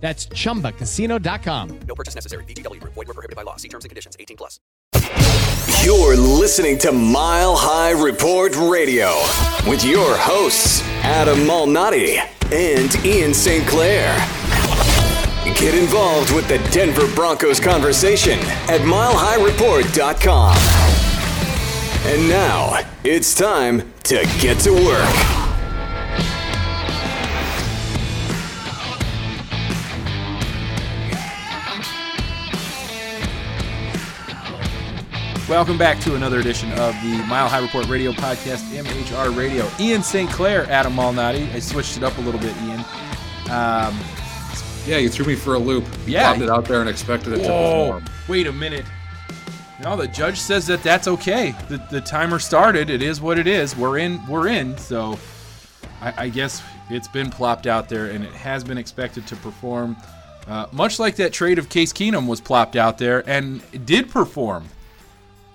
That's 0.00 0.26
ChumbaCasino.com. 0.28 1.80
No 1.86 1.94
purchase 1.94 2.14
necessary. 2.14 2.44
VGW. 2.44 2.80
Void 2.82 2.96
were 2.96 3.04
prohibited 3.04 3.36
by 3.36 3.42
law. 3.42 3.56
See 3.56 3.68
terms 3.68 3.84
and 3.84 3.90
conditions. 3.90 4.16
18 4.18 4.36
plus. 4.36 4.58
You're 5.84 6.16
listening 6.16 6.78
to 6.78 6.92
Mile 6.92 7.56
High 7.56 7.92
Report 7.92 8.56
Radio 8.56 9.14
with 9.68 9.84
your 9.84 10.16
hosts, 10.16 10.82
Adam 11.02 11.38
Malnati 11.40 12.18
and 12.52 12.94
Ian 13.04 13.32
St. 13.32 13.66
Clair. 13.66 14.14
Get 15.56 15.74
involved 15.74 16.34
with 16.34 16.48
the 16.48 16.58
Denver 16.70 17.06
Broncos 17.14 17.60
conversation 17.60 18.38
at 18.68 18.80
MileHighReport.com. 18.80 20.56
And 22.06 22.28
now, 22.28 22.78
it's 23.04 23.34
time 23.34 23.92
to 24.04 24.24
get 24.40 24.58
to 24.60 24.72
work. 24.72 25.39
Welcome 35.50 35.78
back 35.78 35.98
to 36.02 36.14
another 36.14 36.38
edition 36.38 36.70
of 36.74 36.94
the 37.02 37.24
Mile 37.28 37.48
High 37.48 37.58
Report 37.58 37.88
Radio 37.88 38.12
Podcast, 38.12 38.72
MHR 38.72 39.36
Radio. 39.36 39.68
Ian 39.80 40.00
St. 40.00 40.30
Clair, 40.30 40.64
Adam 40.70 40.94
Malnati. 40.94 41.52
I 41.52 41.58
switched 41.58 41.96
it 41.96 42.04
up 42.04 42.16
a 42.18 42.20
little 42.20 42.38
bit, 42.38 42.56
Ian. 42.58 42.78
Um, 43.50 43.98
yeah, 44.86 44.98
you 44.98 45.08
threw 45.08 45.26
me 45.26 45.34
for 45.34 45.54
a 45.54 45.58
loop. 45.58 45.82
You 46.06 46.12
yeah, 46.12 46.30
popped 46.30 46.42
it 46.42 46.48
out 46.48 46.66
there 46.66 46.80
and 46.82 46.88
expected 46.88 47.32
it 47.32 47.40
whoa, 47.40 47.46
to 47.48 47.98
perform. 47.98 48.04
Wait 48.28 48.46
a 48.46 48.52
minute. 48.52 48.84
No, 49.82 49.96
the 49.96 50.06
judge 50.06 50.38
says 50.38 50.68
that 50.68 50.84
that's 50.84 51.08
okay. 51.08 51.52
The, 51.68 51.84
the 51.90 52.00
timer 52.00 52.38
started. 52.38 52.88
It 52.88 53.02
is 53.02 53.20
what 53.20 53.36
it 53.36 53.48
is. 53.48 53.74
We're 53.74 53.98
in. 53.98 54.24
We're 54.28 54.46
in. 54.46 54.78
So, 54.78 55.18
I, 56.00 56.14
I 56.16 56.28
guess 56.28 56.62
it's 56.90 57.08
been 57.08 57.28
plopped 57.28 57.66
out 57.66 57.88
there, 57.88 58.06
and 58.06 58.22
it 58.22 58.32
has 58.34 58.62
been 58.62 58.78
expected 58.78 59.26
to 59.26 59.34
perform. 59.34 59.96
Uh, 60.46 60.66
much 60.70 61.00
like 61.00 61.16
that 61.16 61.32
trade 61.32 61.58
of 61.58 61.68
Case 61.68 61.92
Keenum 61.92 62.28
was 62.28 62.40
plopped 62.40 62.76
out 62.76 62.98
there 62.98 63.28
and 63.28 63.60
did 63.84 64.10
perform. 64.10 64.68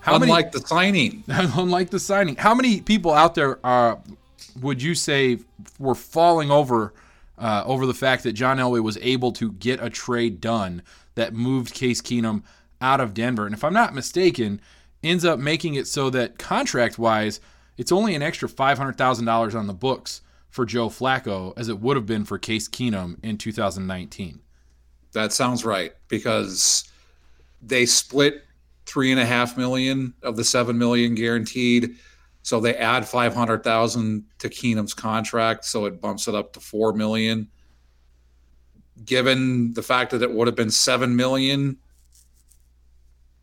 How 0.06 0.14
unlike 0.14 0.46
many, 0.46 0.62
the 0.62 0.68
signing. 0.68 1.24
unlike 1.28 1.90
the 1.90 1.98
signing. 1.98 2.36
How 2.36 2.54
many 2.54 2.80
people 2.80 3.12
out 3.12 3.34
there 3.34 3.58
are, 3.66 3.98
would 4.60 4.80
you 4.80 4.94
say 4.94 5.40
were 5.80 5.96
falling 5.96 6.48
over 6.48 6.94
uh, 7.36 7.64
over 7.66 7.86
the 7.86 7.92
fact 7.92 8.22
that 8.22 8.32
John 8.34 8.58
Elway 8.58 8.80
was 8.80 8.96
able 9.02 9.32
to 9.32 9.50
get 9.52 9.82
a 9.82 9.90
trade 9.90 10.40
done 10.40 10.82
that 11.16 11.34
moved 11.34 11.74
Case 11.74 12.00
Keenum 12.00 12.44
out 12.80 13.00
of 13.00 13.14
Denver? 13.14 13.46
And 13.46 13.52
if 13.52 13.64
I'm 13.64 13.72
not 13.72 13.96
mistaken, 13.96 14.60
ends 15.02 15.24
up 15.24 15.40
making 15.40 15.74
it 15.74 15.88
so 15.88 16.08
that 16.10 16.38
contract 16.38 17.00
wise, 17.00 17.40
it's 17.76 17.90
only 17.90 18.14
an 18.14 18.22
extra 18.22 18.48
$500,000 18.48 19.54
on 19.56 19.66
the 19.66 19.74
books 19.74 20.20
for 20.48 20.64
Joe 20.64 20.88
Flacco 20.88 21.52
as 21.56 21.68
it 21.68 21.80
would 21.80 21.96
have 21.96 22.06
been 22.06 22.24
for 22.24 22.38
Case 22.38 22.68
Keenum 22.68 23.16
in 23.24 23.38
2019. 23.38 24.38
That 25.14 25.32
sounds 25.32 25.64
right 25.64 25.94
because 26.06 26.88
they 27.60 27.86
split 27.86 28.45
three 28.86 29.10
and 29.10 29.20
a 29.20 29.26
half 29.26 29.56
million 29.56 30.14
of 30.22 30.36
the 30.36 30.44
seven 30.44 30.78
million 30.78 31.14
guaranteed. 31.14 31.96
So 32.42 32.60
they 32.60 32.76
add 32.76 33.06
five 33.06 33.34
hundred 33.34 33.64
thousand 33.64 34.24
to 34.38 34.48
Keenum's 34.48 34.94
contract, 34.94 35.64
so 35.64 35.84
it 35.86 36.00
bumps 36.00 36.28
it 36.28 36.34
up 36.34 36.52
to 36.52 36.60
four 36.60 36.92
million. 36.92 37.48
Given 39.04 39.74
the 39.74 39.82
fact 39.82 40.12
that 40.12 40.22
it 40.22 40.32
would 40.32 40.46
have 40.46 40.56
been 40.56 40.70
seven 40.70 41.16
million, 41.16 41.76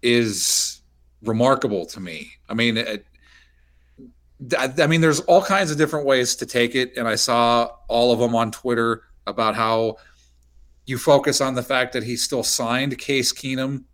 is 0.01 0.81
remarkable 1.21 1.85
to 1.87 1.99
me. 1.99 2.31
I 2.49 2.53
mean, 2.53 2.77
it, 2.77 3.05
I 4.57 4.87
mean, 4.87 5.01
there's 5.01 5.21
all 5.21 5.41
kinds 5.41 5.71
of 5.71 5.77
different 5.77 6.05
ways 6.05 6.35
to 6.37 6.45
take 6.45 6.75
it, 6.75 6.97
and 6.97 7.07
I 7.07 7.15
saw 7.15 7.71
all 7.87 8.11
of 8.11 8.19
them 8.19 8.35
on 8.35 8.51
Twitter 8.51 9.03
about 9.25 9.55
how 9.55 9.97
you 10.85 10.97
focus 10.97 11.39
on 11.39 11.55
the 11.55 11.63
fact 11.63 11.93
that 11.93 12.03
he 12.03 12.17
still 12.17 12.43
signed 12.43 12.97
Case 12.97 13.31
Keenum 13.31 13.85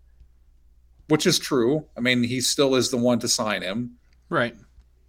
which 1.09 1.25
is 1.25 1.38
true. 1.38 1.86
I 1.97 2.00
mean, 2.00 2.24
he 2.24 2.40
still 2.40 2.75
is 2.75 2.90
the 2.90 2.97
one 2.97 3.20
to 3.20 3.28
sign 3.28 3.62
him. 3.62 3.96
Right. 4.30 4.56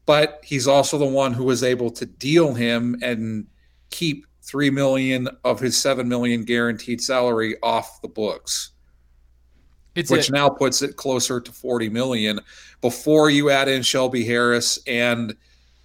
But 0.06 0.40
he's 0.42 0.66
also 0.66 0.98
the 0.98 1.04
one 1.04 1.34
who 1.34 1.44
was 1.44 1.62
able 1.62 1.90
to 1.92 2.06
deal 2.06 2.54
him 2.54 2.98
and 3.02 3.46
keep 3.90 4.26
3 4.42 4.70
million 4.70 5.28
of 5.44 5.60
his 5.60 5.76
7 5.76 6.08
million 6.08 6.44
guaranteed 6.44 7.02
salary 7.02 7.56
off 7.62 8.00
the 8.00 8.08
books. 8.08 8.70
It's 9.94 10.10
which 10.10 10.30
a- 10.30 10.32
now 10.32 10.48
puts 10.48 10.80
it 10.80 10.96
closer 10.96 11.38
to 11.38 11.52
40 11.52 11.90
million 11.90 12.40
before 12.80 13.28
you 13.28 13.50
add 13.50 13.68
in 13.68 13.82
Shelby 13.82 14.24
Harris 14.24 14.78
and 14.86 15.36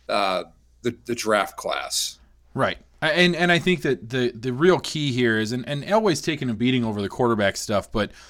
uh, 0.08 0.46
the, 0.82 0.98
the 1.06 1.16
draft 1.16 1.58
class. 1.58 2.20
Right. 2.54 2.78
And 3.02 3.36
and 3.36 3.52
I 3.52 3.60
think 3.60 3.82
that 3.82 4.10
the 4.10 4.32
the 4.32 4.54
real 4.54 4.80
key 4.80 5.12
here 5.12 5.38
is 5.38 5.52
and, 5.52 5.68
and 5.68 5.84
Elway's 5.84 6.22
taking 6.22 6.50
a 6.50 6.54
beating 6.54 6.84
over 6.84 7.02
the 7.02 7.10
quarterback 7.10 7.58
stuff, 7.58 7.92
but– 7.92 8.12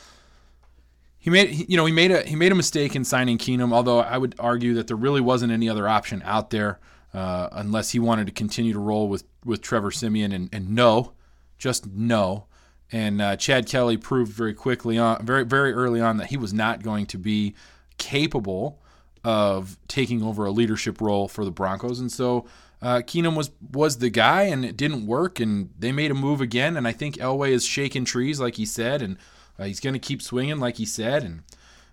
he 1.25 1.31
made 1.31 1.67
you 1.67 1.75
know 1.75 1.87
he 1.87 1.91
made 1.91 2.11
a 2.11 2.21
he 2.21 2.35
made 2.35 2.51
a 2.51 2.55
mistake 2.55 2.95
in 2.95 3.03
signing 3.03 3.39
Keenum. 3.39 3.73
Although 3.73 3.97
I 3.97 4.15
would 4.15 4.35
argue 4.37 4.75
that 4.75 4.85
there 4.85 4.95
really 4.95 5.21
wasn't 5.21 5.51
any 5.51 5.67
other 5.67 5.87
option 5.87 6.21
out 6.23 6.51
there 6.51 6.79
uh, 7.15 7.49
unless 7.51 7.89
he 7.93 7.97
wanted 7.97 8.27
to 8.27 8.31
continue 8.31 8.73
to 8.73 8.79
roll 8.79 9.09
with 9.09 9.23
with 9.43 9.59
Trevor 9.59 9.89
Siemian 9.89 10.31
and, 10.31 10.49
and 10.53 10.69
no, 10.69 11.13
just 11.57 11.87
no. 11.87 12.45
And 12.91 13.23
uh, 13.23 13.37
Chad 13.37 13.65
Kelly 13.65 13.97
proved 13.97 14.33
very 14.33 14.53
quickly 14.53 14.99
on 14.99 15.25
very 15.25 15.43
very 15.43 15.73
early 15.73 15.99
on 15.99 16.17
that 16.17 16.27
he 16.27 16.37
was 16.37 16.53
not 16.53 16.83
going 16.83 17.07
to 17.07 17.17
be 17.17 17.55
capable 17.97 18.83
of 19.23 19.79
taking 19.87 20.21
over 20.21 20.45
a 20.45 20.51
leadership 20.51 21.01
role 21.01 21.27
for 21.27 21.43
the 21.43 21.49
Broncos. 21.49 21.99
And 21.99 22.11
so 22.11 22.45
uh, 22.83 22.97
Keenum 22.97 23.35
was 23.35 23.49
was 23.73 23.97
the 23.97 24.11
guy, 24.11 24.43
and 24.43 24.63
it 24.63 24.77
didn't 24.77 25.07
work, 25.07 25.39
and 25.39 25.71
they 25.79 25.91
made 25.91 26.11
a 26.11 26.13
move 26.13 26.39
again. 26.39 26.77
And 26.77 26.87
I 26.87 26.91
think 26.91 27.15
Elway 27.15 27.49
is 27.49 27.65
shaking 27.65 28.05
trees, 28.05 28.39
like 28.39 28.57
he 28.57 28.65
said, 28.67 29.01
and 29.01 29.17
uh, 29.57 29.65
he's 29.65 29.79
going 29.79 29.93
to 29.93 29.99
keep 29.99 30.21
swinging, 30.21 30.59
like 30.59 30.77
he 30.77 30.85
said. 30.85 31.23
And 31.23 31.43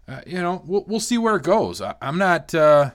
uh, 0.09 0.21
you 0.27 0.41
know, 0.41 0.63
we'll 0.65 0.85
we'll 0.87 1.01
see 1.01 1.19
where 1.19 1.37
it 1.37 1.43
goes. 1.43 1.81
I, 1.81 1.95
am 2.01 2.19
not, 2.19 2.55
uh, 2.55 2.91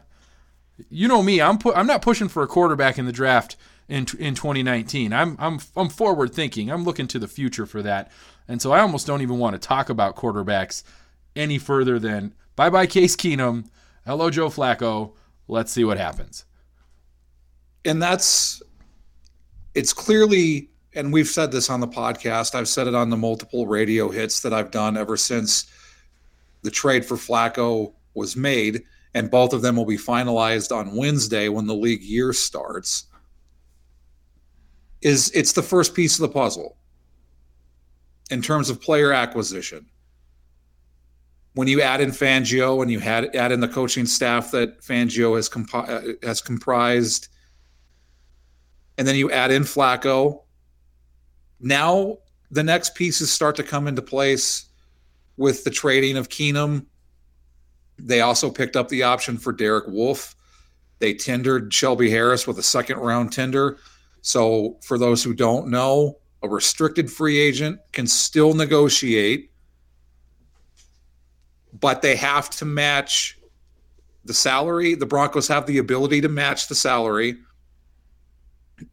you 0.89 1.07
know 1.07 1.21
me, 1.21 1.41
I'm 1.41 1.57
pu- 1.57 1.73
I'm 1.73 1.87
not 1.87 2.01
pushing 2.01 2.27
for 2.27 2.43
a 2.43 2.47
quarterback 2.47 2.97
in 2.97 3.05
the 3.05 3.11
draft 3.11 3.55
in 3.87 4.05
in 4.19 4.35
2019. 4.35 5.13
I'm 5.13 5.35
I'm 5.39 5.59
I'm 5.75 5.89
forward 5.89 6.33
thinking. 6.33 6.69
I'm 6.71 6.83
looking 6.83 7.07
to 7.07 7.19
the 7.19 7.27
future 7.27 7.65
for 7.65 7.81
that, 7.81 8.11
and 8.47 8.61
so 8.61 8.71
I 8.71 8.81
almost 8.81 9.07
don't 9.07 9.21
even 9.21 9.39
want 9.39 9.53
to 9.53 9.59
talk 9.59 9.89
about 9.89 10.15
quarterbacks 10.15 10.83
any 11.35 11.57
further 11.57 11.99
than 11.99 12.33
bye 12.55 12.69
bye 12.69 12.87
Case 12.87 13.15
Keenum, 13.15 13.69
hello 14.05 14.29
Joe 14.29 14.49
Flacco. 14.49 15.13
Let's 15.47 15.71
see 15.71 15.85
what 15.85 15.97
happens 15.97 16.45
and 17.87 18.01
that's 18.01 18.61
it's 19.73 19.93
clearly 19.93 20.69
and 20.97 21.13
we've 21.13 21.27
said 21.27 21.51
this 21.51 21.69
on 21.69 21.79
the 21.79 21.87
podcast. 21.87 22.55
I've 22.55 22.67
said 22.67 22.87
it 22.87 22.95
on 22.95 23.09
the 23.09 23.17
multiple 23.17 23.67
radio 23.67 24.09
hits 24.09 24.41
that 24.41 24.53
i've 24.53 24.71
done 24.71 24.97
ever 24.97 25.15
since 25.15 25.71
the 26.63 26.71
trade 26.71 27.05
for 27.05 27.15
flacco 27.15 27.93
was 28.13 28.35
made. 28.35 28.83
And 29.13 29.31
both 29.31 29.53
of 29.53 29.61
them 29.61 29.75
will 29.75 29.85
be 29.85 29.97
finalized 29.97 30.75
on 30.75 30.95
wednesday 30.95 31.49
when 31.49 31.67
the 31.67 31.75
league 31.75 32.03
year 32.03 32.33
starts. 32.33 33.05
Is 35.01 35.31
it's 35.33 35.53
the 35.53 35.63
first 35.63 35.93
piece 35.93 36.15
of 36.15 36.21
the 36.21 36.33
puzzle 36.33 36.77
in 38.29 38.41
terms 38.41 38.69
of 38.69 38.81
player 38.81 39.13
acquisition. 39.13 39.85
When 41.53 41.67
you 41.67 41.81
add 41.81 42.01
in 42.01 42.11
Fangio 42.11 42.81
and 42.81 42.91
you 42.91 42.99
had 42.99 43.35
add 43.35 43.51
in 43.51 43.59
the 43.59 43.67
coaching 43.67 44.05
staff 44.05 44.51
that 44.51 44.81
Fangio 44.81 45.35
has 45.35 45.47
compi- 45.47 45.89
uh, 45.89 46.27
has 46.27 46.41
comprised 46.41 47.29
and 48.97 49.07
then 49.07 49.15
you 49.15 49.31
add 49.31 49.51
in 49.51 49.63
Flacco. 49.63 50.43
Now 51.59 52.17
the 52.51 52.63
next 52.63 52.95
pieces 52.95 53.31
start 53.31 53.55
to 53.57 53.63
come 53.63 53.87
into 53.87 54.01
place 54.01 54.65
with 55.37 55.63
the 55.63 55.69
trading 55.69 56.17
of 56.17 56.29
Keenum. 56.29 56.85
They 57.99 58.21
also 58.21 58.49
picked 58.49 58.75
up 58.75 58.89
the 58.89 59.03
option 59.03 59.37
for 59.37 59.51
Derek 59.51 59.87
Wolfe. 59.87 60.35
They 60.99 61.13
tendered 61.13 61.73
Shelby 61.73 62.09
Harris 62.09 62.47
with 62.47 62.57
a 62.57 62.63
second 62.63 62.97
round 62.97 63.31
tender. 63.31 63.77
So, 64.21 64.77
for 64.83 64.97
those 64.97 65.23
who 65.23 65.33
don't 65.33 65.67
know, 65.69 66.17
a 66.43 66.49
restricted 66.49 67.11
free 67.11 67.39
agent 67.39 67.79
can 67.91 68.07
still 68.07 68.53
negotiate, 68.53 69.51
but 71.79 72.01
they 72.01 72.15
have 72.15 72.49
to 72.51 72.65
match 72.65 73.39
the 74.25 74.33
salary. 74.33 74.95
The 74.95 75.05
Broncos 75.05 75.47
have 75.47 75.65
the 75.65 75.77
ability 75.77 76.21
to 76.21 76.29
match 76.29 76.67
the 76.67 76.75
salary 76.75 77.37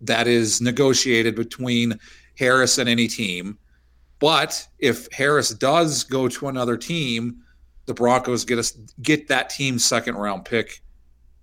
that 0.00 0.26
is 0.26 0.60
negotiated 0.60 1.34
between 1.34 1.98
Harris 2.38 2.78
and 2.78 2.88
any 2.88 3.08
team. 3.08 3.58
But 4.18 4.66
if 4.78 5.10
Harris 5.12 5.50
does 5.50 6.04
go 6.04 6.28
to 6.28 6.48
another 6.48 6.76
team, 6.76 7.42
the 7.86 7.94
Broncos 7.94 8.44
get 8.44 8.58
us 8.58 8.72
get 9.02 9.28
that 9.28 9.50
team's 9.50 9.84
second 9.84 10.16
round 10.16 10.44
pick 10.44 10.82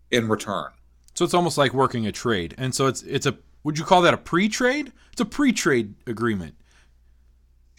in 0.09 0.27
return. 0.27 0.71
So 1.13 1.25
it's 1.25 1.33
almost 1.33 1.57
like 1.57 1.73
working 1.73 2.07
a 2.07 2.11
trade. 2.11 2.55
And 2.57 2.73
so 2.73 2.87
it's 2.87 3.03
it's 3.03 3.25
a 3.25 3.37
would 3.63 3.77
you 3.77 3.85
call 3.85 4.01
that 4.01 4.13
a 4.13 4.17
pre-trade? 4.17 4.91
It's 5.11 5.21
a 5.21 5.25
pre-trade 5.25 5.93
agreement. 6.07 6.55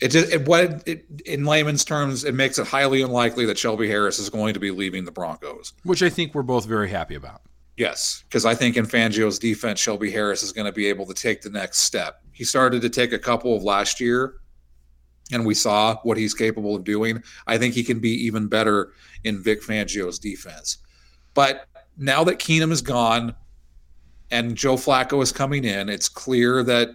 It 0.00 0.08
just 0.08 0.32
it, 0.32 0.46
what 0.46 0.86
it, 0.86 1.04
in 1.26 1.44
layman's 1.44 1.84
terms, 1.84 2.24
it 2.24 2.34
makes 2.34 2.58
it 2.58 2.66
highly 2.66 3.02
unlikely 3.02 3.46
that 3.46 3.58
Shelby 3.58 3.88
Harris 3.88 4.18
is 4.18 4.28
going 4.28 4.54
to 4.54 4.60
be 4.60 4.70
leaving 4.70 5.04
the 5.04 5.12
Broncos, 5.12 5.72
which 5.84 6.02
I 6.02 6.08
think 6.08 6.34
we're 6.34 6.42
both 6.42 6.66
very 6.66 6.90
happy 6.90 7.14
about. 7.14 7.42
Yes, 7.76 8.24
because 8.28 8.44
I 8.44 8.54
think 8.54 8.76
in 8.76 8.86
Fangio's 8.86 9.38
defense, 9.38 9.80
Shelby 9.80 10.10
Harris 10.10 10.42
is 10.42 10.52
going 10.52 10.66
to 10.66 10.72
be 10.72 10.86
able 10.86 11.06
to 11.06 11.14
take 11.14 11.40
the 11.40 11.50
next 11.50 11.80
step. 11.80 12.21
He 12.32 12.44
started 12.44 12.82
to 12.82 12.90
take 12.90 13.12
a 13.12 13.18
couple 13.18 13.54
of 13.54 13.62
last 13.62 14.00
year, 14.00 14.34
and 15.30 15.46
we 15.46 15.54
saw 15.54 15.96
what 16.02 16.16
he's 16.16 16.34
capable 16.34 16.74
of 16.74 16.84
doing. 16.84 17.22
I 17.46 17.58
think 17.58 17.74
he 17.74 17.84
can 17.84 18.00
be 18.00 18.10
even 18.26 18.48
better 18.48 18.92
in 19.24 19.42
Vic 19.42 19.62
Fangio's 19.62 20.18
defense. 20.18 20.78
But 21.34 21.66
now 21.96 22.24
that 22.24 22.38
Keenum 22.38 22.72
is 22.72 22.82
gone 22.82 23.34
and 24.30 24.56
Joe 24.56 24.76
Flacco 24.76 25.22
is 25.22 25.32
coming 25.32 25.64
in, 25.64 25.88
it's 25.88 26.08
clear 26.08 26.62
that 26.64 26.90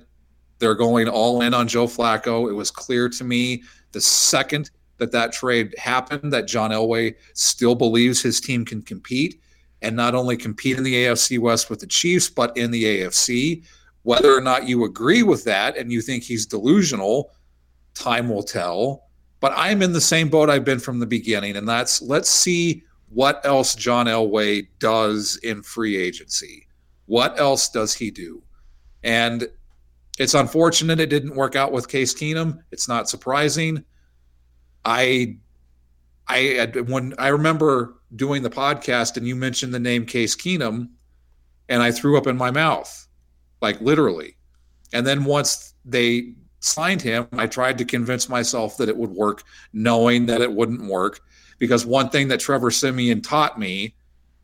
they're 0.60 0.76
going 0.76 1.08
all 1.08 1.42
in 1.42 1.54
on 1.54 1.68
Joe 1.68 1.88
Flacco. 1.88 2.50
It 2.50 2.54
was 2.54 2.72
clear 2.72 3.10
to 3.10 3.24
me 3.24 3.64
the 3.92 4.02
second 4.02 4.72
that 4.98 5.12
that 5.12 5.32
trade 5.32 5.76
happened 5.78 6.34
that 6.34 6.48
John 6.48 6.72
Elway 6.72 7.16
still 7.34 7.76
believes 7.76 8.22
his 8.22 8.42
team 8.42 8.66
can 8.66 8.82
compete 8.82 9.40
and 9.82 9.96
not 9.96 10.16
only 10.16 10.36
compete 10.36 10.78
in 10.78 10.84
the 10.84 11.06
AFC 11.06 11.38
West 11.40 11.70
with 11.70 11.80
the 11.80 11.88
Chiefs, 11.88 12.30
but 12.30 12.56
in 12.58 12.72
the 12.72 12.84
AFC. 12.84 13.64
Whether 14.08 14.34
or 14.34 14.40
not 14.40 14.70
you 14.70 14.86
agree 14.86 15.22
with 15.22 15.44
that 15.44 15.76
and 15.76 15.92
you 15.92 16.02
think 16.02 16.24
he's 16.24 16.46
delusional, 16.46 17.34
time 17.94 18.30
will 18.30 18.42
tell. 18.42 19.10
But 19.42 19.52
I'm 19.54 19.82
in 19.82 19.92
the 19.92 20.00
same 20.00 20.30
boat 20.30 20.50
I've 20.50 20.64
been 20.64 20.80
from 20.80 21.00
the 21.00 21.06
beginning, 21.06 21.58
and 21.58 21.68
that's 21.68 22.02
let's 22.02 22.30
see 22.30 22.84
what 23.10 23.46
else 23.46 23.76
John 23.76 24.06
Elway 24.06 24.70
does 24.80 25.38
in 25.44 25.62
free 25.62 25.98
agency. 25.98 26.68
What 27.08 27.38
else 27.38 27.68
does 27.68 27.94
he 27.94 28.10
do? 28.10 28.42
And 29.04 29.50
it's 30.18 30.36
unfortunate 30.36 31.02
it 31.02 31.10
didn't 31.10 31.36
work 31.36 31.58
out 31.58 31.74
with 31.74 31.90
Case 31.90 32.14
Keenum. 32.14 32.64
It's 32.72 32.88
not 32.88 33.10
surprising. 33.10 33.84
I 34.86 35.36
I 36.30 36.72
when 36.88 37.14
I 37.18 37.28
remember 37.28 37.98
doing 38.16 38.42
the 38.42 38.50
podcast 38.50 39.18
and 39.18 39.28
you 39.28 39.36
mentioned 39.36 39.74
the 39.74 39.82
name 39.82 40.06
Case 40.06 40.34
Keenum, 40.34 40.92
and 41.68 41.84
I 41.84 41.92
threw 41.92 42.18
up 42.18 42.26
in 42.26 42.38
my 42.38 42.52
mouth, 42.52 43.07
like 43.62 43.80
literally. 43.82 44.38
And 44.94 45.06
then 45.06 45.26
once 45.26 45.74
they 45.86 46.34
signed 46.60 47.02
him, 47.02 47.28
I 47.34 47.48
tried 47.48 47.78
to 47.80 47.86
convince 47.86 48.30
myself 48.30 48.78
that 48.78 48.90
it 48.90 48.98
would 48.98 49.12
work, 49.12 49.44
knowing 49.74 50.26
that 50.28 50.42
it 50.42 50.52
wouldn't 50.52 50.90
work. 50.90 51.22
Because 51.60 51.86
one 51.86 52.10
thing 52.10 52.28
that 52.28 52.40
Trevor 52.40 52.72
Siemian 52.72 53.22
taught 53.22 53.60
me 53.60 53.96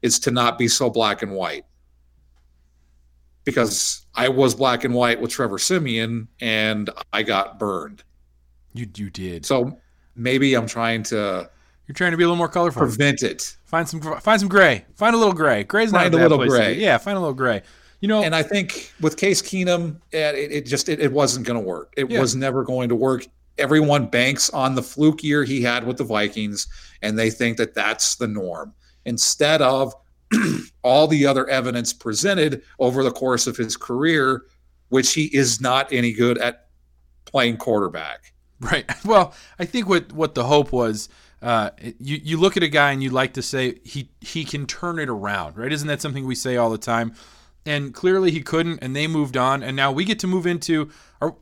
is 0.01 0.19
to 0.19 0.31
not 0.31 0.57
be 0.57 0.67
so 0.67 0.89
black 0.89 1.21
and 1.21 1.31
white. 1.31 1.65
Because 3.45 4.05
I 4.15 4.29
was 4.29 4.55
black 4.55 4.83
and 4.83 4.93
white 4.93 5.19
with 5.19 5.31
Trevor 5.31 5.59
Siemian 5.59 6.27
and 6.39 6.89
I 7.11 7.23
got 7.23 7.59
burned. 7.59 8.03
You 8.73 8.87
you 8.95 9.09
did. 9.09 9.45
So 9.45 9.77
maybe 10.15 10.55
I'm 10.55 10.65
trying 10.65 11.03
to 11.03 11.49
you're 11.87 11.93
trying 11.93 12.11
to 12.11 12.17
be 12.17 12.23
a 12.23 12.27
little 12.27 12.37
more 12.37 12.47
colorful. 12.47 12.81
Prevent 12.81 13.21
it. 13.21 13.57
Find 13.65 13.87
some 13.87 14.01
find 14.01 14.39
some 14.39 14.49
gray. 14.49 14.85
Find 14.95 15.13
a 15.13 15.17
little 15.17 15.33
gray. 15.33 15.63
Gray's 15.63 15.91
not 15.91 16.03
find 16.03 16.13
a, 16.15 16.17
a 16.17 16.21
little 16.27 16.45
gray. 16.45 16.75
Yeah, 16.75 16.97
find 16.97 17.17
a 17.17 17.19
little 17.19 17.33
gray. 17.33 17.61
You 18.03 18.09
know, 18.09 18.21
and 18.21 18.35
I 18.35 18.43
think 18.43 18.91
with 18.99 19.15
Case 19.15 19.41
Keenum, 19.41 19.95
it, 20.11 20.35
it 20.35 20.65
just 20.65 20.89
it, 20.89 20.99
it 20.99 21.13
wasn't 21.13 21.47
going 21.47 21.57
to 21.57 21.65
work. 21.65 21.93
It 21.95 22.11
yeah. 22.11 22.19
was 22.19 22.35
never 22.35 22.65
going 22.65 22.89
to 22.89 22.95
work. 22.95 23.25
Everyone 23.57 24.07
banks 24.07 24.49
on 24.49 24.75
the 24.75 24.83
fluke 24.83 25.23
year 25.23 25.45
he 25.45 25.61
had 25.61 25.87
with 25.87 25.95
the 25.95 26.03
Vikings, 26.03 26.67
and 27.01 27.17
they 27.17 27.29
think 27.29 27.55
that 27.59 27.73
that's 27.73 28.15
the 28.15 28.27
norm 28.27 28.73
instead 29.05 29.61
of 29.61 29.95
all 30.83 31.07
the 31.07 31.25
other 31.25 31.47
evidence 31.47 31.93
presented 31.93 32.63
over 32.77 33.05
the 33.05 33.11
course 33.11 33.47
of 33.47 33.55
his 33.55 33.77
career, 33.77 34.47
which 34.89 35.13
he 35.13 35.33
is 35.33 35.61
not 35.61 35.87
any 35.93 36.11
good 36.11 36.37
at 36.39 36.67
playing 37.23 37.55
quarterback. 37.55 38.33
Right. 38.59 38.83
Well, 39.05 39.33
I 39.57 39.63
think 39.63 39.87
what 39.87 40.11
what 40.11 40.35
the 40.35 40.43
hope 40.43 40.73
was 40.73 41.07
uh, 41.41 41.69
you 41.79 42.19
you 42.21 42.37
look 42.37 42.57
at 42.57 42.63
a 42.63 42.67
guy 42.67 42.91
and 42.91 43.01
you 43.01 43.11
like 43.11 43.35
to 43.35 43.41
say 43.41 43.79
he 43.85 44.09
he 44.19 44.43
can 44.43 44.67
turn 44.67 44.99
it 44.99 45.07
around, 45.07 45.55
right? 45.55 45.71
Isn't 45.71 45.87
that 45.87 46.01
something 46.01 46.25
we 46.25 46.35
say 46.35 46.57
all 46.57 46.69
the 46.69 46.77
time? 46.77 47.13
And 47.65 47.93
clearly 47.93 48.31
he 48.31 48.41
couldn't, 48.41 48.79
and 48.81 48.95
they 48.95 49.07
moved 49.07 49.37
on, 49.37 49.63
and 49.63 49.75
now 49.75 49.91
we 49.91 50.03
get 50.03 50.19
to 50.19 50.27
move 50.27 50.45
into. 50.45 50.89
Are, 51.21 51.35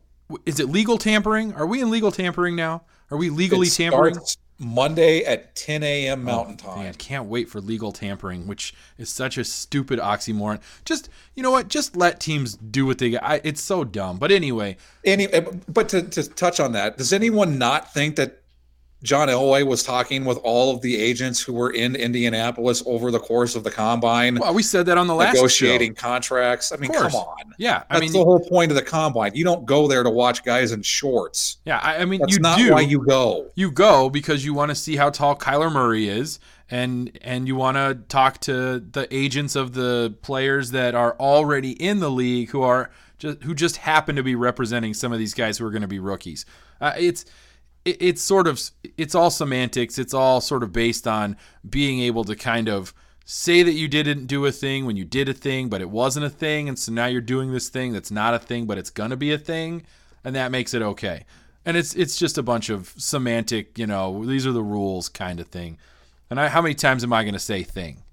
is 0.46 0.60
it 0.60 0.70
legal 0.70 0.98
tampering? 0.98 1.54
Are 1.54 1.66
we 1.66 1.82
in 1.82 1.90
legal 1.90 2.12
tampering 2.12 2.56
now? 2.56 2.84
Are 3.10 3.18
we 3.18 3.30
legally 3.30 3.68
it 3.68 3.74
tampering? 3.74 4.16
Monday 4.62 5.24
at 5.25 5.56
10 5.56 5.82
a.m. 5.82 6.22
Oh, 6.22 6.24
Mountain 6.24 6.58
oh, 6.63 6.68
Time. 6.68 6.84
Man, 6.84 6.94
can't 6.94 7.25
wait 7.25 7.50
for 7.50 7.60
legal 7.60 7.92
tampering, 7.92 8.46
which 8.46 8.74
is 8.98 9.10
such 9.10 9.38
a 9.38 9.44
stupid 9.44 10.00
oxymoron. 10.00 10.62
Just 10.86 11.10
you 11.34 11.42
know 11.42 11.51
what? 11.51 11.68
Just 11.68 11.98
let 11.98 12.20
teams 12.20 12.56
do 12.56 12.86
what 12.86 13.00
they. 13.00 13.18
I, 13.18 13.42
it's 13.44 13.62
so 13.62 13.84
dumb. 13.84 14.18
But 14.18 14.32
anyway, 14.32 14.78
any. 15.04 15.28
Eh, 15.28 15.42
but 15.68 15.90
to, 15.90 16.04
to 16.04 16.30
touch 16.30 16.60
on 16.60 16.74
that, 16.74 16.98
does 16.98 17.12
anyone 17.12 17.58
not 17.58 17.92
think 17.92 18.16
that 18.18 18.40
John 19.03 19.29
Elway 19.29 19.65
was 19.65 19.84
talking 19.84 20.25
with 20.25 20.38
all 20.43 20.74
of 20.74 20.81
the 20.81 20.96
agents 20.96 21.41
who 21.41 21.53
were 21.53 21.72
in 21.72 21.96
Indianapolis 21.96 22.84
over 22.86 23.10
the 23.10 23.20
course 23.20 23.55
of 23.55 23.63
the 23.63 23.72
combine. 23.72 24.36
Well, 24.36 24.53
we 24.53 24.62
said 24.62 24.86
that 24.86 24.98
on 24.98 25.08
the 25.08 25.15
last 25.15 25.36
negotiating 25.36 25.96
show. 25.96 26.01
contracts. 26.01 26.72
I 26.72 26.77
mean, 26.77 26.91
come 26.91 27.13
on. 27.15 27.53
Yeah, 27.58 27.84
I 27.89 27.96
that's 28.00 28.01
mean, 28.01 28.13
the 28.13 28.24
whole 28.24 28.39
point 28.39 28.72
of 28.72 28.75
the 28.75 28.84
combine. 28.84 29.34
You 29.34 29.43
don't 29.43 29.65
go 29.65 29.88
there 29.88 30.03
to 30.03 30.10
watch 30.10 30.43
guys 30.43 30.72
in 30.72 30.84
shorts. 30.84 31.58
Yeah, 31.65 31.79
I, 31.79 31.98
I 31.98 32.05
mean, 32.05 32.20
that's 32.20 32.34
you 32.34 32.39
not 32.39 32.58
do. 32.60 32.74
why 32.74 32.81
you 32.81 33.03
go. 33.05 33.50
You 33.55 33.72
go 33.72 34.10
because 34.10 34.46
you 34.46 34.53
want 34.53 34.70
to 34.70 34.75
see 34.75 34.96
how 34.96 35.10
tall 35.10 35.36
Kyler 35.36 35.72
Murray 35.72 36.08
is, 36.08 36.39
and 36.70 37.17
and 37.22 37.48
you 37.48 37.55
want 37.55 37.77
to 37.77 37.96
talk 38.08 38.39
to 38.41 38.79
the 38.79 39.08
agents 39.10 39.55
of 39.55 39.74
the 39.74 40.13
players 40.22 40.72
that 40.72 40.93
are 40.93 41.15
already 41.20 41.72
in 41.72 42.00
the 42.01 42.12
league 42.12 42.51
who 42.51 42.62
are 42.62 42.91
just 43.17 43.41
who 43.43 43.55
just 43.55 43.77
happen 43.77 44.15
to 44.15 44.24
be 44.24 44.36
representing 44.36 44.93
some 44.93 45.12
of 45.12 45.17
these 45.17 45.34
guys 45.34 45.58
who 45.58 45.65
are 45.65 45.72
going 45.72 45.81
to 45.81 45.88
be 45.88 46.00
rookies. 46.00 46.46
Uh, 46.79 46.93
it's 46.98 47.25
it, 47.85 47.97
it's 48.01 48.21
sort 48.21 48.47
of 48.47 48.61
it's 48.97 49.15
all 49.15 49.29
semantics. 49.29 49.97
It's 49.97 50.13
all 50.13 50.41
sort 50.41 50.63
of 50.63 50.71
based 50.71 51.07
on 51.07 51.38
being 51.67 52.00
able 52.01 52.23
to 52.25 52.35
kind 52.35 52.67
of 52.67 52.93
say 53.25 53.63
that 53.63 53.73
you 53.73 53.88
didn't 53.88 54.25
do 54.25 54.45
a 54.45 54.51
thing 54.51 54.85
when 54.85 54.97
you 54.97 55.05
did 55.05 55.29
a 55.29 55.33
thing, 55.33 55.69
but 55.69 55.81
it 55.81 55.89
wasn't 55.89 56.25
a 56.25 56.29
thing, 56.29 56.67
and 56.67 56.77
so 56.77 56.91
now 56.91 57.05
you're 57.05 57.21
doing 57.21 57.51
this 57.51 57.69
thing 57.69 57.93
that's 57.93 58.11
not 58.11 58.33
a 58.33 58.39
thing, 58.39 58.65
but 58.65 58.77
it's 58.77 58.89
gonna 58.89 59.15
be 59.15 59.31
a 59.31 59.38
thing, 59.38 59.85
and 60.23 60.35
that 60.35 60.51
makes 60.51 60.73
it 60.73 60.81
okay. 60.81 61.25
And 61.65 61.77
it's 61.77 61.95
it's 61.95 62.15
just 62.15 62.38
a 62.38 62.43
bunch 62.43 62.69
of 62.69 62.93
semantic, 62.97 63.77
you 63.77 63.88
know, 63.88 64.25
these 64.25 64.47
are 64.47 64.51
the 64.51 64.63
rules 64.63 65.09
kind 65.09 65.39
of 65.39 65.47
thing. 65.47 65.77
And 66.31 66.39
I, 66.39 66.47
how 66.47 66.61
many 66.61 66.73
times 66.73 67.03
am 67.03 67.11
I 67.11 67.23
going 67.23 67.33
to 67.33 67.39
say 67.39 67.61
thing? 67.61 68.03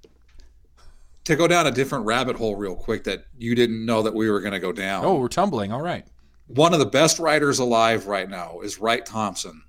To 1.25 1.37
go 1.37 1.47
down 1.47 1.69
a 1.69 1.71
different 1.71 2.05
rabbit 2.05 2.35
hole 2.35 2.57
real 2.57 2.75
quick 2.75 3.05
that 3.05 3.25
you 3.39 3.55
didn't 3.55 3.87
know 3.87 4.03
that 4.03 4.13
we 4.13 4.29
were 4.29 4.41
going 4.41 4.55
to 4.55 4.59
go 4.59 4.73
down. 4.73 5.05
Oh, 5.05 5.21
we're 5.21 5.29
tumbling. 5.29 5.73
All 5.73 5.81
right. 5.81 6.05
One 6.49 6.73
of 6.73 6.79
the 6.79 6.87
best 6.87 7.19
writers 7.19 7.59
alive 7.59 8.07
right 8.07 8.29
now 8.29 8.61
is 8.61 8.79
Wright 8.79 9.05
Thompson. 9.05 9.63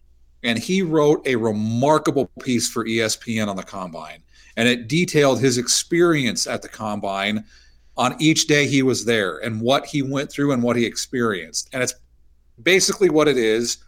And 0.43 0.57
he 0.57 0.81
wrote 0.81 1.27
a 1.27 1.35
remarkable 1.35 2.27
piece 2.41 2.69
for 2.69 2.85
ESPN 2.85 3.47
on 3.47 3.57
the 3.57 3.63
combine. 3.63 4.23
And 4.55 4.67
it 4.67 4.87
detailed 4.87 5.41
his 5.41 5.57
experience 5.57 6.47
at 6.47 6.61
the 6.61 6.69
combine 6.69 7.43
on 7.97 8.15
each 8.19 8.47
day 8.47 8.65
he 8.65 8.81
was 8.81 9.03
there 9.03 9.39
and 9.39 9.59
what 9.59 9.85
he 9.85 10.01
went 10.01 10.31
through 10.31 10.53
and 10.53 10.63
what 10.63 10.77
he 10.77 10.85
experienced. 10.85 11.69
And 11.73 11.83
it's 11.83 11.95
basically 12.63 13.09
what 13.09 13.27
it 13.27 13.37
is 13.37 13.79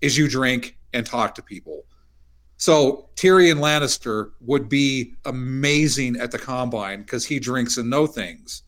is 0.00 0.18
you 0.18 0.28
drink 0.28 0.76
and 0.92 1.06
talk 1.06 1.36
to 1.36 1.42
people. 1.42 1.84
So 2.56 3.08
Tyrion 3.14 3.58
Lannister 3.58 4.32
would 4.40 4.68
be 4.68 5.14
amazing 5.26 6.16
at 6.16 6.32
the 6.32 6.38
combine 6.38 7.02
because 7.02 7.24
he 7.24 7.38
drinks 7.38 7.76
and 7.76 7.88
know 7.88 8.08
things. 8.08 8.62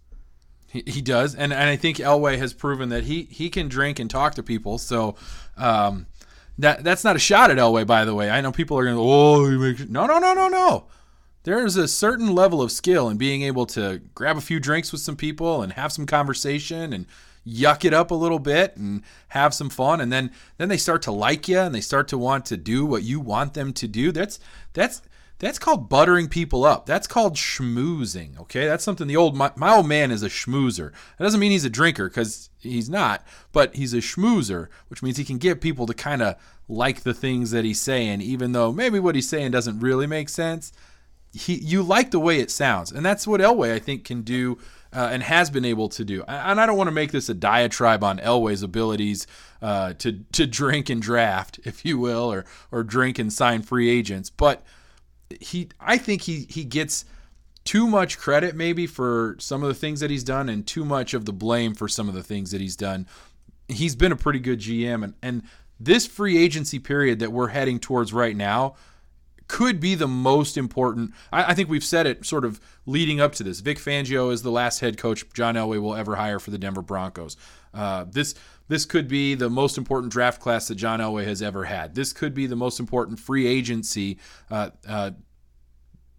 He, 0.68 0.82
he 0.86 1.00
does, 1.00 1.34
and 1.34 1.52
and 1.52 1.70
I 1.70 1.76
think 1.76 1.96
Elway 1.96 2.38
has 2.38 2.52
proven 2.52 2.90
that 2.90 3.04
he 3.04 3.22
he 3.30 3.48
can 3.48 3.68
drink 3.68 3.98
and 3.98 4.10
talk 4.10 4.34
to 4.34 4.42
people. 4.42 4.78
So, 4.78 5.16
um, 5.56 6.06
that 6.58 6.84
that's 6.84 7.04
not 7.04 7.16
a 7.16 7.18
shot 7.18 7.50
at 7.50 7.56
Elway, 7.56 7.86
by 7.86 8.04
the 8.04 8.14
way. 8.14 8.30
I 8.30 8.40
know 8.40 8.52
people 8.52 8.78
are 8.78 8.84
going 8.84 8.96
to 8.96 9.02
oh 9.02 9.86
no 9.88 10.06
no 10.06 10.18
no 10.18 10.34
no 10.34 10.48
no. 10.48 10.86
There's 11.44 11.76
a 11.76 11.88
certain 11.88 12.34
level 12.34 12.60
of 12.60 12.70
skill 12.70 13.08
in 13.08 13.16
being 13.16 13.42
able 13.42 13.64
to 13.66 14.02
grab 14.14 14.36
a 14.36 14.42
few 14.42 14.60
drinks 14.60 14.92
with 14.92 15.00
some 15.00 15.16
people 15.16 15.62
and 15.62 15.72
have 15.72 15.92
some 15.92 16.04
conversation 16.04 16.92
and 16.92 17.06
yuck 17.46 17.84
it 17.84 17.94
up 17.94 18.10
a 18.10 18.14
little 18.14 18.38
bit 18.38 18.76
and 18.76 19.02
have 19.28 19.54
some 19.54 19.70
fun 19.70 20.00
and 20.00 20.12
then 20.12 20.30
then 20.58 20.68
they 20.68 20.76
start 20.76 21.00
to 21.00 21.10
like 21.10 21.48
you 21.48 21.58
and 21.58 21.74
they 21.74 21.80
start 21.80 22.06
to 22.08 22.18
want 22.18 22.44
to 22.44 22.58
do 22.58 22.84
what 22.84 23.02
you 23.02 23.18
want 23.18 23.54
them 23.54 23.72
to 23.72 23.88
do 23.88 24.12
that's 24.12 24.38
that's 24.74 25.00
that's 25.38 25.58
called 25.58 25.88
buttering 25.88 26.28
people 26.28 26.64
up. 26.64 26.86
That's 26.86 27.06
called 27.06 27.36
schmoozing 27.36 28.38
okay? 28.40 28.66
That's 28.66 28.84
something 28.84 29.06
the 29.06 29.16
old 29.16 29.36
my, 29.36 29.52
my 29.56 29.74
old 29.74 29.86
man 29.86 30.10
is 30.10 30.22
a 30.22 30.28
schmoozer. 30.28 30.92
That 31.18 31.24
doesn't 31.24 31.40
mean 31.40 31.52
he's 31.52 31.64
a 31.64 31.70
drinker 31.70 32.08
because 32.08 32.50
he's 32.58 32.88
not 32.88 33.24
but 33.52 33.74
he's 33.74 33.94
a 33.94 33.98
schmoozer 33.98 34.68
which 34.88 35.02
means 35.02 35.16
he 35.16 35.24
can 35.24 35.38
get 35.38 35.60
people 35.60 35.86
to 35.86 35.94
kind 35.94 36.22
of 36.22 36.36
like 36.68 37.02
the 37.02 37.14
things 37.14 37.50
that 37.52 37.64
he's 37.64 37.80
saying 37.80 38.20
even 38.20 38.52
though 38.52 38.72
maybe 38.72 38.98
what 38.98 39.14
he's 39.14 39.28
saying 39.28 39.50
doesn't 39.50 39.80
really 39.80 40.06
make 40.06 40.28
sense. 40.28 40.72
He 41.32 41.54
you 41.54 41.82
like 41.82 42.10
the 42.10 42.20
way 42.20 42.40
it 42.40 42.50
sounds 42.50 42.90
and 42.90 43.04
that's 43.04 43.26
what 43.26 43.40
elway 43.40 43.72
i 43.72 43.78
think 43.78 44.02
can 44.04 44.22
do 44.22 44.58
uh, 44.92 45.08
and 45.12 45.22
has 45.22 45.50
been 45.50 45.64
able 45.64 45.88
to 45.90 46.04
do. 46.04 46.24
And 46.26 46.60
I 46.60 46.66
don't 46.66 46.76
want 46.76 46.88
to 46.88 46.92
make 46.92 47.12
this 47.12 47.28
a 47.28 47.34
diatribe 47.34 48.02
on 48.02 48.18
Elway's 48.18 48.62
abilities 48.62 49.26
uh, 49.60 49.92
to 49.94 50.24
to 50.32 50.46
drink 50.60 50.88
and 50.88 51.02
draft, 51.02 51.60
if 51.64 51.84
you 51.84 51.98
will, 51.98 52.32
or 52.32 52.44
or 52.72 52.82
drink 52.82 53.18
and 53.18 53.32
sign 53.32 53.62
free 53.62 53.90
agents, 53.90 54.30
but 54.30 54.62
he 55.40 55.68
I 55.80 55.98
think 55.98 56.22
he 56.22 56.46
he 56.48 56.64
gets 56.64 57.04
too 57.64 57.86
much 57.86 58.18
credit 58.18 58.56
maybe 58.56 58.86
for 58.86 59.36
some 59.38 59.62
of 59.62 59.68
the 59.68 59.74
things 59.74 60.00
that 60.00 60.10
he's 60.10 60.24
done 60.24 60.48
and 60.48 60.66
too 60.66 60.84
much 60.84 61.12
of 61.12 61.26
the 61.26 61.32
blame 61.32 61.74
for 61.74 61.86
some 61.88 62.08
of 62.08 62.14
the 62.14 62.22
things 62.22 62.50
that 62.50 62.60
he's 62.60 62.76
done. 62.76 63.06
He's 63.68 63.94
been 63.94 64.12
a 64.12 64.16
pretty 64.16 64.38
good 64.38 64.60
GM 64.60 65.04
and 65.04 65.14
and 65.22 65.42
this 65.80 66.06
free 66.06 66.36
agency 66.38 66.78
period 66.78 67.18
that 67.20 67.32
we're 67.32 67.48
heading 67.48 67.78
towards 67.78 68.12
right 68.12 68.36
now 68.36 68.74
could 69.48 69.80
be 69.80 69.94
the 69.94 70.08
most 70.08 70.56
important. 70.56 71.12
I, 71.32 71.52
I, 71.52 71.54
think 71.54 71.70
we've 71.70 71.84
said 71.84 72.06
it 72.06 72.26
sort 72.26 72.44
of 72.44 72.60
leading 72.84 73.18
up 73.20 73.32
to 73.36 73.42
this. 73.42 73.60
Vic 73.60 73.78
Fangio 73.78 74.30
is 74.30 74.42
the 74.42 74.50
last 74.50 74.80
head 74.80 74.98
coach 74.98 75.24
John 75.32 75.54
Elway 75.54 75.80
will 75.80 75.94
ever 75.94 76.16
hire 76.16 76.38
for 76.38 76.50
the 76.50 76.58
Denver 76.58 76.82
Broncos. 76.82 77.36
Uh, 77.72 78.04
this 78.10 78.34
this 78.68 78.84
could 78.84 79.08
be 79.08 79.34
the 79.34 79.50
most 79.50 79.78
important 79.78 80.12
draft 80.12 80.40
class 80.40 80.68
that 80.68 80.76
John 80.76 81.00
Elway 81.00 81.24
has 81.24 81.42
ever 81.42 81.64
had. 81.64 81.94
This 81.94 82.12
could 82.12 82.34
be 82.34 82.46
the 82.46 82.56
most 82.56 82.78
important 82.78 83.18
free 83.18 83.46
agency 83.46 84.18
uh, 84.50 84.70
uh, 84.86 85.12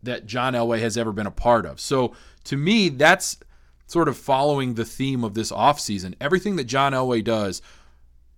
that 0.03 0.25
John 0.25 0.53
Elway 0.53 0.79
has 0.79 0.97
ever 0.97 1.11
been 1.11 1.27
a 1.27 1.31
part 1.31 1.65
of. 1.65 1.79
So 1.79 2.15
to 2.45 2.57
me, 2.57 2.89
that's 2.89 3.37
sort 3.85 4.07
of 4.07 4.17
following 4.17 4.75
the 4.75 4.85
theme 4.85 5.23
of 5.23 5.33
this 5.33 5.51
offseason. 5.51 6.15
Everything 6.19 6.55
that 6.57 6.65
John 6.65 6.93
Elway 6.93 7.23
does 7.23 7.61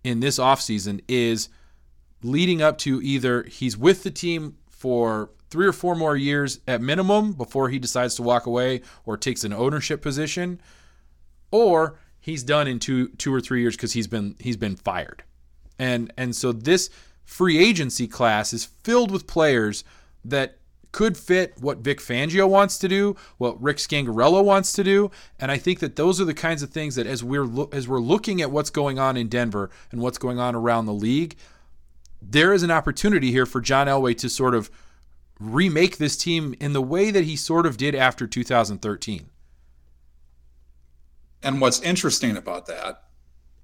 in 0.03 0.19
this 0.19 0.39
offseason 0.39 1.01
is 1.07 1.49
leading 2.23 2.61
up 2.61 2.77
to 2.79 3.01
either 3.01 3.43
he's 3.43 3.77
with 3.77 4.03
the 4.03 4.11
team 4.11 4.57
for 4.69 5.31
three 5.49 5.67
or 5.67 5.73
four 5.73 5.95
more 5.95 6.15
years 6.15 6.61
at 6.67 6.81
minimum 6.81 7.33
before 7.33 7.69
he 7.69 7.77
decides 7.77 8.15
to 8.15 8.23
walk 8.23 8.45
away 8.45 8.81
or 9.05 9.17
takes 9.17 9.43
an 9.43 9.53
ownership 9.53 10.01
position, 10.01 10.61
or 11.51 11.99
he's 12.21 12.43
done 12.43 12.67
in 12.67 12.79
two 12.79 13.09
two 13.17 13.33
or 13.33 13.41
three 13.41 13.61
years 13.61 13.75
because 13.75 13.93
he's 13.93 14.07
been 14.07 14.35
he's 14.39 14.57
been 14.57 14.77
fired. 14.77 15.23
And 15.77 16.13
and 16.17 16.35
so 16.35 16.53
this 16.53 16.89
free 17.25 17.57
agency 17.57 18.07
class 18.07 18.53
is 18.53 18.65
filled 18.83 19.11
with 19.11 19.27
players 19.27 19.83
that 20.23 20.57
could 20.91 21.17
fit 21.17 21.53
what 21.59 21.79
Vic 21.79 21.99
Fangio 21.99 22.47
wants 22.47 22.77
to 22.77 22.87
do, 22.87 23.15
what 23.37 23.61
Rick 23.61 23.77
Scangarello 23.77 24.43
wants 24.43 24.73
to 24.73 24.83
do, 24.83 25.09
and 25.39 25.49
I 25.49 25.57
think 25.57 25.79
that 25.79 25.95
those 25.95 26.19
are 26.19 26.25
the 26.25 26.33
kinds 26.33 26.61
of 26.61 26.69
things 26.69 26.95
that 26.95 27.07
as 27.07 27.23
we're 27.23 27.45
lo- 27.45 27.69
as 27.71 27.87
we're 27.87 27.99
looking 27.99 28.41
at 28.41 28.51
what's 28.51 28.69
going 28.69 28.99
on 28.99 29.17
in 29.17 29.27
Denver 29.27 29.69
and 29.91 30.01
what's 30.01 30.17
going 30.17 30.39
on 30.39 30.53
around 30.53 30.85
the 30.85 30.93
league, 30.93 31.35
there 32.21 32.53
is 32.53 32.61
an 32.61 32.71
opportunity 32.71 33.31
here 33.31 33.45
for 33.45 33.61
John 33.61 33.87
Elway 33.87 34.17
to 34.17 34.29
sort 34.29 34.53
of 34.53 34.69
remake 35.39 35.97
this 35.97 36.15
team 36.15 36.53
in 36.59 36.73
the 36.73 36.81
way 36.81 37.09
that 37.09 37.23
he 37.23 37.35
sort 37.35 37.65
of 37.65 37.77
did 37.77 37.95
after 37.95 38.27
2013. 38.27 39.29
And 41.43 41.61
what's 41.61 41.81
interesting 41.81 42.37
about 42.37 42.67
that 42.67 43.03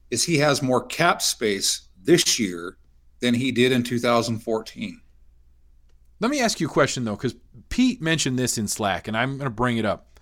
is 0.09 0.23
he 0.23 0.37
has 0.37 0.61
more 0.61 0.85
cap 0.85 1.21
space 1.21 1.87
this 2.01 2.39
year 2.39 2.77
than 3.19 3.33
he 3.33 3.51
did 3.51 3.71
in 3.71 3.83
2014. 3.83 5.01
Let 6.19 6.31
me 6.31 6.39
ask 6.39 6.59
you 6.59 6.67
a 6.67 6.71
question 6.71 7.05
though, 7.05 7.15
because 7.15 7.35
Pete 7.69 8.01
mentioned 8.01 8.39
this 8.39 8.57
in 8.57 8.67
Slack, 8.67 9.07
and 9.07 9.15
I'm 9.15 9.37
going 9.37 9.45
to 9.45 9.49
bring 9.49 9.77
it 9.77 9.85
up. 9.85 10.19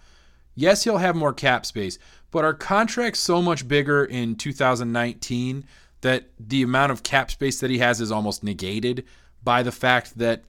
Yes, 0.55 0.83
he'll 0.83 0.97
have 0.97 1.15
more 1.15 1.33
cap 1.33 1.65
space, 1.65 1.99
but 2.31 2.43
are 2.43 2.53
contracts 2.53 3.19
so 3.19 3.41
much 3.41 3.67
bigger 3.67 4.05
in 4.05 4.35
2019 4.35 5.65
that 6.01 6.29
the 6.39 6.63
amount 6.63 6.91
of 6.91 7.03
cap 7.03 7.31
space 7.31 7.59
that 7.59 7.69
he 7.69 7.79
has 7.79 8.01
is 8.01 8.11
almost 8.11 8.43
negated 8.43 9.05
by 9.43 9.63
the 9.63 9.71
fact 9.71 10.17
that 10.17 10.43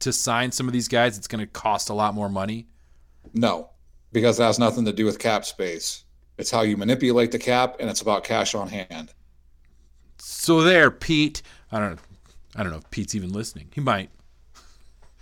to 0.00 0.12
sign 0.12 0.52
some 0.52 0.66
of 0.66 0.72
these 0.72 0.88
guys, 0.88 1.16
it's 1.16 1.26
going 1.26 1.40
to 1.44 1.46
cost 1.46 1.88
a 1.88 1.94
lot 1.94 2.14
more 2.14 2.28
money? 2.28 2.66
No, 3.32 3.70
because 4.12 4.36
that 4.36 4.46
has 4.46 4.58
nothing 4.58 4.84
to 4.84 4.92
do 4.92 5.04
with 5.04 5.18
cap 5.18 5.44
space. 5.44 6.03
It's 6.36 6.50
how 6.50 6.62
you 6.62 6.76
manipulate 6.76 7.30
the 7.30 7.38
cap, 7.38 7.76
and 7.78 7.88
it's 7.88 8.00
about 8.00 8.24
cash 8.24 8.54
on 8.54 8.68
hand. 8.68 9.12
So 10.18 10.62
there, 10.62 10.90
Pete. 10.90 11.42
I 11.70 11.78
don't 11.78 11.96
know. 11.96 12.02
I 12.56 12.62
don't 12.62 12.72
know 12.72 12.78
if 12.78 12.90
Pete's 12.90 13.14
even 13.14 13.32
listening. 13.32 13.68
He 13.74 13.80
might. 13.80 14.10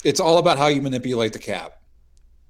It's 0.05 0.21
all 0.21 0.39
about 0.39 0.59
how 0.59 0.67
you 0.67 0.83
manipulate 0.83 1.33
the 1.33 1.39
cap. 1.39 1.81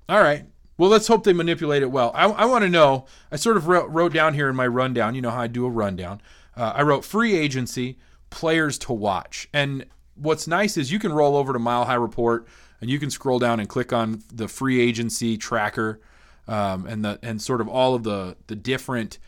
All 0.08 0.20
right. 0.20 0.44
Well, 0.78 0.90
let's 0.90 1.06
hope 1.06 1.24
they 1.24 1.32
manipulate 1.32 1.82
it 1.82 1.90
well. 1.90 2.10
I, 2.14 2.26
I 2.26 2.44
want 2.46 2.62
to 2.64 2.68
know. 2.68 3.06
I 3.30 3.36
sort 3.36 3.56
of 3.56 3.68
wrote, 3.68 3.88
wrote 3.90 4.12
down 4.12 4.34
here 4.34 4.48
in 4.48 4.56
my 4.56 4.66
rundown. 4.66 5.14
You 5.14 5.22
know 5.22 5.30
how 5.30 5.42
I 5.42 5.46
do 5.46 5.66
a 5.66 5.70
rundown. 5.70 6.20
Uh, 6.56 6.72
I 6.74 6.82
wrote 6.82 7.04
free 7.04 7.36
agency, 7.36 7.98
players 8.30 8.78
to 8.78 8.92
watch. 8.92 9.48
And 9.52 9.86
what's 10.14 10.46
nice 10.46 10.76
is 10.76 10.90
you 10.90 10.98
can 10.98 11.12
roll 11.12 11.36
over 11.36 11.52
to 11.52 11.58
Mile 11.58 11.84
High 11.84 11.94
Report 11.94 12.46
and 12.80 12.90
you 12.90 12.98
can 12.98 13.10
scroll 13.10 13.38
down 13.38 13.60
and 13.60 13.68
click 13.68 13.92
on 13.92 14.22
the 14.32 14.48
free 14.48 14.80
agency 14.80 15.36
tracker 15.36 16.00
um, 16.48 16.86
and 16.86 17.04
the 17.04 17.18
and 17.22 17.40
sort 17.40 17.60
of 17.60 17.68
all 17.68 17.94
of 17.94 18.02
the 18.02 18.36
the 18.46 18.56
different 18.56 19.18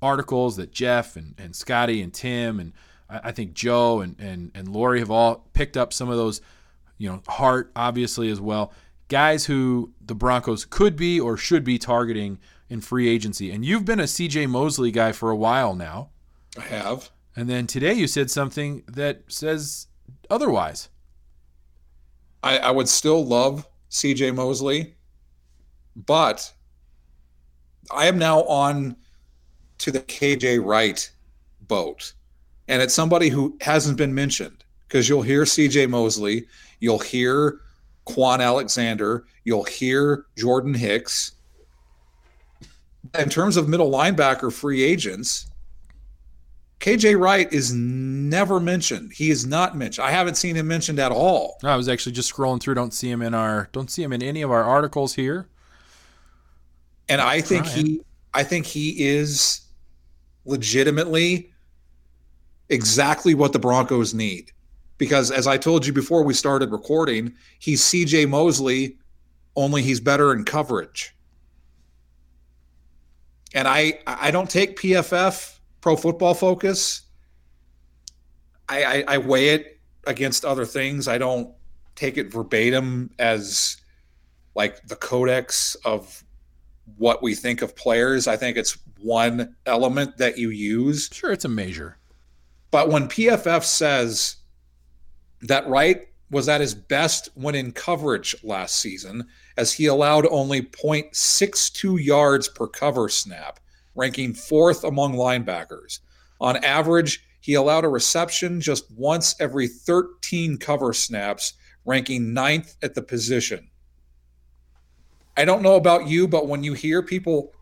articles 0.00 0.56
that 0.56 0.72
Jeff 0.72 1.16
and, 1.16 1.34
and 1.38 1.54
Scotty 1.54 2.02
and 2.02 2.12
Tim 2.12 2.58
and 2.58 2.72
I, 3.08 3.20
I 3.24 3.32
think 3.32 3.54
Joe 3.54 4.00
and, 4.00 4.16
and 4.18 4.50
and 4.54 4.68
Lori 4.68 4.98
have 4.98 5.10
all 5.10 5.46
picked 5.52 5.76
up 5.76 5.92
some 5.92 6.08
of 6.08 6.16
those, 6.16 6.40
you 6.98 7.08
know, 7.08 7.22
Hart 7.28 7.70
obviously 7.76 8.30
as 8.30 8.40
well. 8.40 8.72
Guys 9.08 9.46
who 9.46 9.92
the 10.00 10.14
Broncos 10.14 10.64
could 10.64 10.96
be 10.96 11.20
or 11.20 11.36
should 11.36 11.64
be 11.64 11.78
targeting 11.78 12.38
in 12.68 12.80
free 12.80 13.08
agency. 13.08 13.50
And 13.50 13.64
you've 13.64 13.84
been 13.84 14.00
a 14.00 14.04
CJ 14.04 14.48
Mosley 14.48 14.90
guy 14.90 15.12
for 15.12 15.30
a 15.30 15.36
while 15.36 15.74
now. 15.74 16.08
I 16.56 16.62
have. 16.62 17.10
And 17.36 17.48
then 17.48 17.66
today 17.66 17.92
you 17.92 18.06
said 18.06 18.30
something 18.30 18.82
that 18.88 19.24
says 19.28 19.88
otherwise. 20.30 20.88
I, 22.42 22.58
I 22.58 22.70
would 22.70 22.88
still 22.88 23.24
love 23.24 23.68
CJ 23.90 24.34
Mosley, 24.34 24.94
but 25.94 26.52
I 27.90 28.06
am 28.06 28.18
now 28.18 28.42
on 28.44 28.96
to 29.78 29.90
the 29.90 30.00
KJ 30.00 30.64
Wright 30.64 31.10
boat. 31.62 32.12
And 32.68 32.80
it's 32.80 32.94
somebody 32.94 33.28
who 33.28 33.56
hasn't 33.60 33.98
been 33.98 34.14
mentioned 34.14 34.64
because 34.86 35.08
you'll 35.08 35.22
hear 35.22 35.42
CJ 35.42 35.88
Mosley, 35.88 36.46
you'll 36.80 36.98
hear 36.98 37.60
Kwon 38.06 38.40
Alexander, 38.40 39.24
you'll 39.44 39.64
hear 39.64 40.26
Jordan 40.36 40.74
Hicks. 40.74 41.32
In 43.18 43.28
terms 43.28 43.56
of 43.56 43.68
middle 43.68 43.90
linebacker 43.90 44.52
free 44.52 44.82
agents, 44.82 45.50
KJ 46.82 47.18
Wright 47.18 47.52
is 47.52 47.72
never 47.72 48.58
mentioned. 48.58 49.12
He 49.12 49.30
is 49.30 49.46
not 49.46 49.76
mentioned. 49.76 50.06
I 50.06 50.10
haven't 50.10 50.36
seen 50.36 50.56
him 50.56 50.66
mentioned 50.66 50.98
at 50.98 51.12
all. 51.12 51.58
I 51.62 51.76
was 51.76 51.88
actually 51.88 52.12
just 52.12 52.32
scrolling 52.32 52.60
through. 52.60 52.74
Don't 52.74 52.92
see 52.92 53.10
him 53.10 53.22
in 53.22 53.34
our. 53.34 53.68
Don't 53.72 53.90
see 53.90 54.02
him 54.02 54.12
in 54.12 54.22
any 54.22 54.42
of 54.42 54.50
our 54.50 54.64
articles 54.64 55.14
here. 55.14 55.46
And 57.08 57.20
I 57.20 57.40
think 57.40 57.64
Trying. 57.64 57.86
he. 57.86 58.00
I 58.34 58.44
think 58.44 58.66
he 58.66 59.06
is 59.06 59.60
legitimately 60.44 61.52
exactly 62.68 63.34
what 63.34 63.52
the 63.52 63.58
Broncos 63.58 64.14
need. 64.14 64.50
Because 64.98 65.30
as 65.30 65.46
I 65.46 65.58
told 65.58 65.86
you 65.86 65.92
before 65.92 66.22
we 66.22 66.32
started 66.32 66.70
recording, 66.70 67.34
he's 67.58 67.82
CJ 67.82 68.28
Mosley, 68.28 68.96
only 69.56 69.82
he's 69.82 70.00
better 70.00 70.32
in 70.32 70.44
coverage. 70.44 71.14
And 73.54 73.68
I 73.68 73.98
I 74.06 74.30
don't 74.30 74.48
take 74.48 74.78
PFF 74.78 75.58
Pro 75.80 75.96
Football 75.96 76.34
Focus. 76.34 77.02
I, 78.68 78.84
I, 78.84 79.04
I 79.08 79.18
weigh 79.18 79.50
it 79.50 79.80
against 80.06 80.44
other 80.44 80.64
things. 80.64 81.08
I 81.08 81.18
don't 81.18 81.52
take 81.94 82.16
it 82.16 82.32
verbatim 82.32 83.10
as 83.18 83.76
like 84.54 84.86
the 84.86 84.96
codex 84.96 85.74
of 85.84 86.24
what 86.96 87.22
we 87.22 87.34
think 87.34 87.62
of 87.62 87.76
players. 87.76 88.26
I 88.26 88.36
think 88.36 88.56
it's 88.56 88.78
one 89.00 89.56
element 89.66 90.18
that 90.18 90.38
you 90.38 90.50
use. 90.50 91.08
Sure, 91.12 91.32
it's 91.32 91.44
a 91.44 91.48
measure. 91.48 91.98
But 92.70 92.88
when 92.88 93.08
PFF 93.08 93.64
says 93.64 94.36
that 95.42 95.66
Wright 95.68 96.08
was 96.30 96.48
at 96.48 96.62
his 96.62 96.74
best 96.74 97.28
when 97.34 97.54
in 97.54 97.72
coverage 97.72 98.34
last 98.42 98.76
season, 98.76 99.28
as 99.56 99.72
he 99.72 99.86
allowed 99.86 100.26
only 100.28 100.62
0.62 100.62 102.02
yards 102.02 102.48
per 102.48 102.66
cover 102.66 103.08
snap, 103.08 103.60
ranking 103.94 104.32
fourth 104.32 104.82
among 104.82 105.12
linebackers. 105.14 106.00
On 106.40 106.56
average, 106.64 107.22
he 107.40 107.54
allowed 107.54 107.84
a 107.84 107.88
reception 107.88 108.60
just 108.60 108.90
once 108.92 109.34
every 109.40 109.68
13 109.68 110.56
cover 110.56 110.94
snaps, 110.94 111.52
ranking 111.84 112.32
ninth 112.32 112.76
at 112.82 112.94
the 112.94 113.02
position. 113.02 113.68
I 115.36 115.44
don't 115.44 115.62
know 115.62 115.76
about 115.76 116.06
you, 116.06 116.28
but 116.28 116.48
when 116.48 116.62
you 116.62 116.74
hear 116.74 117.02
people 117.02 117.52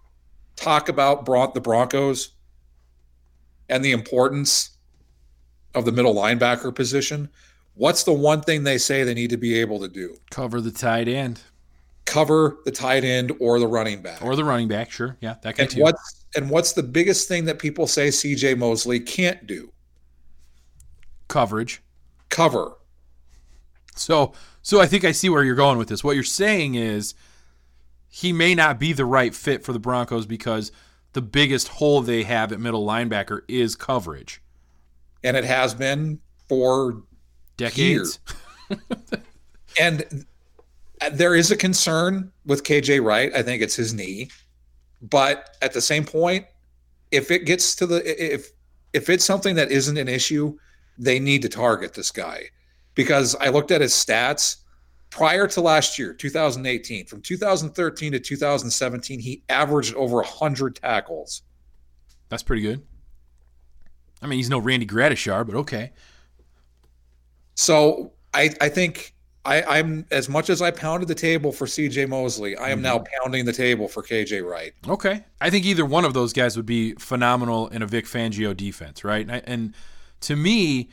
talk 0.57 0.89
about 0.89 1.25
Bron- 1.25 1.53
the 1.55 1.61
Broncos 1.61 2.31
and 3.69 3.85
the 3.85 3.93
importance 3.93 4.71
of 5.75 5.85
the 5.85 5.93
middle 5.93 6.15
linebacker 6.15 6.75
position, 6.75 7.29
what's 7.75 8.03
the 8.03 8.13
one 8.13 8.41
thing 8.43 8.65
they 8.65 8.79
say 8.79 9.05
they 9.05 9.15
need 9.15 9.31
to 9.31 9.37
be 9.37 9.59
able 9.59 9.81
to 9.81 9.89
do? 9.89 10.17
Cover 10.31 10.61
the 10.61 10.73
tight 10.73 11.09
end. 11.09 11.41
Cover 12.05 12.59
the 12.65 12.73
tight 12.73 13.05
end 13.05 13.33
or 13.39 13.61
the 13.61 13.69
running 13.69 14.03
back. 14.03 14.23
Or 14.23 14.35
the 14.35 14.45
running 14.45 14.69
back, 14.69 14.91
sure. 14.91 15.17
Yeah, 15.21 15.37
that 15.43 15.55
can 15.55 15.65
and 15.65 15.71
too. 15.71 15.83
What's 15.83 16.25
and 16.35 16.51
what's 16.51 16.73
the 16.73 16.83
biggest 16.83 17.29
thing 17.29 17.45
that 17.45 17.59
people 17.59 17.87
say 17.87 18.09
CJ 18.09 18.59
Mosley 18.59 18.99
can't 18.99 19.47
do? 19.47 19.73
Coverage. 21.29 21.83
Cover. 22.29 22.77
So 23.95 24.33
so 24.63 24.81
I 24.81 24.87
think 24.87 25.05
I 25.05 25.13
see 25.13 25.29
where 25.29 25.45
you're 25.45 25.55
going 25.55 25.79
with 25.79 25.89
this. 25.89 26.03
What 26.03 26.17
you're 26.17 26.25
saying 26.25 26.75
is 26.75 27.15
he 28.11 28.33
may 28.33 28.55
not 28.55 28.79
be 28.79 28.93
the 28.93 29.05
right 29.05 29.35
fit 29.35 29.65
for 29.65 29.73
the 29.73 29.79
Broncos 29.79 30.27
because 30.27 30.73
the 31.13 31.23
biggest 31.23 31.69
hole 31.69 32.03
they 32.03 32.25
have 32.25 32.53
at 32.53 32.61
middle 32.61 32.85
linebacker 32.85 33.43
is 33.49 33.77
coverage. 33.77 34.43
And 35.23 35.37
it 35.37 35.45
has 35.45 35.75
been 35.75 36.19
for 36.49 37.05
decades. 37.57 38.19
and 39.81 40.27
there 41.13 41.37
is 41.37 41.53
a 41.53 41.57
concern 41.57 42.33
with 42.45 42.65
KJ 42.65 43.03
Wright. 43.03 43.33
I 43.35 43.43
think 43.43 43.63
it's 43.63 43.77
his 43.77 43.95
knee. 43.95 44.29
But 45.01 45.57
at 45.63 45.73
the 45.73 45.81
same 45.81 46.05
point, 46.05 46.47
if 47.13 47.31
it 47.31 47.47
gets 47.47 47.75
to 47.77 47.87
the 47.87 48.35
if 48.35 48.51
if 48.93 49.09
it's 49.09 49.25
something 49.25 49.55
that 49.55 49.71
isn't 49.71 49.97
an 49.97 50.09
issue, 50.09 50.59
they 50.99 51.19
need 51.19 51.43
to 51.43 51.49
target 51.49 51.95
this 51.95 52.11
guy 52.11 52.45
because 52.95 53.35
I 53.37 53.49
looked 53.49 53.71
at 53.71 53.81
his 53.81 53.93
stats 53.93 54.57
prior 55.11 55.47
to 55.49 55.61
last 55.61 55.99
year, 55.99 56.15
2018, 56.15 57.07
from 57.07 57.21
2013 57.21 58.13
to 58.13 58.21
2017, 58.21 59.21
he 59.21 59.43
averaged 59.49 59.95
over 59.95 60.17
100 60.17 60.77
tackles. 60.77 61.43
That's 62.29 62.43
pretty 62.43 62.63
good. 62.63 62.83
I 64.23 64.27
mean, 64.27 64.39
he's 64.39 64.51
no 64.51 64.59
Randy 64.59 64.87
Gradishar, 64.87 65.47
but 65.47 65.57
okay. 65.57 65.93
So 67.55 68.13
I, 68.33 68.51
I 68.61 68.69
think 68.69 69.15
I, 69.45 69.79
am 69.79 70.07
as 70.11 70.29
much 70.29 70.51
as 70.51 70.61
I 70.61 70.71
pounded 70.71 71.09
the 71.09 71.15
table 71.15 71.51
for 71.51 71.67
CJ 71.67 72.09
Mosley, 72.09 72.57
I 72.57 72.71
am 72.71 72.79
mm-hmm. 72.79 72.83
now 72.83 73.05
pounding 73.19 73.45
the 73.45 73.53
table 73.53 73.89
for 73.89 74.03
KJ 74.03 74.49
Wright. 74.49 74.73
Okay, 74.87 75.25
I 75.41 75.51
think 75.51 75.65
either 75.65 75.87
one 75.87 76.05
of 76.05 76.15
those 76.15 76.33
guys 76.33 76.57
would 76.57 76.67
be 76.67 76.93
phenomenal 76.95 77.69
in 77.69 77.83
a 77.83 77.87
Vic 77.87 78.05
Fangio 78.05 78.57
defense, 78.57 79.03
right? 79.03 79.27
And, 79.29 79.43
and 79.47 79.75
to 80.23 80.37
me, 80.37 80.91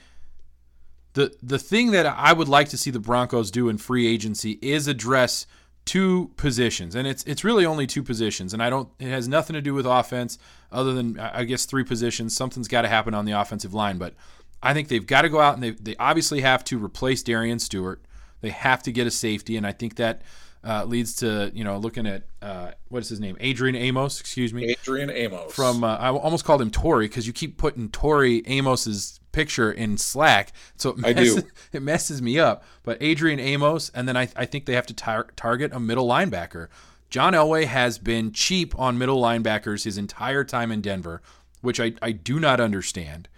the 1.17 1.35
the 1.41 1.57
thing 1.57 1.91
that 1.91 2.05
I 2.05 2.31
would 2.31 2.47
like 2.47 2.69
to 2.69 2.77
see 2.77 2.91
the 2.91 2.99
Broncos 2.99 3.49
do 3.49 3.69
in 3.69 3.79
free 3.79 4.07
agency 4.07 4.59
is 4.61 4.87
address 4.87 5.47
two 5.83 6.31
positions, 6.37 6.93
and 6.93 7.07
it's 7.07 7.23
it's 7.23 7.43
really 7.43 7.65
only 7.65 7.87
two 7.87 8.03
positions, 8.03 8.53
and 8.53 8.61
I 8.61 8.69
don't 8.69 8.87
it 8.99 9.09
has 9.09 9.27
nothing 9.27 9.55
to 9.55 9.61
do 9.61 9.73
with 9.73 9.87
offense 9.87 10.37
other 10.71 10.93
than 10.93 11.19
I 11.19 11.43
guess 11.43 11.65
three 11.65 11.83
positions. 11.83 12.35
Something's 12.35 12.67
got 12.67 12.83
to 12.83 12.87
happen 12.87 13.15
on 13.15 13.25
the 13.25 13.31
offensive 13.31 13.73
line, 13.73 13.97
but 13.97 14.13
I 14.61 14.75
think 14.75 14.89
they've 14.89 15.05
got 15.05 15.23
to 15.23 15.29
go 15.29 15.39
out 15.39 15.55
and 15.55 15.63
they 15.63 15.71
they 15.71 15.95
obviously 15.97 16.41
have 16.41 16.63
to 16.65 16.77
replace 16.77 17.23
Darian 17.23 17.57
Stewart. 17.57 18.03
They 18.41 18.51
have 18.51 18.83
to 18.83 18.91
get 18.91 19.07
a 19.07 19.11
safety, 19.11 19.57
and 19.57 19.65
I 19.65 19.71
think 19.71 19.95
that 19.95 20.21
uh, 20.63 20.85
leads 20.85 21.15
to 21.15 21.51
you 21.51 21.63
know 21.63 21.77
looking 21.77 22.05
at 22.05 22.27
uh, 22.43 22.71
what 22.89 22.99
is 22.99 23.09
his 23.09 23.19
name, 23.19 23.37
Adrian 23.39 23.75
Amos. 23.75 24.19
Excuse 24.19 24.53
me, 24.53 24.65
Adrian 24.65 25.09
Amos. 25.09 25.51
From 25.51 25.83
uh, 25.83 25.95
I 25.95 26.11
almost 26.11 26.45
called 26.45 26.61
him 26.61 26.69
Tori 26.69 27.07
because 27.07 27.25
you 27.25 27.33
keep 27.33 27.57
putting 27.57 27.89
Tori 27.89 28.43
Amos's 28.45 29.19
picture 29.37 29.71
in 29.71 29.99
Slack, 29.99 30.51
so 30.77 30.89
it 30.89 30.97
messes, 30.97 31.43
it 31.71 31.83
messes 31.83 32.23
me 32.23 32.39
up. 32.39 32.63
But 32.81 32.97
Adrian 33.01 33.39
Amos, 33.39 33.91
and 33.93 34.07
then 34.07 34.17
I, 34.17 34.29
I 34.35 34.45
think 34.45 34.65
they 34.65 34.73
have 34.73 34.87
to 34.87 34.95
tar- 34.95 35.27
target 35.35 35.71
a 35.73 35.79
middle 35.79 36.07
linebacker. 36.07 36.69
John 37.11 37.33
Elway 37.33 37.65
has 37.65 37.99
been 37.99 38.31
cheap 38.31 38.77
on 38.79 38.97
middle 38.97 39.21
linebackers 39.21 39.83
his 39.83 39.95
entire 39.95 40.43
time 40.43 40.71
in 40.71 40.81
Denver, 40.81 41.21
which 41.61 41.79
I, 41.79 41.93
I 42.01 42.13
do 42.13 42.39
not 42.39 42.59
understand. 42.59 43.29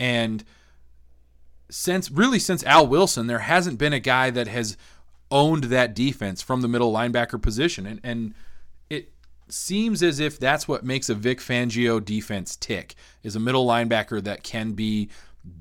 And 0.00 0.44
since 1.68 2.10
really 2.10 2.38
since 2.38 2.64
Al 2.64 2.86
Wilson, 2.86 3.26
there 3.26 3.40
hasn't 3.40 3.78
been 3.78 3.92
a 3.92 4.00
guy 4.00 4.30
that 4.30 4.48
has 4.48 4.78
owned 5.30 5.64
that 5.64 5.94
defense 5.94 6.40
from 6.40 6.62
the 6.62 6.68
middle 6.68 6.90
linebacker 6.90 7.40
position. 7.40 7.86
And 7.86 8.00
and 8.02 8.34
seems 9.52 10.02
as 10.02 10.20
if 10.20 10.38
that's 10.38 10.68
what 10.68 10.84
makes 10.84 11.08
a 11.08 11.14
Vic 11.14 11.38
Fangio 11.40 12.04
defense 12.04 12.56
tick 12.56 12.94
is 13.22 13.36
a 13.36 13.40
middle 13.40 13.66
linebacker 13.66 14.22
that 14.24 14.42
can 14.42 14.72
be 14.72 15.08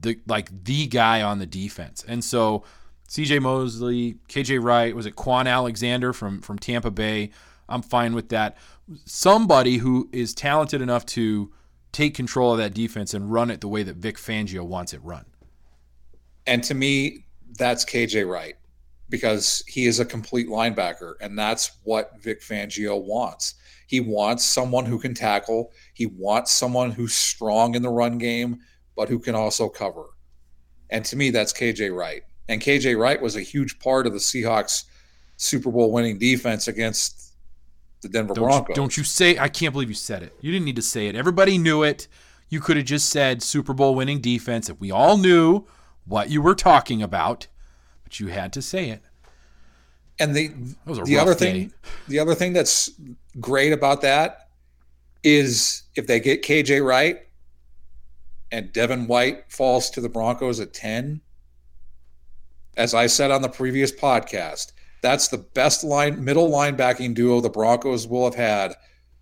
the 0.02 0.20
like 0.28 0.64
the 0.64 0.88
guy 0.88 1.22
on 1.22 1.40
the 1.40 1.46
defense. 1.46 2.04
And 2.08 2.24
so 2.24 2.64
CJ 3.08 3.42
Mosley, 3.42 4.18
KJ 4.28 4.62
Wright, 4.62 4.96
was 4.96 5.06
it 5.06 5.16
Kwon 5.16 5.48
Alexander 5.48 6.14
from 6.14 6.42
from 6.42 6.60
Tampa 6.60 6.92
Bay? 6.92 7.32
I'm 7.70 7.82
fine 7.82 8.14
with 8.14 8.30
that. 8.30 8.58
Somebody 9.06 9.78
who 9.78 10.10
is 10.12 10.34
talented 10.34 10.82
enough 10.82 11.06
to 11.08 11.52
take 11.92 12.16
control 12.16 12.54
of 12.54 12.58
that 12.60 12.74
defense 12.74 13.14
and 13.14 13.32
run 13.32 13.52
it 13.52 13.62
the 13.62 13.68
way 13.68 13.84
that 13.84 13.98
Vic 13.98 14.18
Fangio 14.18 14.66
wants 14.66 14.94
it 14.94 15.04
run. 15.04 15.26
And 16.46 16.64
to 16.66 16.74
me, 16.74 17.26
that's 17.58 17.84
KJ 17.84 18.30
Wright 18.30 18.56
because 19.10 19.64
he 19.68 19.86
is 19.86 20.00
a 20.00 20.06
complete 20.06 20.48
linebacker, 20.48 21.14
and 21.22 21.38
that's 21.38 21.72
what 21.84 22.22
Vic 22.22 22.42
Fangio 22.42 23.02
wants. 23.02 23.56
He 23.88 24.00
wants 24.00 24.46
someone 24.46 24.86
who 24.86 25.00
can 25.00 25.14
tackle. 25.14 25.72
He 25.94 26.06
wants 26.06 26.52
someone 26.52 26.92
who's 26.92 27.16
strong 27.16 27.74
in 27.74 27.82
the 27.82 27.90
run 27.90 28.18
game, 28.18 28.60
but 28.96 29.10
who 29.10 29.18
can 29.18 29.34
also 29.34 29.70
cover. 29.70 30.06
And 30.90 31.04
to 31.06 31.16
me, 31.16 31.32
that's 31.32 31.54
KJ 31.54 31.96
Wright. 31.96 32.24
And 32.50 32.62
KJ 32.62 33.00
Wright 33.00 33.22
was 33.22 33.36
a 33.36 33.42
huge 33.42 33.80
part 33.80 34.06
of 34.06 34.14
the 34.14 34.20
Seahawks 34.20 34.84
Super 35.38 35.72
Bowl 35.72 35.92
winning 35.92 36.18
defense 36.18 36.68
against 36.68 37.34
the 38.02 38.10
Denver 38.10 38.34
don't 38.34 38.46
Broncos. 38.46 38.70
You, 38.70 38.76
don't 38.76 38.98
you 38.98 39.04
say? 39.04 39.38
I 39.38 39.48
can't 39.48 39.74
believe 39.74 39.90
you 39.90 39.96
said 39.96 40.24
it. 40.24 40.34
You 40.42 40.52
didn't 40.52 40.66
need 40.66 40.76
to 40.76 40.82
say 40.82 41.08
it. 41.08 41.16
Everybody 41.16 41.58
knew 41.58 41.84
it. 41.84 42.08
You 42.50 42.60
could 42.60 42.78
have 42.78 42.86
just 42.86 43.10
said 43.10 43.42
Super 43.42 43.74
Bowl 43.74 43.96
winning 43.96 44.20
defense 44.20 44.70
if 44.70 44.80
we 44.80 44.92
all 44.92 45.18
knew 45.18 45.66
what 46.06 46.30
you 46.30 46.42
were 46.42 46.56
talking 46.56 47.02
about, 47.02 47.48
but 48.04 48.20
you 48.20 48.28
had 48.28 48.54
to 48.54 48.62
say 48.62 48.90
it. 48.90 49.02
And 50.20 50.34
the 50.34 50.48
the 50.86 51.18
other 51.20 51.36
day. 51.36 51.40
thing, 51.40 51.74
the 52.08 52.20
other 52.20 52.34
thing 52.34 52.54
that's 52.54 52.90
great 53.40 53.74
about 53.74 54.02
that 54.02 54.50
is 55.24 55.84
if 55.96 56.08
they 56.08 56.20
get 56.20 56.44
KJ 56.44 56.86
Wright 56.86 57.20
and 58.52 58.72
Devin 58.72 59.08
White 59.08 59.52
falls 59.52 59.90
to 59.92 60.02
the 60.02 60.10
Broncos 60.10 60.60
at 60.60 60.74
10, 60.74 61.22
as 62.78 62.94
I 62.94 63.08
said 63.08 63.32
on 63.32 63.42
the 63.42 63.50
previous 63.50 63.92
podcast, 63.92 64.72
that's 65.02 65.28
the 65.28 65.38
best 65.38 65.84
line 65.84 66.24
middle 66.24 66.50
linebacking 66.50 67.14
duo 67.14 67.42
the 67.42 67.50
Broncos 67.50 68.08
will 68.08 68.26
have 68.26 68.36
had 68.36 68.76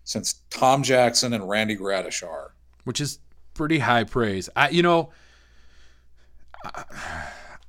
since 0.04 0.42
Tom 0.50 0.84
Jackson 0.84 1.34
and 1.34 1.50
Randy 1.50 1.76
Gradishar. 1.76 2.50
Which 2.84 3.02
is 3.02 3.20
pretty 3.54 3.80
high 3.80 4.04
praise. 4.04 4.50
I 4.56 4.70
you 4.70 4.84
know, 4.84 5.12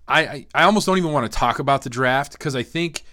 I, 0.08 0.46
I 0.54 0.64
almost 0.64 0.86
don't 0.86 0.98
even 0.98 1.12
want 1.12 1.30
to 1.30 1.38
talk 1.38 1.58
about 1.58 1.82
the 1.82 1.90
draft 1.90 2.32
because 2.32 2.54
I 2.54 2.62
think 2.62 3.04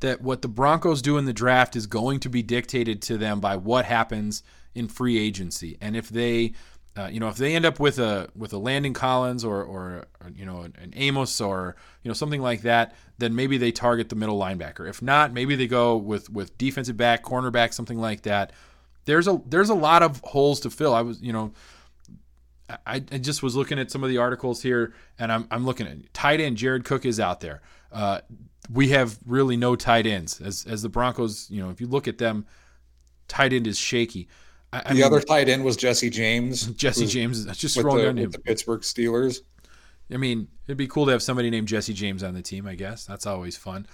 that 0.00 0.20
what 0.20 0.42
the 0.42 0.48
Broncos 0.48 1.02
do 1.02 1.18
in 1.18 1.24
the 1.24 1.32
draft 1.32 1.76
is 1.76 1.86
going 1.86 2.20
to 2.20 2.28
be 2.28 2.42
dictated 2.42 3.02
to 3.02 3.18
them 3.18 3.40
by 3.40 3.56
what 3.56 3.84
happens 3.84 4.42
in 4.74 4.88
free 4.88 5.18
agency. 5.18 5.76
And 5.80 5.96
if 5.96 6.08
they 6.08 6.52
Uh, 6.96 7.06
you 7.06 7.20
know, 7.20 7.28
if 7.28 7.36
they 7.36 7.54
end 7.54 7.64
up 7.64 7.78
with 7.78 7.98
a 8.00 8.28
with 8.34 8.52
a 8.52 8.58
Landon 8.58 8.92
Collins 8.92 9.44
or 9.44 9.62
or, 9.62 10.06
or 10.20 10.30
you 10.34 10.44
know 10.44 10.62
an, 10.62 10.92
Amos 10.96 11.40
or 11.40 11.76
you 12.02 12.08
know 12.08 12.14
something 12.14 12.42
like 12.42 12.62
that, 12.62 12.96
then 13.18 13.34
maybe 13.36 13.56
they 13.56 13.70
target 13.70 14.08
the 14.08 14.16
middle 14.16 14.36
linebacker. 14.36 14.88
If 14.88 15.00
not, 15.00 15.32
maybe 15.32 15.54
they 15.54 15.68
go 15.68 15.96
with 15.96 16.28
with 16.28 16.58
defensive 16.58 16.96
back, 16.96 17.22
cornerback, 17.22 17.72
something 17.72 18.00
like 18.00 18.22
that. 18.22 18.52
There's 19.04 19.28
a 19.28 19.40
there's 19.46 19.70
a 19.70 19.74
lot 19.74 20.02
of 20.02 20.20
holes 20.24 20.58
to 20.60 20.70
fill. 20.70 20.92
I 20.92 21.02
was 21.02 21.20
you 21.22 21.32
know. 21.32 21.52
I, 22.68 22.96
I 22.96 23.00
just 23.00 23.42
was 23.42 23.56
looking 23.56 23.78
at 23.78 23.90
some 23.90 24.04
of 24.04 24.10
the 24.10 24.18
articles 24.18 24.62
here, 24.62 24.92
and 25.18 25.32
I'm, 25.32 25.46
I'm 25.50 25.64
looking 25.64 25.86
at 25.86 26.12
tight 26.12 26.38
end. 26.38 26.58
Jared 26.58 26.84
Cook 26.84 27.06
is 27.06 27.18
out 27.18 27.40
there. 27.40 27.62
Uh, 27.92 28.20
we 28.72 28.88
have 28.90 29.18
really 29.24 29.56
no 29.56 29.76
tight 29.76 30.06
ends 30.06 30.40
as 30.40 30.66
as 30.66 30.82
the 30.82 30.88
Broncos. 30.88 31.50
You 31.50 31.62
know, 31.62 31.70
if 31.70 31.80
you 31.80 31.86
look 31.86 32.08
at 32.08 32.18
them, 32.18 32.46
tight 33.26 33.52
end 33.52 33.66
is 33.66 33.78
shaky. 33.78 34.28
I, 34.72 34.82
I 34.84 34.88
the 34.88 34.94
mean, 34.96 35.04
other 35.04 35.20
tight 35.20 35.48
end 35.48 35.64
was 35.64 35.76
Jesse 35.76 36.10
James. 36.10 36.66
Jesse 36.76 37.06
James. 37.06 37.44
Just 37.56 37.76
scrolling 37.76 38.04
down 38.04 38.18
him. 38.18 38.30
The 38.30 38.38
Pittsburgh 38.38 38.82
Steelers. 38.82 39.40
I 40.12 40.16
mean, 40.16 40.48
it'd 40.66 40.78
be 40.78 40.86
cool 40.88 41.06
to 41.06 41.12
have 41.12 41.22
somebody 41.22 41.50
named 41.50 41.68
Jesse 41.68 41.92
James 41.92 42.22
on 42.22 42.34
the 42.34 42.42
team. 42.42 42.66
I 42.66 42.74
guess 42.74 43.04
that's 43.04 43.26
always 43.26 43.56
fun. 43.56 43.86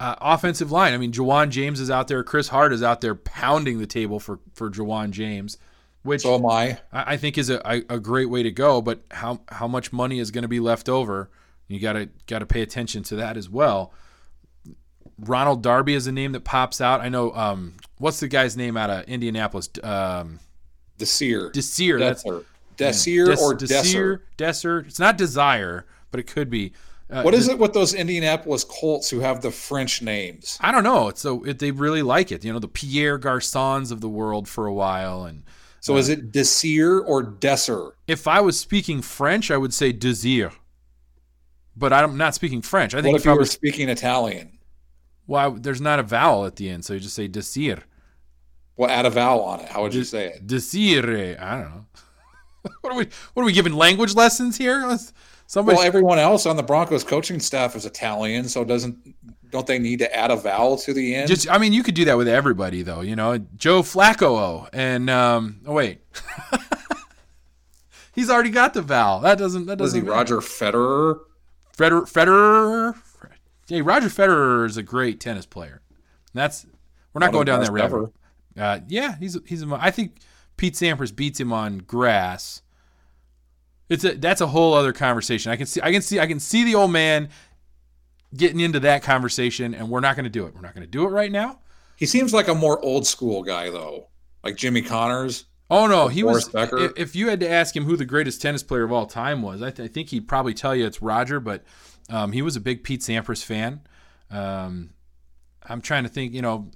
Uh, 0.00 0.16
offensive 0.20 0.72
line. 0.72 0.94
I 0.94 0.98
mean, 0.98 1.12
Ja'Wuan 1.12 1.50
James 1.50 1.78
is 1.78 1.90
out 1.90 2.08
there. 2.08 2.24
Chris 2.24 2.48
Hart 2.48 2.72
is 2.72 2.82
out 2.82 3.00
there 3.00 3.14
pounding 3.14 3.78
the 3.78 3.86
table 3.86 4.18
for 4.18 4.40
for 4.54 4.70
Ja'Wuan 4.70 5.10
James, 5.10 5.58
which 6.02 6.22
so 6.22 6.34
am 6.34 6.46
I. 6.46 6.78
I 6.92 7.16
think 7.16 7.38
is 7.38 7.50
a, 7.50 7.60
a 7.88 8.00
great 8.00 8.26
way 8.28 8.42
to 8.42 8.50
go. 8.50 8.82
But 8.82 9.02
how 9.12 9.40
how 9.48 9.68
much 9.68 9.92
money 9.92 10.18
is 10.18 10.30
going 10.30 10.42
to 10.42 10.48
be 10.48 10.60
left 10.60 10.88
over? 10.88 11.30
You 11.68 11.80
got 11.80 11.94
to 11.94 12.08
got 12.26 12.40
to 12.40 12.46
pay 12.46 12.62
attention 12.62 13.02
to 13.04 13.16
that 13.16 13.36
as 13.36 13.48
well. 13.48 13.92
Ronald 15.18 15.62
Darby 15.62 15.94
is 15.94 16.06
a 16.06 16.12
name 16.12 16.32
that 16.32 16.44
pops 16.44 16.80
out. 16.80 17.00
I 17.00 17.08
know. 17.08 17.32
Um, 17.32 17.74
what's 17.98 18.20
the 18.20 18.28
guy's 18.28 18.56
name 18.56 18.76
out 18.76 18.90
of 18.90 19.04
Indianapolis? 19.04 19.68
Um, 19.82 20.40
Desir. 20.98 21.50
Desir. 21.50 21.98
That's 21.98 22.24
Desir 22.76 23.26
Des, 23.26 23.40
or 23.40 23.54
Desir. 23.54 24.22
Desir. 24.36 24.78
It's 24.80 24.98
not 24.98 25.16
Desire, 25.16 25.86
but 26.10 26.20
it 26.20 26.24
could 26.24 26.50
be. 26.50 26.72
Uh, 27.10 27.22
what 27.22 27.34
is 27.34 27.48
it 27.48 27.58
with 27.58 27.74
those 27.74 27.92
Indianapolis 27.92 28.64
Colts 28.64 29.10
who 29.10 29.20
have 29.20 29.42
the 29.42 29.50
French 29.50 30.00
names? 30.00 30.56
I 30.60 30.72
don't 30.72 30.84
know. 30.84 31.08
It's 31.08 31.20
so 31.20 31.44
it, 31.44 31.58
they 31.58 31.70
really 31.70 32.02
like 32.02 32.32
it. 32.32 32.44
You 32.44 32.52
know, 32.52 32.58
the 32.58 32.68
Pierre 32.68 33.18
Garçons 33.18 33.92
of 33.92 34.00
the 34.00 34.08
world 34.08 34.48
for 34.48 34.66
a 34.66 34.72
while, 34.72 35.24
and 35.24 35.44
so 35.80 35.94
uh, 35.94 35.98
is 35.98 36.08
it 36.08 36.32
Desir 36.32 37.00
or 37.00 37.22
Desir? 37.22 37.92
If 38.06 38.26
I 38.26 38.40
was 38.40 38.58
speaking 38.58 39.02
French, 39.02 39.50
I 39.50 39.58
would 39.58 39.74
say 39.74 39.92
Desir, 39.92 40.52
but 41.76 41.92
I'm 41.92 42.16
not 42.16 42.34
speaking 42.34 42.62
French. 42.62 42.94
I 42.94 43.02
think 43.02 43.12
what 43.12 43.20
if, 43.20 43.24
you 43.24 43.36
were 43.36 43.44
speaking 43.44 43.88
Italian? 43.88 44.58
Well, 45.26 45.52
there's 45.52 45.80
not 45.80 45.98
a 45.98 46.02
vowel 46.02 46.44
at 46.46 46.56
the 46.56 46.68
end, 46.68 46.84
so 46.84 46.94
you 46.94 47.00
just 47.00 47.14
say 47.14 47.28
desir. 47.28 47.82
Well, 48.76 48.90
add 48.90 49.06
a 49.06 49.10
vowel 49.10 49.42
on 49.42 49.60
it. 49.60 49.68
How 49.68 49.82
would 49.82 49.94
you 49.94 50.04
say 50.04 50.28
it? 50.28 50.46
Desire. 50.46 51.36
I 51.40 51.60
don't 51.60 51.70
know. 51.70 51.86
what 52.80 52.92
are 52.92 52.96
we? 52.96 53.08
What 53.34 53.42
are 53.42 53.46
we 53.46 53.52
giving 53.52 53.74
language 53.74 54.14
lessons 54.14 54.56
here? 54.56 54.98
Somebody. 55.46 55.76
Well, 55.76 55.86
everyone 55.86 56.18
else 56.18 56.46
on 56.46 56.56
the 56.56 56.62
Broncos 56.62 57.04
coaching 57.04 57.38
staff 57.40 57.76
is 57.76 57.84
Italian, 57.84 58.48
so 58.48 58.64
doesn't 58.64 59.14
don't 59.50 59.66
they 59.66 59.78
need 59.78 59.98
to 59.98 60.16
add 60.16 60.30
a 60.30 60.36
vowel 60.36 60.78
to 60.78 60.94
the 60.94 61.14
end? 61.14 61.28
Just, 61.28 61.48
I 61.50 61.58
mean, 61.58 61.74
you 61.74 61.82
could 61.82 61.94
do 61.94 62.06
that 62.06 62.16
with 62.16 62.26
everybody, 62.26 62.82
though. 62.82 63.02
You 63.02 63.14
know, 63.14 63.38
Joe 63.56 63.82
Flacco, 63.82 64.68
and 64.72 65.10
um, 65.10 65.60
oh 65.66 65.74
wait, 65.74 66.00
he's 68.14 68.30
already 68.30 68.50
got 68.50 68.74
the 68.74 68.82
vowel. 68.82 69.20
That 69.20 69.38
doesn't. 69.38 69.66
That 69.66 69.78
doesn't. 69.78 70.00
Was 70.00 70.06
he 70.06 70.10
Roger 70.10 70.38
Federer? 70.38 71.20
Federer. 71.76 72.10
Federer. 72.10 72.94
Hey, 73.68 73.80
Roger 73.80 74.08
Federer 74.08 74.66
is 74.66 74.76
a 74.76 74.82
great 74.82 75.20
tennis 75.20 75.46
player. 75.46 75.80
That's 76.34 76.66
we're 77.12 77.20
not 77.20 77.32
going 77.32 77.46
down 77.46 77.60
that 77.60 77.72
route. 77.72 78.12
Uh, 78.58 78.80
yeah, 78.88 79.16
he's 79.18 79.38
he's. 79.46 79.64
I 79.70 79.90
think 79.90 80.18
Pete 80.56 80.74
Sampras 80.74 81.14
beats 81.14 81.40
him 81.40 81.52
on 81.52 81.78
grass. 81.78 82.62
It's 83.88 84.04
a 84.04 84.14
that's 84.14 84.40
a 84.40 84.46
whole 84.46 84.74
other 84.74 84.92
conversation. 84.92 85.52
I 85.52 85.56
can 85.56 85.66
see 85.66 85.80
I 85.82 85.92
can 85.92 86.02
see 86.02 86.20
I 86.20 86.26
can 86.26 86.40
see 86.40 86.64
the 86.64 86.74
old 86.74 86.90
man 86.90 87.28
getting 88.34 88.60
into 88.60 88.80
that 88.80 89.02
conversation, 89.02 89.74
and 89.74 89.88
we're 89.88 90.00
not 90.00 90.16
going 90.16 90.24
to 90.24 90.30
do 90.30 90.46
it. 90.46 90.54
We're 90.54 90.62
not 90.62 90.74
going 90.74 90.86
to 90.86 90.90
do 90.90 91.04
it 91.04 91.10
right 91.10 91.30
now. 91.30 91.60
He 91.96 92.06
seems 92.06 92.32
like 92.32 92.48
a 92.48 92.54
more 92.54 92.82
old 92.84 93.06
school 93.06 93.42
guy 93.42 93.70
though, 93.70 94.08
like 94.42 94.56
Jimmy 94.56 94.82
Connors. 94.82 95.44
Oh 95.72 95.86
no, 95.86 96.08
he 96.08 96.22
was. 96.22 96.50
Becker. 96.50 96.92
If 96.98 97.16
you 97.16 97.30
had 97.30 97.40
to 97.40 97.48
ask 97.48 97.74
him 97.74 97.84
who 97.84 97.96
the 97.96 98.04
greatest 98.04 98.42
tennis 98.42 98.62
player 98.62 98.84
of 98.84 98.92
all 98.92 99.06
time 99.06 99.40
was, 99.40 99.62
I, 99.62 99.70
th- 99.70 99.88
I 99.88 99.90
think 99.90 100.10
he'd 100.10 100.28
probably 100.28 100.52
tell 100.52 100.76
you 100.76 100.84
it's 100.84 101.00
Roger. 101.00 101.40
But 101.40 101.64
um, 102.10 102.32
he 102.32 102.42
was 102.42 102.56
a 102.56 102.60
big 102.60 102.84
Pete 102.84 103.00
Sampras 103.00 103.42
fan. 103.42 103.80
Um, 104.30 104.90
I'm 105.62 105.80
trying 105.80 106.02
to 106.02 106.10
think. 106.10 106.34
You 106.34 106.42
know, 106.42 106.70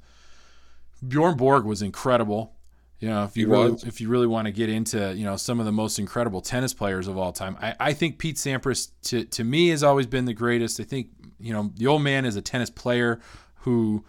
Bjorn 1.06 1.36
Borg 1.36 1.66
was 1.66 1.82
incredible. 1.82 2.54
You 2.98 3.10
know, 3.10 3.24
if 3.24 3.36
you 3.36 3.50
really, 3.50 3.78
if 3.84 4.00
you 4.00 4.08
really 4.08 4.26
want 4.26 4.46
to 4.46 4.52
get 4.52 4.70
into 4.70 5.14
you 5.14 5.24
know 5.24 5.36
some 5.36 5.60
of 5.60 5.66
the 5.66 5.72
most 5.72 5.98
incredible 5.98 6.40
tennis 6.40 6.72
players 6.72 7.06
of 7.06 7.18
all 7.18 7.32
time, 7.32 7.58
I, 7.60 7.74
I 7.78 7.92
think 7.92 8.18
Pete 8.18 8.36
Sampras 8.36 8.92
to 9.04 9.24
to 9.24 9.44
me 9.44 9.68
has 9.68 9.82
always 9.82 10.06
been 10.06 10.24
the 10.24 10.32
greatest. 10.32 10.80
I 10.80 10.84
think 10.84 11.08
you 11.38 11.52
know 11.52 11.70
the 11.76 11.86
old 11.86 12.00
man 12.00 12.24
is 12.24 12.34
a 12.36 12.42
tennis 12.42 12.70
player 12.70 13.20
who. 13.56 14.06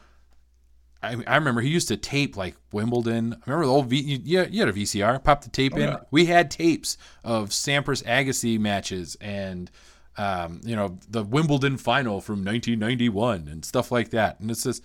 I, 1.01 1.17
I 1.27 1.36
remember 1.36 1.62
he 1.62 1.69
used 1.69 1.88
to 1.89 1.97
tape 1.97 2.36
like 2.36 2.55
Wimbledon. 2.71 3.33
I 3.33 3.49
remember 3.49 3.65
the 3.65 3.71
old 3.71 3.88
V. 3.88 3.99
You, 3.99 4.45
you 4.49 4.60
had 4.60 4.69
a 4.69 4.73
VCR, 4.73 5.23
pop 5.23 5.43
the 5.43 5.49
tape 5.49 5.73
oh, 5.75 5.79
in. 5.79 5.89
Yeah. 5.89 5.97
We 6.12 6.25
had 6.25 6.49
tapes 6.49 6.97
of 7.23 7.49
Sampras 7.49 8.03
Agassi 8.03 8.60
matches 8.60 9.15
and 9.21 9.69
um, 10.17 10.62
you 10.63 10.75
know, 10.75 10.97
the 11.07 11.23
Wimbledon 11.23 11.77
final 11.77 12.21
from 12.21 12.43
1991 12.43 13.47
and 13.47 13.63
stuff 13.63 13.91
like 13.91 14.10
that. 14.10 14.39
And 14.39 14.49
it's 14.49 14.63
just 14.63 14.83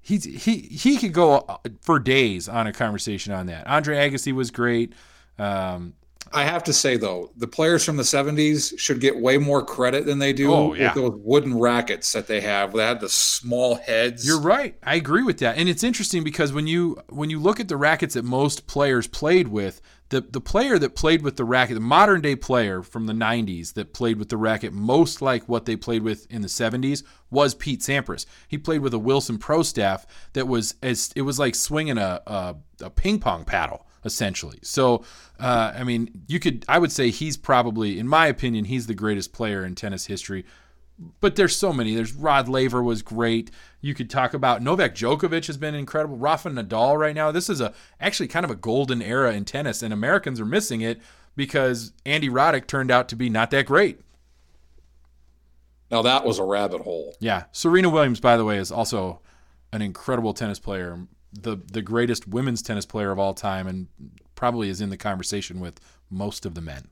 he 0.00 0.18
he 0.18 0.58
he 0.60 0.96
could 0.96 1.12
go 1.12 1.38
uh, 1.38 1.58
for 1.82 1.98
days 1.98 2.48
on 2.48 2.66
a 2.66 2.72
conversation 2.72 3.32
on 3.32 3.46
that. 3.46 3.66
Andre 3.66 4.08
Agassi 4.08 4.32
was 4.32 4.50
great. 4.50 4.92
Um, 5.38 5.94
I 6.32 6.44
have 6.44 6.64
to 6.64 6.72
say 6.72 6.96
though, 6.96 7.30
the 7.36 7.46
players 7.46 7.84
from 7.84 7.96
the 7.96 8.02
'70s 8.02 8.78
should 8.78 9.00
get 9.00 9.18
way 9.18 9.38
more 9.38 9.64
credit 9.64 10.06
than 10.06 10.18
they 10.18 10.32
do 10.32 10.52
oh, 10.52 10.74
yeah. 10.74 10.86
with 10.86 10.94
those 10.94 11.20
wooden 11.22 11.58
rackets 11.58 12.12
that 12.12 12.26
they 12.26 12.40
have. 12.40 12.72
They 12.72 12.84
had 12.84 13.00
the 13.00 13.08
small 13.08 13.76
heads. 13.76 14.26
You're 14.26 14.40
right. 14.40 14.76
I 14.82 14.96
agree 14.96 15.22
with 15.22 15.38
that. 15.38 15.56
And 15.56 15.68
it's 15.68 15.84
interesting 15.84 16.24
because 16.24 16.52
when 16.52 16.66
you 16.66 16.98
when 17.08 17.30
you 17.30 17.38
look 17.38 17.60
at 17.60 17.68
the 17.68 17.76
rackets 17.76 18.14
that 18.14 18.24
most 18.24 18.66
players 18.66 19.06
played 19.06 19.48
with, 19.48 19.80
the 20.08 20.20
the 20.20 20.40
player 20.40 20.78
that 20.78 20.94
played 20.94 21.22
with 21.22 21.36
the 21.36 21.44
racket, 21.44 21.74
the 21.74 21.80
modern 21.80 22.20
day 22.20 22.36
player 22.36 22.82
from 22.82 23.06
the 23.06 23.12
90s 23.12 23.74
that 23.74 23.92
played 23.92 24.18
with 24.18 24.28
the 24.28 24.36
racket 24.36 24.72
most 24.72 25.22
like 25.22 25.48
what 25.48 25.64
they 25.64 25.76
played 25.76 26.02
with 26.02 26.30
in 26.30 26.42
the 26.42 26.48
70s 26.48 27.02
was 27.30 27.54
Pete 27.54 27.80
Sampras. 27.80 28.26
He 28.48 28.58
played 28.58 28.80
with 28.80 28.94
a 28.94 28.98
Wilson 28.98 29.38
Pro 29.38 29.62
staff 29.62 30.06
that 30.32 30.46
was 30.46 30.74
as 30.82 31.12
it 31.16 31.22
was 31.22 31.38
like 31.38 31.54
swinging 31.54 31.98
a 31.98 32.20
a, 32.26 32.56
a 32.82 32.90
ping 32.90 33.18
pong 33.18 33.44
paddle 33.44 33.86
essentially. 34.06 34.58
So, 34.62 35.04
uh, 35.38 35.74
I 35.76 35.84
mean, 35.84 36.22
you 36.26 36.40
could 36.40 36.64
I 36.66 36.78
would 36.78 36.92
say 36.92 37.10
he's 37.10 37.36
probably, 37.36 37.98
in 37.98 38.08
my 38.08 38.26
opinion, 38.28 38.64
he's 38.64 38.86
the 38.86 38.94
greatest 38.94 39.34
player 39.34 39.62
in 39.66 39.74
tennis 39.74 40.06
history 40.06 40.46
but 41.20 41.36
there's 41.36 41.56
so 41.56 41.72
many. 41.72 41.94
There's 41.94 42.14
Rod 42.14 42.48
Laver 42.48 42.82
was 42.82 43.02
great. 43.02 43.50
You 43.80 43.94
could 43.94 44.08
talk 44.08 44.34
about 44.34 44.62
Novak 44.62 44.94
Djokovic 44.94 45.46
has 45.46 45.56
been 45.56 45.74
incredible. 45.74 46.16
Rafa 46.16 46.50
Nadal 46.50 46.98
right 46.98 47.14
now. 47.14 47.30
This 47.30 47.50
is 47.50 47.60
a 47.60 47.74
actually 48.00 48.28
kind 48.28 48.44
of 48.44 48.50
a 48.50 48.56
golden 48.56 49.02
era 49.02 49.34
in 49.34 49.44
tennis, 49.44 49.82
and 49.82 49.92
Americans 49.92 50.40
are 50.40 50.46
missing 50.46 50.80
it 50.80 51.00
because 51.34 51.92
Andy 52.06 52.28
Roddick 52.28 52.66
turned 52.66 52.90
out 52.90 53.08
to 53.10 53.16
be 53.16 53.28
not 53.28 53.50
that 53.50 53.66
great. 53.66 54.00
Now 55.90 56.02
that 56.02 56.24
was 56.24 56.38
a 56.38 56.44
rabbit 56.44 56.80
hole. 56.80 57.14
Yeah, 57.20 57.44
Serena 57.52 57.90
Williams, 57.90 58.20
by 58.20 58.36
the 58.36 58.44
way, 58.44 58.56
is 58.56 58.72
also 58.72 59.20
an 59.72 59.82
incredible 59.82 60.32
tennis 60.32 60.58
player, 60.58 61.06
the 61.42 61.56
the 61.72 61.82
greatest 61.82 62.28
women's 62.28 62.62
tennis 62.62 62.86
player 62.86 63.10
of 63.10 63.18
all 63.18 63.34
time, 63.34 63.66
and 63.66 63.88
probably 64.34 64.68
is 64.68 64.80
in 64.80 64.90
the 64.90 64.96
conversation 64.96 65.60
with 65.60 65.80
most 66.10 66.46
of 66.46 66.54
the 66.54 66.60
men. 66.60 66.88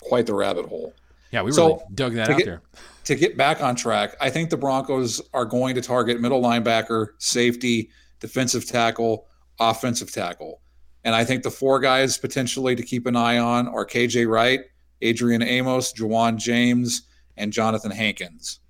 Quite 0.00 0.26
the 0.26 0.34
rabbit 0.34 0.66
hole. 0.66 0.92
Yeah, 1.30 1.42
we 1.42 1.46
really 1.46 1.54
so 1.54 1.82
dug 1.94 2.14
that 2.14 2.28
out 2.28 2.38
get, 2.38 2.44
there. 2.44 2.62
To 3.04 3.14
get 3.14 3.36
back 3.36 3.62
on 3.62 3.74
track, 3.74 4.16
I 4.20 4.28
think 4.28 4.50
the 4.50 4.56
Broncos 4.56 5.20
are 5.32 5.46
going 5.46 5.74
to 5.76 5.80
target 5.80 6.20
middle 6.20 6.42
linebacker, 6.42 7.08
safety, 7.18 7.90
defensive 8.20 8.66
tackle, 8.66 9.26
offensive 9.58 10.12
tackle. 10.12 10.60
And 11.04 11.14
I 11.14 11.24
think 11.24 11.42
the 11.42 11.50
four 11.50 11.80
guys 11.80 12.18
potentially 12.18 12.76
to 12.76 12.82
keep 12.82 13.06
an 13.06 13.16
eye 13.16 13.38
on 13.38 13.66
are 13.66 13.86
KJ 13.86 14.28
Wright, 14.28 14.60
Adrian 15.00 15.42
Amos, 15.42 15.92
Ja'Wuan 15.92 16.36
James, 16.36 17.02
and 17.36 17.52
Jonathan 17.52 17.90
Hankins. 17.90 18.60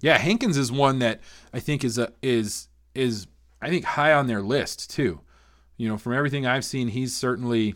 Yeah, 0.00 0.16
Hankins 0.16 0.56
is 0.56 0.72
one 0.72 1.00
that 1.00 1.20
I 1.52 1.60
think 1.60 1.84
is 1.84 1.98
a, 1.98 2.12
is 2.22 2.68
is 2.94 3.26
I 3.62 3.68
think 3.68 3.84
high 3.84 4.12
on 4.12 4.26
their 4.26 4.42
list 4.42 4.90
too. 4.90 5.20
You 5.76 5.88
know, 5.88 5.96
from 5.96 6.12
everything 6.12 6.46
I've 6.46 6.64
seen, 6.64 6.88
he's 6.88 7.14
certainly 7.16 7.74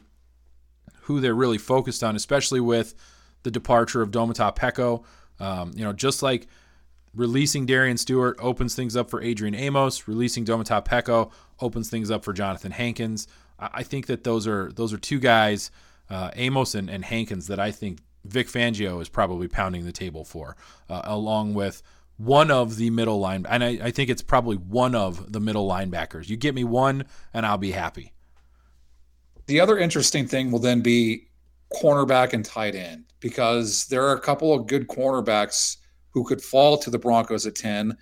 who 1.02 1.20
they're 1.20 1.34
really 1.34 1.58
focused 1.58 2.02
on, 2.02 2.16
especially 2.16 2.60
with 2.60 2.94
the 3.42 3.50
departure 3.50 4.02
of 4.02 4.10
Domata 4.10 4.54
Peko. 4.54 5.04
Um, 5.38 5.72
you 5.74 5.84
know, 5.84 5.92
just 5.92 6.22
like 6.22 6.46
releasing 7.14 7.66
Darian 7.66 7.96
Stewart 7.96 8.36
opens 8.40 8.74
things 8.74 8.96
up 8.96 9.10
for 9.10 9.22
Adrian 9.22 9.54
Amos, 9.54 10.08
releasing 10.08 10.44
Domata 10.44 10.84
Peko 10.84 11.30
opens 11.60 11.88
things 11.88 12.10
up 12.10 12.24
for 12.24 12.32
Jonathan 12.32 12.72
Hankins. 12.72 13.28
I 13.58 13.82
think 13.82 14.06
that 14.06 14.24
those 14.24 14.46
are 14.46 14.72
those 14.72 14.92
are 14.92 14.98
two 14.98 15.20
guys, 15.20 15.70
uh, 16.10 16.30
Amos 16.34 16.74
and, 16.74 16.90
and, 16.90 17.04
Hankins, 17.04 17.46
that 17.46 17.60
I 17.60 17.70
think 17.70 18.00
Vic 18.24 18.48
Fangio 18.48 19.00
is 19.00 19.08
probably 19.08 19.48
pounding 19.48 19.84
the 19.84 19.92
table 19.92 20.24
for, 20.24 20.56
uh, 20.88 21.02
along 21.04 21.54
with 21.54 21.82
one 22.16 22.50
of 22.50 22.76
the 22.76 22.90
middle 22.90 23.18
line, 23.18 23.46
and 23.48 23.64
I, 23.64 23.78
I 23.82 23.90
think 23.90 24.10
it's 24.10 24.22
probably 24.22 24.56
one 24.56 24.94
of 24.94 25.32
the 25.32 25.40
middle 25.40 25.68
linebackers. 25.68 26.28
You 26.28 26.36
get 26.36 26.54
me 26.54 26.64
one, 26.64 27.04
and 27.32 27.44
I'll 27.44 27.58
be 27.58 27.72
happy. 27.72 28.12
The 29.46 29.60
other 29.60 29.78
interesting 29.78 30.26
thing 30.26 30.50
will 30.50 30.60
then 30.60 30.80
be 30.80 31.28
cornerback 31.72 32.32
and 32.32 32.44
tight 32.44 32.74
end 32.74 33.04
because 33.20 33.86
there 33.86 34.04
are 34.06 34.14
a 34.14 34.20
couple 34.20 34.54
of 34.54 34.66
good 34.66 34.86
cornerbacks 34.88 35.78
who 36.10 36.24
could 36.24 36.40
fall 36.40 36.78
to 36.78 36.90
the 36.90 36.98
Broncos 36.98 37.46
at 37.46 37.56
10. 37.56 37.96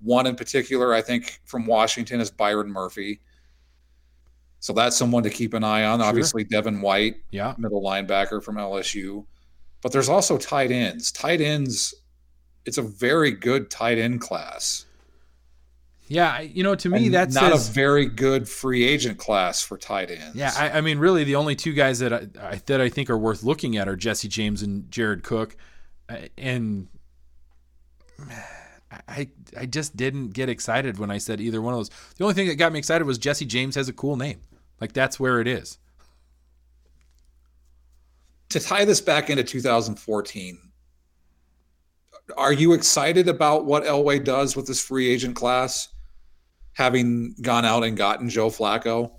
One 0.00 0.26
in 0.26 0.34
particular, 0.34 0.94
I 0.94 1.02
think, 1.02 1.40
from 1.44 1.66
Washington 1.66 2.20
is 2.20 2.30
Byron 2.30 2.72
Murphy. 2.72 3.20
So 4.60 4.72
that's 4.72 4.96
someone 4.96 5.22
to 5.22 5.30
keep 5.30 5.54
an 5.54 5.64
eye 5.64 5.84
on. 5.84 6.00
Sure. 6.00 6.08
Obviously, 6.08 6.44
Devin 6.44 6.80
White, 6.80 7.16
yeah, 7.30 7.54
middle 7.58 7.82
linebacker 7.82 8.42
from 8.42 8.56
LSU. 8.56 9.26
But 9.82 9.92
there's 9.92 10.08
also 10.08 10.36
tight 10.36 10.70
ends. 10.70 11.12
Tight 11.12 11.40
ends, 11.40 11.94
it's 12.64 12.78
a 12.78 12.82
very 12.82 13.30
good 13.30 13.70
tight 13.70 13.98
end 13.98 14.20
class. 14.20 14.86
Yeah, 16.10 16.40
you 16.40 16.64
know, 16.64 16.74
to 16.74 16.88
me 16.88 17.06
and 17.06 17.14
that's 17.14 17.36
not 17.36 17.52
says, 17.52 17.68
a 17.68 17.72
very 17.72 18.06
good 18.06 18.48
free 18.48 18.84
agent 18.84 19.16
class 19.18 19.62
for 19.62 19.78
tight 19.78 20.10
ends. 20.10 20.34
Yeah, 20.34 20.52
I, 20.56 20.78
I 20.78 20.80
mean, 20.80 20.98
really, 20.98 21.22
the 21.22 21.36
only 21.36 21.54
two 21.54 21.72
guys 21.72 22.00
that 22.00 22.12
I, 22.12 22.26
I, 22.42 22.60
that 22.66 22.80
I 22.80 22.88
think 22.88 23.10
are 23.10 23.16
worth 23.16 23.44
looking 23.44 23.76
at 23.76 23.88
are 23.88 23.94
Jesse 23.94 24.26
James 24.26 24.62
and 24.62 24.90
Jared 24.90 25.22
Cook, 25.22 25.56
uh, 26.08 26.16
and 26.36 26.88
I 29.08 29.28
I 29.56 29.66
just 29.66 29.96
didn't 29.96 30.30
get 30.30 30.48
excited 30.48 30.98
when 30.98 31.12
I 31.12 31.18
said 31.18 31.40
either 31.40 31.62
one 31.62 31.74
of 31.74 31.78
those. 31.78 31.90
The 32.16 32.24
only 32.24 32.34
thing 32.34 32.48
that 32.48 32.56
got 32.56 32.72
me 32.72 32.80
excited 32.80 33.04
was 33.04 33.16
Jesse 33.16 33.46
James 33.46 33.76
has 33.76 33.88
a 33.88 33.92
cool 33.92 34.16
name. 34.16 34.40
Like 34.80 34.92
that's 34.92 35.20
where 35.20 35.40
it 35.40 35.46
is. 35.46 35.78
To 38.48 38.58
tie 38.58 38.84
this 38.84 39.00
back 39.00 39.30
into 39.30 39.44
2014, 39.44 40.58
are 42.36 42.52
you 42.52 42.72
excited 42.72 43.28
about 43.28 43.64
what 43.64 43.84
Elway 43.84 44.22
does 44.22 44.56
with 44.56 44.66
this 44.66 44.82
free 44.82 45.08
agent 45.08 45.36
class? 45.36 45.88
having 46.80 47.34
gone 47.42 47.64
out 47.64 47.84
and 47.84 47.96
gotten 47.96 48.28
Joe 48.28 48.48
Flacco 48.48 49.12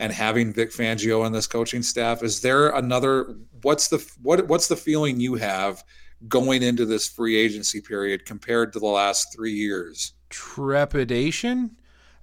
and 0.00 0.12
having 0.12 0.52
Vic 0.52 0.70
Fangio 0.70 1.24
on 1.24 1.32
this 1.32 1.46
coaching 1.46 1.82
staff? 1.82 2.22
Is 2.22 2.40
there 2.40 2.70
another 2.70 3.36
what's 3.62 3.88
the 3.88 4.04
what 4.22 4.48
what's 4.48 4.68
the 4.68 4.76
feeling 4.76 5.20
you 5.20 5.36
have 5.36 5.84
going 6.28 6.62
into 6.62 6.86
this 6.86 7.08
free 7.08 7.36
agency 7.36 7.80
period 7.80 8.24
compared 8.24 8.72
to 8.72 8.80
the 8.80 8.86
last 8.86 9.34
3 9.34 9.52
years? 9.52 10.14
Trepidation? 10.30 11.76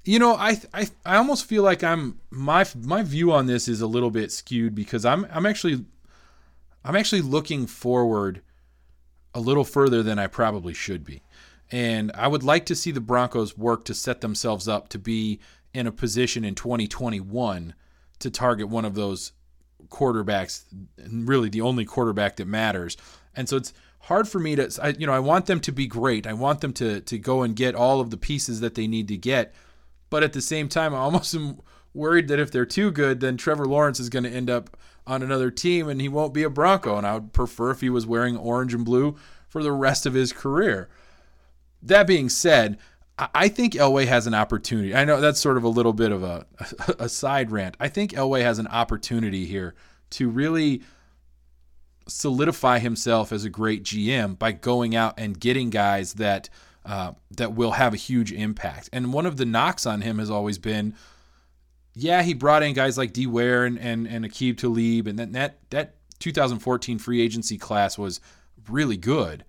You 0.04 0.20
know, 0.20 0.36
I 0.36 0.60
I 0.74 0.90
I 1.06 1.16
almost 1.16 1.46
feel 1.46 1.64
like 1.64 1.84
I'm 1.84 2.20
my 2.30 2.66
my 2.76 3.04
view 3.04 3.32
on 3.32 3.46
this 3.46 3.68
is 3.68 3.80
a 3.80 3.88
little 3.88 4.12
bit 4.12 4.32
skewed 4.32 4.76
because 4.76 5.06
I'm 5.06 5.26
I'm 5.32 5.46
actually 5.46 5.86
I'm 6.84 6.98
actually 6.98 7.22
looking 7.22 7.68
forward 7.68 8.42
a 9.34 9.40
little 9.40 9.64
further 9.64 10.04
than 10.04 10.20
I 10.20 10.28
probably 10.28 10.74
should 10.74 11.04
be. 11.04 11.24
And 11.72 12.12
I 12.14 12.28
would 12.28 12.44
like 12.44 12.66
to 12.68 12.76
see 12.76 12.92
the 12.92 13.02
Broncos 13.02 13.58
work 13.58 13.86
to 13.86 13.94
set 13.94 14.22
themselves 14.22 14.68
up 14.68 14.90
to 14.90 15.00
be 15.00 15.40
in 15.74 15.88
a 15.88 15.92
position 15.92 16.44
in 16.44 16.56
2021 16.56 17.74
to 18.20 18.30
target 18.30 18.70
one 18.70 18.86
of 18.86 18.96
those 18.96 19.32
quarterbacks, 19.88 20.64
really 21.08 21.50
the 21.50 21.62
only 21.62 21.86
quarterback 21.86 22.36
that 22.36 22.48
matters. 22.48 22.96
And 23.36 23.50
so 23.50 23.58
it's 23.58 23.74
hard 24.00 24.28
for 24.28 24.40
me 24.40 24.56
to, 24.56 24.70
I, 24.82 24.90
you 24.90 25.08
know, 25.08 25.14
I 25.14 25.20
want 25.20 25.46
them 25.46 25.60
to 25.62 25.72
be 25.72 25.88
great. 25.88 26.28
I 26.28 26.34
want 26.34 26.62
them 26.62 26.74
to 26.74 27.02
to 27.02 27.18
go 27.18 27.42
and 27.42 27.56
get 27.56 27.76
all 27.76 28.00
of 28.00 28.12
the 28.12 28.18
pieces 28.18 28.60
that 28.60 28.76
they 28.76 28.88
need 28.88 29.08
to 29.08 29.18
get. 29.18 29.54
But 30.10 30.24
at 30.24 30.34
the 30.34 30.42
same 30.42 30.70
time, 30.70 30.94
I 30.94 31.00
almost 31.00 31.34
am 31.36 31.60
worried 31.94 32.28
that 32.28 32.40
if 32.40 32.52
they're 32.52 32.66
too 32.66 32.92
good, 32.92 33.20
then 33.20 33.38
Trevor 33.38 33.66
Lawrence 33.66 34.00
is 34.00 34.10
going 34.10 34.24
to 34.24 34.30
end 34.30 34.50
up 34.50 34.76
on 35.06 35.22
another 35.22 35.52
team 35.52 35.90
and 35.90 36.00
he 36.00 36.10
won't 36.10 36.34
be 36.34 36.44
a 36.44 36.50
Bronco. 36.50 36.98
And 36.98 37.06
I 37.06 37.16
would 37.16 37.34
prefer 37.34 37.72
if 37.72 37.82
he 37.82 37.90
was 37.90 38.08
wearing 38.08 38.38
orange 38.38 38.74
and 38.74 38.86
blue 38.86 39.16
for 39.48 39.62
the 39.62 39.72
rest 39.72 40.06
of 40.06 40.14
his 40.14 40.34
career 40.34 40.90
that 41.84 42.08
being 42.08 42.30
said, 42.30 42.78
I 43.20 43.48
think 43.48 43.74
Elway 43.74 44.08
has 44.08 44.26
an 44.26 44.34
opportunity. 44.34 44.96
I 44.96 45.06
know 45.06 45.22
that's 45.22 45.40
sort 45.40 45.58
of 45.58 45.64
a 45.64 45.70
little 45.70 45.94
bit 45.94 46.12
of 46.12 46.24
a, 46.24 46.48
a 47.00 47.10
side 47.10 47.52
rant. 47.52 47.78
I 47.80 47.90
think 47.90 48.12
Elway 48.12 48.42
has 48.42 48.58
an 48.58 48.68
opportunity 48.68 49.46
here 49.46 49.76
to 50.12 50.30
really 50.30 50.82
solidify 52.08 52.80
himself 52.80 53.32
as 53.32 53.46
a 53.46 53.50
great 53.50 53.84
GM 53.84 54.38
by 54.40 54.52
going 54.52 54.96
out 54.96 55.14
and 55.18 55.40
getting 55.40 55.70
guys 55.70 56.16
that 56.16 56.50
uh, 56.86 57.14
that 57.32 57.54
will 57.54 57.72
have 57.72 57.94
a 57.94 57.98
huge 57.98 58.34
impact. 58.34 58.90
And 58.92 59.14
one 59.14 59.26
of 59.26 59.38
the 59.38 59.46
knocks 59.46 59.86
on 59.86 60.02
him 60.02 60.20
has 60.20 60.30
always 60.30 60.58
been, 60.58 60.96
yeah, 61.96 62.24
he 62.24 62.34
brought 62.34 62.64
in 62.64 62.74
guys 62.74 62.98
like 62.98 63.14
D 63.14 63.28
Ware 63.28 63.66
and 63.66 63.78
and, 63.80 64.08
and 64.08 64.26
Aqib 64.26 64.58
Talib, 64.58 65.08
and 65.08 65.20
that 65.20 65.34
that 65.34 65.60
that 65.70 65.96
2014 66.20 67.00
free 67.00 67.22
agency 67.22 67.58
class 67.58 67.98
was 67.98 68.20
really 68.70 68.98
good, 68.98 69.46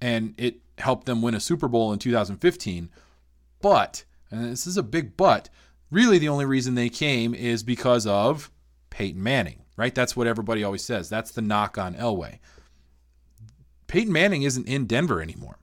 and 0.00 0.34
it 0.36 0.60
helped 0.78 1.06
them 1.06 1.22
win 1.22 1.34
a 1.34 1.40
Super 1.40 1.68
Bowl 1.68 1.92
in 1.92 1.98
2015. 1.98 2.90
But, 3.60 4.04
and 4.30 4.50
this 4.50 4.66
is 4.66 4.76
a 4.76 4.82
big 4.82 5.16
but, 5.16 5.48
really 5.90 6.18
the 6.18 6.28
only 6.28 6.46
reason 6.46 6.74
they 6.74 6.88
came 6.88 7.34
is 7.34 7.62
because 7.62 8.06
of 8.06 8.50
Peyton 8.90 9.22
Manning, 9.22 9.62
right? 9.76 9.94
That's 9.94 10.16
what 10.16 10.26
everybody 10.26 10.64
always 10.64 10.84
says. 10.84 11.08
That's 11.08 11.30
the 11.30 11.42
knock 11.42 11.78
on 11.78 11.94
Elway. 11.94 12.38
Peyton 13.86 14.12
Manning 14.12 14.42
isn't 14.42 14.68
in 14.68 14.86
Denver 14.86 15.20
anymore. 15.20 15.58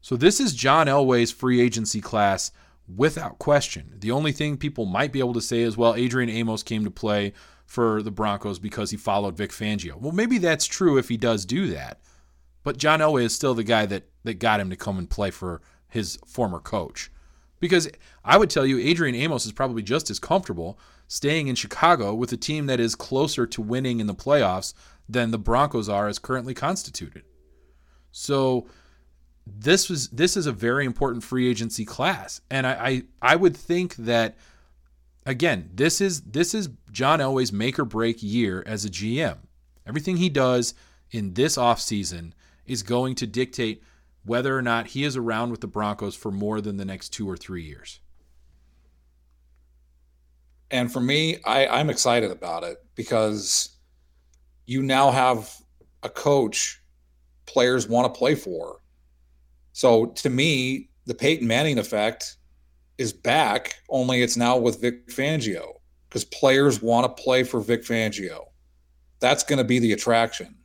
So 0.00 0.16
this 0.16 0.40
is 0.40 0.54
John 0.54 0.88
Elway's 0.88 1.30
free 1.30 1.60
agency 1.60 2.00
class 2.00 2.50
without 2.96 3.38
question. 3.38 3.94
The 3.98 4.10
only 4.10 4.32
thing 4.32 4.56
people 4.56 4.86
might 4.86 5.12
be 5.12 5.18
able 5.18 5.34
to 5.34 5.40
say 5.40 5.60
is, 5.60 5.76
well, 5.76 5.94
Adrian 5.94 6.30
Amos 6.30 6.62
came 6.62 6.84
to 6.84 6.90
play 6.90 7.32
for 7.66 8.02
the 8.02 8.10
Broncos 8.10 8.58
because 8.58 8.90
he 8.90 8.96
followed 8.96 9.36
Vic 9.36 9.50
Fangio. 9.50 9.96
Well, 9.96 10.12
maybe 10.12 10.38
that's 10.38 10.66
true 10.66 10.98
if 10.98 11.08
he 11.08 11.16
does 11.16 11.44
do 11.44 11.68
that. 11.68 12.00
But 12.62 12.76
John 12.76 13.00
Elway 13.00 13.24
is 13.24 13.34
still 13.34 13.54
the 13.54 13.64
guy 13.64 13.86
that 13.86 14.04
that 14.24 14.38
got 14.38 14.60
him 14.60 14.70
to 14.70 14.76
come 14.76 14.98
and 14.98 15.10
play 15.10 15.30
for 15.30 15.62
his 15.88 16.18
former 16.26 16.60
coach. 16.60 17.10
Because 17.60 17.88
I 18.24 18.36
would 18.36 18.50
tell 18.50 18.66
you, 18.66 18.78
Adrian 18.78 19.14
Amos 19.14 19.46
is 19.46 19.52
probably 19.52 19.82
just 19.82 20.10
as 20.10 20.18
comfortable 20.18 20.78
staying 21.06 21.48
in 21.48 21.54
Chicago 21.54 22.14
with 22.14 22.32
a 22.32 22.36
team 22.36 22.66
that 22.66 22.80
is 22.80 22.94
closer 22.94 23.46
to 23.46 23.62
winning 23.62 24.00
in 24.00 24.06
the 24.06 24.14
playoffs 24.14 24.74
than 25.08 25.30
the 25.30 25.38
Broncos 25.38 25.88
are 25.88 26.08
as 26.08 26.18
currently 26.18 26.54
constituted. 26.54 27.24
So 28.10 28.66
this 29.46 29.88
was 29.88 30.08
this 30.10 30.36
is 30.36 30.46
a 30.46 30.52
very 30.52 30.84
important 30.84 31.24
free 31.24 31.48
agency 31.48 31.84
class. 31.84 32.40
And 32.50 32.66
I, 32.66 32.72
I, 32.72 33.02
I 33.20 33.36
would 33.36 33.56
think 33.56 33.96
that 33.96 34.36
again, 35.26 35.70
this 35.74 36.00
is 36.00 36.22
this 36.22 36.54
is 36.54 36.68
John 36.90 37.18
Elway's 37.18 37.52
make 37.52 37.78
or 37.78 37.84
break 37.84 38.22
year 38.22 38.62
as 38.66 38.84
a 38.84 38.90
GM. 38.90 39.38
Everything 39.86 40.16
he 40.16 40.28
does 40.28 40.74
in 41.10 41.34
this 41.34 41.56
offseason 41.56 42.32
is 42.66 42.82
going 42.82 43.14
to 43.16 43.26
dictate 43.26 43.82
whether 44.24 44.56
or 44.56 44.62
not 44.62 44.88
he 44.88 45.04
is 45.04 45.16
around 45.16 45.50
with 45.50 45.60
the 45.60 45.66
Broncos 45.66 46.14
for 46.14 46.30
more 46.30 46.60
than 46.60 46.76
the 46.76 46.84
next 46.84 47.08
two 47.08 47.28
or 47.28 47.36
three 47.36 47.64
years. 47.64 47.98
And 50.70 50.90
for 50.90 51.00
me, 51.00 51.38
I, 51.44 51.66
I'm 51.66 51.90
excited 51.90 52.30
about 52.30 52.62
it 52.62 52.78
because 52.94 53.76
you 54.64 54.82
now 54.82 55.10
have 55.10 55.54
a 56.02 56.08
coach 56.08 56.80
players 57.46 57.88
want 57.88 58.12
to 58.12 58.18
play 58.18 58.34
for. 58.34 58.81
So 59.72 60.06
to 60.06 60.30
me, 60.30 60.90
the 61.06 61.14
Peyton 61.14 61.46
Manning 61.46 61.78
effect 61.78 62.36
is 62.98 63.12
back, 63.12 63.76
only 63.88 64.22
it's 64.22 64.36
now 64.36 64.56
with 64.56 64.80
Vic 64.80 65.08
Fangio 65.08 65.80
because 66.08 66.24
players 66.26 66.82
want 66.82 67.04
to 67.04 67.22
play 67.22 67.42
for 67.42 67.60
Vic 67.60 67.82
Fangio. 67.82 68.44
That's 69.18 69.42
going 69.42 69.58
to 69.58 69.64
be 69.64 69.78
the 69.78 69.92
attraction. 69.92 70.56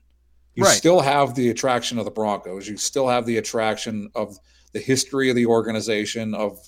You 0.56 0.64
right. 0.64 0.76
still 0.76 1.00
have 1.00 1.36
the 1.36 1.50
attraction 1.50 2.00
of 2.00 2.06
the 2.06 2.12
Broncos. 2.12 2.68
You 2.68 2.78
still 2.78 3.08
have 3.08 3.26
the 3.26 3.38
attraction 3.38 4.10
of 4.16 4.38
the 4.74 4.80
history 4.80 5.30
of 5.30 5.36
the 5.36 5.46
organization, 5.46 6.34
of 6.34 6.60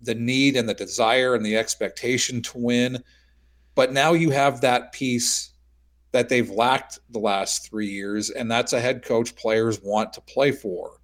the 0.00 0.14
need 0.14 0.56
and 0.56 0.68
the 0.68 0.74
desire 0.74 1.34
and 1.34 1.44
the 1.44 1.56
expectation 1.56 2.42
to 2.42 2.58
win. 2.58 3.02
But 3.74 3.92
now 3.92 4.12
you 4.12 4.30
have 4.30 4.60
that 4.60 4.92
piece 4.92 5.50
that 6.12 6.28
they've 6.28 6.50
lacked 6.50 6.98
the 7.10 7.18
last 7.18 7.68
three 7.68 7.88
years, 7.88 8.30
and 8.30 8.50
that's 8.50 8.72
a 8.72 8.80
head 8.80 9.04
coach 9.04 9.34
players 9.34 9.80
want 9.82 10.12
to 10.12 10.20
play 10.20 10.52
for. 10.52 10.97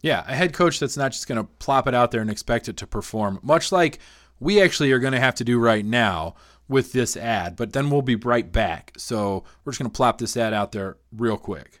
Yeah, 0.00 0.24
a 0.26 0.34
head 0.34 0.52
coach 0.52 0.78
that's 0.78 0.96
not 0.96 1.12
just 1.12 1.26
going 1.26 1.40
to 1.40 1.48
plop 1.58 1.88
it 1.88 1.94
out 1.94 2.10
there 2.10 2.20
and 2.20 2.30
expect 2.30 2.68
it 2.68 2.76
to 2.78 2.86
perform, 2.86 3.40
much 3.42 3.72
like 3.72 3.98
we 4.40 4.62
actually 4.62 4.92
are 4.92 5.00
going 5.00 5.12
to 5.12 5.20
have 5.20 5.34
to 5.36 5.44
do 5.44 5.58
right 5.58 5.84
now 5.84 6.34
with 6.68 6.92
this 6.92 7.16
ad, 7.16 7.56
but 7.56 7.72
then 7.72 7.90
we'll 7.90 8.02
be 8.02 8.14
right 8.14 8.52
back. 8.52 8.92
So 8.96 9.44
we're 9.64 9.72
just 9.72 9.80
going 9.80 9.90
to 9.90 9.96
plop 9.96 10.18
this 10.18 10.36
ad 10.36 10.52
out 10.52 10.72
there 10.72 10.98
real 11.10 11.38
quick. 11.38 11.80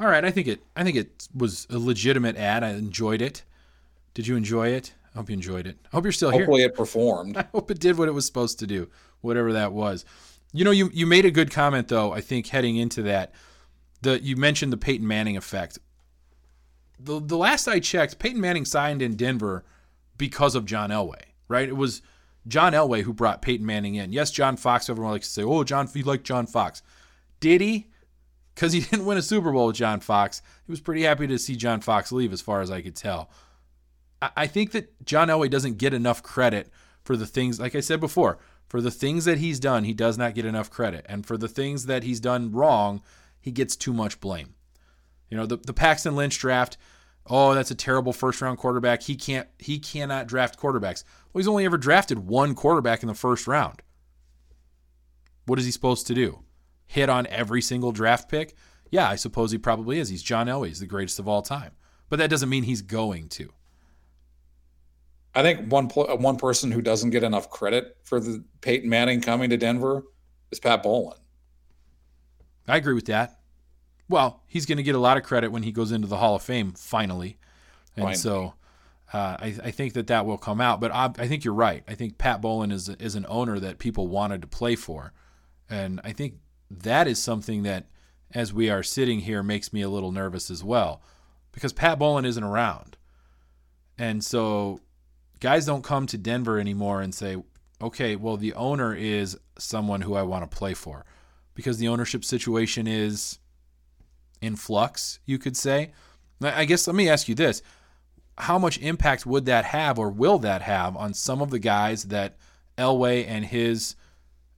All 0.00 0.06
right, 0.08 0.24
I 0.24 0.30
think 0.30 0.48
it. 0.48 0.62
I 0.74 0.82
think 0.82 0.96
it 0.96 1.28
was 1.34 1.66
a 1.70 1.78
legitimate 1.78 2.36
ad. 2.36 2.64
I 2.64 2.70
enjoyed 2.70 3.22
it. 3.22 3.44
Did 4.12 4.26
you 4.26 4.36
enjoy 4.36 4.68
it? 4.68 4.94
I 5.14 5.18
hope 5.18 5.30
you 5.30 5.34
enjoyed 5.34 5.66
it. 5.66 5.78
I 5.86 5.96
hope 5.96 6.04
you're 6.04 6.12
still 6.12 6.30
Hopefully 6.30 6.60
here. 6.60 6.68
Hopefully, 6.68 6.72
it 6.72 6.76
performed. 6.76 7.36
I 7.38 7.46
hope 7.52 7.70
it 7.70 7.78
did 7.78 7.96
what 7.96 8.08
it 8.08 8.12
was 8.12 8.26
supposed 8.26 8.58
to 8.60 8.66
do, 8.66 8.88
whatever 9.20 9.52
that 9.52 9.72
was. 9.72 10.04
You 10.52 10.64
know, 10.64 10.70
you 10.70 10.90
you 10.92 11.06
made 11.06 11.24
a 11.24 11.30
good 11.30 11.50
comment 11.50 11.88
though. 11.88 12.12
I 12.12 12.20
think 12.20 12.48
heading 12.48 12.76
into 12.76 13.02
that, 13.02 13.32
the 14.02 14.22
you 14.22 14.36
mentioned 14.36 14.72
the 14.72 14.76
Peyton 14.76 15.06
Manning 15.06 15.36
effect. 15.36 15.78
The 16.98 17.20
the 17.20 17.36
last 17.36 17.68
I 17.68 17.80
checked, 17.80 18.18
Peyton 18.18 18.40
Manning 18.40 18.64
signed 18.64 19.02
in 19.02 19.16
Denver 19.16 19.64
because 20.16 20.54
of 20.54 20.64
John 20.64 20.90
Elway, 20.90 21.22
right? 21.48 21.68
It 21.68 21.76
was 21.76 22.02
John 22.46 22.72
Elway 22.72 23.02
who 23.02 23.12
brought 23.12 23.42
Peyton 23.42 23.66
Manning 23.66 23.96
in. 23.96 24.12
Yes, 24.12 24.30
John 24.30 24.56
Fox. 24.56 24.88
Everyone 24.88 25.12
likes 25.12 25.28
to 25.28 25.32
say, 25.32 25.42
"Oh, 25.42 25.64
John, 25.64 25.88
you 25.92 26.04
like 26.04 26.22
John 26.22 26.46
Fox." 26.46 26.82
Did 27.40 27.60
he? 27.60 27.88
Because 28.54 28.72
he 28.72 28.80
didn't 28.90 29.06
win 29.06 29.18
a 29.18 29.22
Super 29.22 29.52
Bowl 29.52 29.68
with 29.68 29.76
John 29.76 30.00
Fox. 30.00 30.42
He 30.66 30.72
was 30.72 30.80
pretty 30.80 31.02
happy 31.02 31.26
to 31.26 31.38
see 31.38 31.56
John 31.56 31.80
Fox 31.80 32.12
leave, 32.12 32.32
as 32.32 32.40
far 32.40 32.60
as 32.60 32.70
I 32.70 32.82
could 32.82 32.96
tell. 32.96 33.30
I, 34.20 34.30
I 34.36 34.46
think 34.46 34.72
that 34.72 35.04
John 35.04 35.28
Elway 35.28 35.50
doesn't 35.50 35.78
get 35.78 35.94
enough 35.94 36.22
credit 36.22 36.70
for 37.02 37.16
the 37.16 37.26
things, 37.26 37.60
like 37.60 37.74
I 37.74 37.80
said 37.80 38.00
before, 38.00 38.38
for 38.68 38.80
the 38.80 38.90
things 38.90 39.24
that 39.26 39.38
he's 39.38 39.60
done, 39.60 39.84
he 39.84 39.92
does 39.92 40.16
not 40.18 40.34
get 40.34 40.46
enough 40.46 40.70
credit. 40.70 41.04
And 41.08 41.26
for 41.26 41.36
the 41.36 41.48
things 41.48 41.86
that 41.86 42.02
he's 42.02 42.20
done 42.20 42.50
wrong, 42.50 43.02
he 43.40 43.50
gets 43.50 43.76
too 43.76 43.92
much 43.92 44.20
blame. 44.20 44.54
You 45.28 45.36
know, 45.36 45.46
the, 45.46 45.56
the 45.56 45.74
Paxton 45.74 46.16
Lynch 46.16 46.38
draft, 46.38 46.76
oh, 47.26 47.54
that's 47.54 47.70
a 47.70 47.74
terrible 47.74 48.12
first 48.12 48.40
round 48.40 48.58
quarterback. 48.58 49.02
He 49.02 49.16
can't 49.16 49.48
he 49.58 49.78
cannot 49.78 50.26
draft 50.26 50.58
quarterbacks. 50.58 51.04
Well, 51.32 51.40
he's 51.40 51.48
only 51.48 51.64
ever 51.64 51.78
drafted 51.78 52.26
one 52.26 52.54
quarterback 52.54 53.02
in 53.02 53.08
the 53.08 53.14
first 53.14 53.46
round. 53.46 53.82
What 55.46 55.58
is 55.58 55.64
he 55.64 55.70
supposed 55.70 56.06
to 56.06 56.14
do? 56.14 56.43
Hit 56.86 57.08
on 57.08 57.26
every 57.28 57.62
single 57.62 57.92
draft 57.92 58.28
pick? 58.28 58.54
Yeah, 58.90 59.08
I 59.08 59.16
suppose 59.16 59.50
he 59.50 59.58
probably 59.58 59.98
is. 59.98 60.08
He's 60.08 60.22
John 60.22 60.46
Elway, 60.46 60.68
he's 60.68 60.80
the 60.80 60.86
greatest 60.86 61.18
of 61.18 61.26
all 61.26 61.42
time. 61.42 61.72
But 62.08 62.18
that 62.18 62.30
doesn't 62.30 62.48
mean 62.48 62.64
he's 62.64 62.82
going 62.82 63.28
to. 63.30 63.52
I 65.34 65.42
think 65.42 65.70
one 65.72 65.88
pl- 65.88 66.16
one 66.18 66.36
person 66.36 66.70
who 66.70 66.80
doesn't 66.80 67.10
get 67.10 67.24
enough 67.24 67.50
credit 67.50 67.96
for 68.04 68.20
the 68.20 68.44
Peyton 68.60 68.88
Manning 68.88 69.20
coming 69.20 69.50
to 69.50 69.56
Denver 69.56 70.04
is 70.52 70.60
Pat 70.60 70.82
Bowlen. 70.82 71.18
I 72.68 72.76
agree 72.76 72.94
with 72.94 73.06
that. 73.06 73.40
Well, 74.08 74.42
he's 74.46 74.66
going 74.66 74.76
to 74.76 74.82
get 74.84 74.94
a 74.94 74.98
lot 74.98 75.16
of 75.16 75.22
credit 75.22 75.50
when 75.50 75.62
he 75.62 75.72
goes 75.72 75.90
into 75.90 76.06
the 76.06 76.18
Hall 76.18 76.36
of 76.36 76.42
Fame 76.42 76.72
finally, 76.72 77.38
and 77.96 78.04
Finally. 78.04 78.14
so 78.16 78.54
uh, 79.12 79.36
I, 79.40 79.56
I 79.64 79.70
think 79.70 79.94
that 79.94 80.06
that 80.08 80.24
will 80.26 80.38
come 80.38 80.60
out. 80.60 80.80
But 80.80 80.92
I, 80.92 81.06
I 81.18 81.26
think 81.26 81.44
you're 81.44 81.54
right. 81.54 81.82
I 81.88 81.94
think 81.94 82.18
Pat 82.18 82.40
Bowlen 82.40 82.70
is 82.70 82.88
is 82.88 83.14
an 83.16 83.26
owner 83.28 83.58
that 83.58 83.78
people 83.78 84.06
wanted 84.06 84.40
to 84.42 84.46
play 84.46 84.76
for, 84.76 85.12
and 85.68 86.00
I 86.04 86.12
think 86.12 86.34
that 86.80 87.06
is 87.06 87.22
something 87.22 87.62
that, 87.62 87.86
as 88.32 88.52
we 88.52 88.68
are 88.68 88.82
sitting 88.82 89.20
here, 89.20 89.42
makes 89.42 89.72
me 89.72 89.82
a 89.82 89.88
little 89.88 90.12
nervous 90.12 90.50
as 90.50 90.64
well, 90.64 91.02
because 91.52 91.72
Pat 91.72 91.98
Bowlen 91.98 92.24
isn't 92.24 92.42
around, 92.44 92.96
and 93.96 94.24
so 94.24 94.80
guys 95.40 95.66
don't 95.66 95.84
come 95.84 96.06
to 96.06 96.18
Denver 96.18 96.58
anymore 96.58 97.00
and 97.00 97.14
say, 97.14 97.36
okay, 97.80 98.16
well 98.16 98.36
the 98.36 98.54
owner 98.54 98.94
is 98.94 99.38
someone 99.58 100.00
who 100.00 100.14
I 100.14 100.22
want 100.22 100.50
to 100.50 100.56
play 100.56 100.74
for, 100.74 101.04
because 101.54 101.78
the 101.78 101.88
ownership 101.88 102.24
situation 102.24 102.86
is 102.86 103.38
in 104.40 104.56
flux, 104.56 105.20
you 105.24 105.38
could 105.38 105.56
say. 105.56 105.92
I 106.42 106.64
guess 106.64 106.86
let 106.86 106.96
me 106.96 107.08
ask 107.08 107.28
you 107.28 107.34
this. 107.34 107.62
How 108.36 108.58
much 108.58 108.78
impact 108.78 109.24
would 109.24 109.46
that 109.46 109.64
have 109.66 109.98
or 109.98 110.10
will 110.10 110.38
that 110.40 110.62
have 110.62 110.96
on 110.96 111.14
some 111.14 111.40
of 111.40 111.50
the 111.50 111.60
guys 111.60 112.04
that 112.04 112.36
Elway 112.76 113.24
and 113.28 113.44
his 113.44 113.94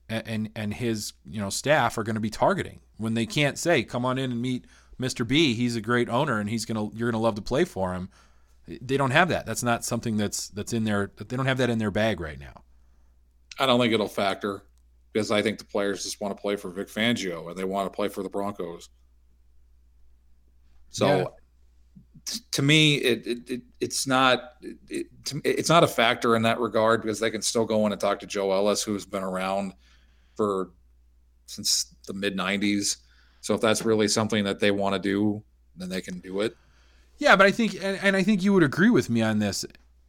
and 0.09 0.49
and 0.55 0.73
his, 0.73 1.13
you 1.25 1.39
know, 1.39 1.49
staff 1.49 1.97
are 1.97 2.03
going 2.03 2.15
to 2.15 2.21
be 2.21 2.29
targeting 2.29 2.79
when 2.97 3.13
they 3.13 3.25
can't 3.25 3.57
say, 3.57 3.83
"Come 3.83 4.05
on 4.05 4.17
in 4.17 4.31
and 4.31 4.41
meet 4.41 4.65
Mr. 4.99 5.27
B. 5.27 5.53
He's 5.53 5.75
a 5.75 5.81
great 5.81 6.09
owner 6.09 6.39
and 6.39 6.49
he's 6.49 6.65
going 6.65 6.75
to 6.91 6.95
you're 6.97 7.11
going 7.11 7.19
to 7.19 7.23
love 7.23 7.35
to 7.35 7.41
play 7.41 7.65
for 7.65 7.93
him." 7.93 8.09
They 8.67 8.97
don't 8.97 9.11
have 9.11 9.29
that. 9.29 9.45
That's 9.45 9.63
not 9.63 9.85
something 9.85 10.17
that's 10.17 10.49
that's 10.49 10.73
in 10.73 10.83
their 10.83 11.11
they 11.17 11.35
don't 11.35 11.45
have 11.45 11.57
that 11.59 11.69
in 11.69 11.77
their 11.77 11.91
bag 11.91 12.19
right 12.19 12.39
now. 12.39 12.63
I 13.59 13.65
don't 13.65 13.79
think 13.79 13.93
it'll 13.93 14.07
factor 14.07 14.63
because 15.13 15.31
I 15.31 15.41
think 15.41 15.57
the 15.57 15.65
players 15.65 16.03
just 16.03 16.21
want 16.21 16.35
to 16.35 16.41
play 16.41 16.55
for 16.57 16.69
Vic 16.69 16.89
Fangio 16.89 17.49
and 17.49 17.57
they 17.57 17.63
want 17.63 17.91
to 17.91 17.95
play 17.95 18.07
for 18.07 18.23
the 18.23 18.29
Broncos. 18.29 18.89
So, 20.89 21.07
Yeah. 21.07 21.25
t- 22.25 22.41
to 22.51 22.61
me, 22.61 22.95
it, 22.95 23.25
it, 23.27 23.49
it 23.49 23.61
it's 23.79 24.05
not 24.07 24.53
it, 24.89 25.07
to, 25.25 25.41
it's 25.43 25.69
not 25.69 25.83
a 25.83 25.87
factor 25.87 26.35
in 26.35 26.41
that 26.43 26.59
regard 26.59 27.01
because 27.01 27.19
they 27.19 27.31
can 27.31 27.41
still 27.41 27.65
go 27.65 27.85
in 27.85 27.91
and 27.91 28.01
talk 28.01 28.19
to 28.19 28.27
Joe 28.27 28.51
Ellis, 28.51 28.83
who's 28.83 29.05
been 29.05 29.23
around 29.23 29.73
for 30.37 30.69
since 31.45 31.93
the 32.05 32.13
mid 32.13 32.37
'90s. 32.37 32.97
So, 33.41 33.53
if 33.55 33.61
that's 33.61 33.83
really 33.83 34.07
something 34.07 34.45
that 34.45 34.59
they 34.59 34.71
want 34.71 34.93
to 34.95 34.99
do, 34.99 35.43
then 35.75 35.89
they 35.89 36.01
can 36.01 36.19
do 36.19 36.41
it. 36.41 36.55
Yeah, 37.17 37.35
but 37.35 37.47
I 37.47 37.51
think, 37.51 37.73
and, 37.75 37.99
and 38.01 38.15
I 38.15 38.23
think 38.23 38.43
you 38.43 38.53
would 38.53 38.63
agree 38.63 38.89
with 38.89 39.09
me 39.09 39.21
on 39.21 39.39
this. 39.39 39.65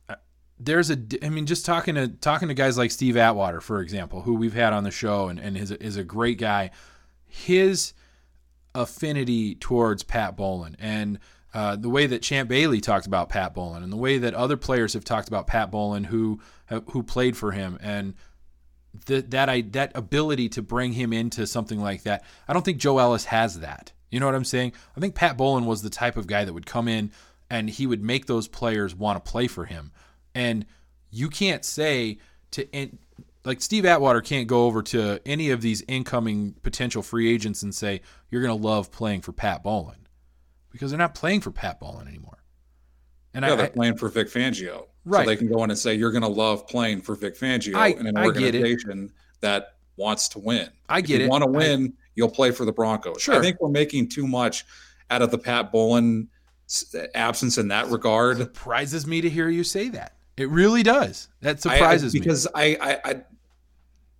Uh, 0.08 0.16
There's 0.60 0.90
a 0.90 0.98
I 1.22 1.30
mean, 1.30 1.46
just 1.46 1.64
talking 1.64 1.94
to 1.94 2.08
talking 2.08 2.48
to 2.48 2.54
guys 2.54 2.78
like 2.78 2.90
Steve 2.90 3.16
Atwater, 3.16 3.60
for 3.60 3.80
example, 3.80 4.22
who 4.22 4.34
we've 4.34 4.54
had 4.54 4.72
on 4.72 4.84
the 4.84 4.90
show, 4.90 5.28
and, 5.28 5.38
and 5.38 5.56
is 5.56 5.70
is 5.72 5.96
a 5.96 6.04
great 6.04 6.38
guy. 6.38 6.70
His 7.26 7.94
affinity 8.74 9.54
towards 9.56 10.02
Pat 10.02 10.36
Bowlen 10.36 10.76
and 10.78 11.18
uh, 11.54 11.76
the 11.76 11.88
way 11.88 12.06
that 12.06 12.22
Champ 12.22 12.48
Bailey 12.48 12.80
talked 12.80 13.06
about 13.06 13.30
Pat 13.30 13.54
Bowlen, 13.54 13.82
and 13.82 13.90
the 13.90 13.96
way 13.96 14.18
that 14.18 14.34
other 14.34 14.56
players 14.56 14.92
have 14.92 15.04
talked 15.04 15.28
about 15.28 15.46
Pat 15.46 15.70
Bowlen 15.70 16.04
who 16.04 16.40
who 16.90 17.02
played 17.02 17.36
for 17.36 17.52
him, 17.52 17.78
and 17.80 18.14
that 19.07 19.31
that 19.31 19.48
I 19.48 19.62
that 19.72 19.92
ability 19.94 20.48
to 20.51 20.62
bring 20.62 20.92
him 20.92 21.12
into 21.12 21.46
something 21.46 21.81
like 21.81 22.03
that. 22.05 22.24
I 22.46 22.53
don't 22.53 22.64
think 22.64 22.79
Joe 22.79 22.98
Ellis 22.98 23.27
has 23.27 23.61
that. 23.61 23.92
You 24.11 24.20
know 24.20 24.27
what 24.27 24.35
I'm 24.35 24.44
saying? 24.44 24.72
I 24.96 25.01
think 25.01 25.14
Pat 25.14 25.37
Bowlen 25.37 25.66
was 25.66 25.83
the 25.83 25.90
type 25.90 26.16
of 26.16 26.27
guy 26.27 26.44
that 26.44 26.53
would 26.53 26.66
come 26.66 26.88
in 26.88 27.12
and 27.51 27.68
he 27.68 27.87
would 27.87 28.03
make 28.03 28.27
those 28.27 28.48
players 28.48 28.94
want 28.94 29.22
to 29.22 29.31
play 29.31 29.46
for 29.46 29.66
him. 29.66 29.92
And 30.35 30.66
you 31.11 31.29
can't 31.29 31.64
say 31.64 32.18
to 32.53 32.74
and 32.74 32.98
like 33.44 33.61
Steve 33.62 33.87
Atwater 33.87 34.20
can't 34.20 34.46
go 34.46 34.66
over 34.66 34.83
to 34.83 35.20
any 35.24 35.51
of 35.51 35.62
these 35.62 35.83
incoming 35.88 36.55
potential 36.62 37.03
free 37.03 37.33
agents 37.33 37.62
and 37.62 37.74
say 37.74 38.01
you're 38.31 38.42
going 38.42 38.57
to 38.57 38.66
love 38.66 38.90
playing 38.90 39.22
for 39.22 39.33
Pat 39.33 39.62
Bowlen 39.62 40.07
because 40.70 40.90
they're 40.90 40.98
not 40.98 41.14
playing 41.14 41.40
for 41.40 41.51
Pat 41.51 41.81
Bowlen 41.81 42.09
anymore. 42.09 42.38
And 43.35 43.44
yeah, 43.44 43.53
I, 43.53 43.57
they're 43.57 43.68
playing 43.68 43.96
for 43.96 44.09
Vic 44.09 44.29
Fangio, 44.29 44.87
Right. 45.08 45.24
So 45.24 45.30
they 45.30 45.36
can 45.36 45.48
go 45.48 45.64
in 45.64 45.70
and 45.70 45.78
say 45.78 45.94
you're 45.94 46.10
going 46.12 46.22
to 46.22 46.28
love 46.28 46.66
playing 46.66 47.02
for 47.02 47.14
Vic 47.14 47.36
Fangio 47.36 47.74
I- 47.74 47.88
in 47.88 48.06
an 48.06 48.16
I 48.16 48.24
organization 48.24 49.10
that 49.40 49.74
wants 49.96 50.28
to 50.30 50.38
win. 50.38 50.68
I 50.88 51.00
get 51.00 51.16
If 51.16 51.20
you 51.20 51.26
it. 51.26 51.30
Want 51.30 51.44
to 51.44 51.50
I- 51.50 51.52
win? 51.56 51.94
you'll 52.14 52.28
play 52.30 52.50
for 52.50 52.64
the 52.64 52.72
Broncos. 52.72 53.22
Sure. 53.22 53.36
I 53.36 53.40
think 53.40 53.60
we're 53.60 53.68
making 53.68 54.08
too 54.08 54.26
much 54.26 54.64
out 55.10 55.22
of 55.22 55.30
the 55.30 55.38
Pat 55.38 55.72
Bowlen 55.72 56.28
absence 57.14 57.56
in 57.58 57.68
that 57.68 57.86
regard. 57.88 58.36
surprises 58.38 59.06
me 59.06 59.20
to 59.20 59.30
hear 59.30 59.48
you 59.48 59.64
say 59.64 59.88
that. 59.90 60.16
It 60.36 60.48
really 60.50 60.82
does. 60.82 61.28
That 61.40 61.64
I- 61.66 61.70
I- 61.70 61.76
surprises 61.76 62.14
me. 62.14 62.20
because 62.20 62.46
I, 62.54 62.76
I, 62.80 62.98
I 63.10 63.22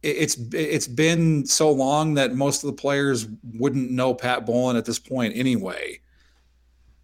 it's 0.03 0.37
it's 0.55 0.87
been 0.87 1.44
so 1.44 1.70
long 1.72 2.14
that 2.14 2.33
most 2.35 2.62
of 2.62 2.68
the 2.68 2.72
players 2.81 3.27
wouldn't 3.55 3.90
know 3.90 4.14
Pat 4.14 4.46
Bowlen 4.46 4.77
at 4.77 4.85
this 4.85 4.98
point 5.01 5.37
anyway. 5.37 5.98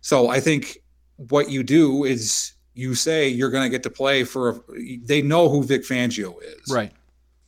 So 0.01 0.29
I 0.29 0.39
think 0.41 0.79
what 1.17 1.51
you 1.51 1.63
do 1.65 2.05
is 2.05 2.53
you 2.75 2.95
say 2.95 3.29
you're 3.29 3.51
going 3.51 3.65
to 3.65 3.71
get 3.71 3.83
to 3.85 3.91
play 3.91 4.25
for. 4.25 4.51
A, 4.51 4.99
they 5.03 5.23
know 5.23 5.49
who 5.49 5.63
Vic 5.63 5.83
Fangio 5.83 6.35
is, 6.43 6.71
Right. 6.71 6.93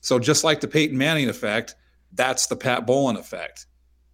So 0.01 0.19
just 0.19 0.45
like 0.45 0.61
the 0.61 0.69
Peyton 0.69 0.97
Manning 0.97 1.29
effect, 1.29 1.75
that's 2.13 2.47
the 2.47 2.57
Pat 2.57 2.87
Bowlen 2.87 3.17
effect. 3.17 3.67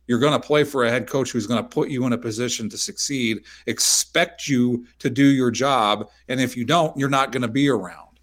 You're 0.06 0.18
going 0.18 0.32
to 0.32 0.46
play 0.46 0.64
for 0.64 0.84
a 0.84 0.90
head 0.90 1.06
coach 1.06 1.30
who's 1.30 1.46
going 1.46 1.62
to 1.62 1.68
put 1.68 1.88
you 1.88 2.06
in 2.06 2.12
a 2.12 2.18
position 2.18 2.68
to 2.70 2.78
succeed, 2.78 3.44
expect 3.66 4.48
you 4.48 4.86
to 4.98 5.08
do 5.08 5.24
your 5.24 5.50
job, 5.50 6.08
and 6.28 6.40
if 6.40 6.56
you 6.56 6.64
don't, 6.64 6.96
you're 6.96 7.08
not 7.08 7.30
going 7.30 7.42
to 7.42 7.48
be 7.48 7.68
around. 7.68 8.18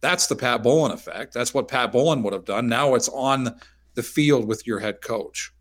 That's 0.00 0.26
the 0.26 0.36
Pat 0.36 0.62
Bowlen 0.62 0.92
effect. 0.92 1.32
That's 1.32 1.52
what 1.52 1.68
Pat 1.68 1.90
Bowlen 1.90 2.22
would 2.22 2.32
have 2.32 2.44
done. 2.44 2.68
Now 2.68 2.94
it's 2.94 3.08
on 3.08 3.58
the 3.94 4.02
field 4.02 4.46
with 4.46 4.66
your 4.66 4.78
head 4.78 5.00
coach. 5.00 5.52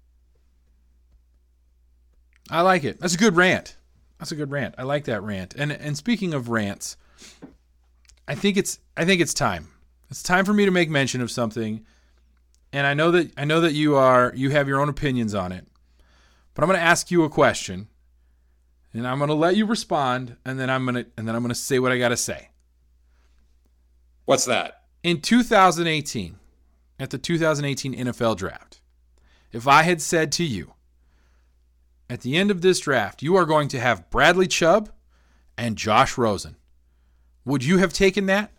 I 2.50 2.62
like 2.62 2.84
it. 2.84 3.00
That's 3.00 3.16
a 3.16 3.18
good 3.18 3.36
rant. 3.36 3.76
That's 4.20 4.32
a 4.32 4.36
good 4.36 4.52
rant. 4.52 4.76
I 4.78 4.84
like 4.84 5.06
that 5.06 5.24
rant. 5.24 5.54
And 5.56 5.72
and 5.72 5.98
speaking 5.98 6.34
of 6.34 6.50
rants, 6.50 6.98
I 8.28 8.36
think 8.36 8.58
it's 8.58 8.80
I 8.96 9.06
think 9.06 9.22
it's 9.22 9.34
time. 9.34 9.68
It's 10.10 10.24
time 10.24 10.46
for 10.46 10.54
me 10.54 10.66
to 10.66 10.72
make 10.72 10.90
mention 10.90 11.22
of 11.22 11.32
something. 11.32 11.86
And 12.72 12.86
I 12.88 12.94
know 12.94 13.12
that 13.12 13.32
I 13.38 13.46
know 13.46 13.62
that 13.62 13.74
you 13.74 13.96
are 13.96 14.32
you 14.36 14.52
have 14.52 14.68
your 14.68 14.80
own 14.80 14.90
opinions 14.90 15.34
on 15.34 15.52
it. 15.52 15.68
But 16.54 16.64
I'm 16.64 16.70
going 16.70 16.80
to 16.80 16.86
ask 16.86 17.12
you 17.12 17.24
a 17.24 17.30
question. 17.30 17.88
And 18.94 19.06
I'm 19.06 19.18
going 19.18 19.28
to 19.28 19.34
let 19.34 19.58
you 19.58 19.66
respond 19.66 20.38
and 20.46 20.58
then 20.58 20.70
I'm 20.70 20.86
going 20.86 20.96
to 20.96 21.06
and 21.18 21.28
then 21.28 21.36
I'm 21.36 21.42
going 21.42 21.50
to 21.50 21.56
say 21.56 21.80
what 21.80 21.92
I 21.92 21.98
got 21.98 22.10
to 22.10 22.18
say. 22.18 22.50
What's 24.24 24.46
that? 24.46 24.84
In 25.04 25.22
2018, 25.22 26.38
at 27.00 27.10
the 27.10 27.18
2018 27.18 27.94
NFL 27.94 28.38
draft, 28.38 28.80
if 29.52 29.68
I 29.68 29.84
had 29.84 30.02
said 30.02 30.32
to 30.34 30.44
you, 30.44 30.74
at 32.10 32.22
the 32.22 32.36
end 32.38 32.52
of 32.52 32.62
this 32.62 32.80
draft, 32.80 33.24
you 33.24 33.36
are 33.36 33.46
going 33.46 33.68
to 33.70 33.80
have 33.80 34.10
Bradley 34.10 34.48
Chubb 34.48 34.90
and 35.58 35.78
Josh 35.78 36.18
Rosen, 36.18 36.56
would 37.46 37.64
you 37.64 37.78
have 37.78 37.94
taken 37.94 38.26
that? 38.28 38.52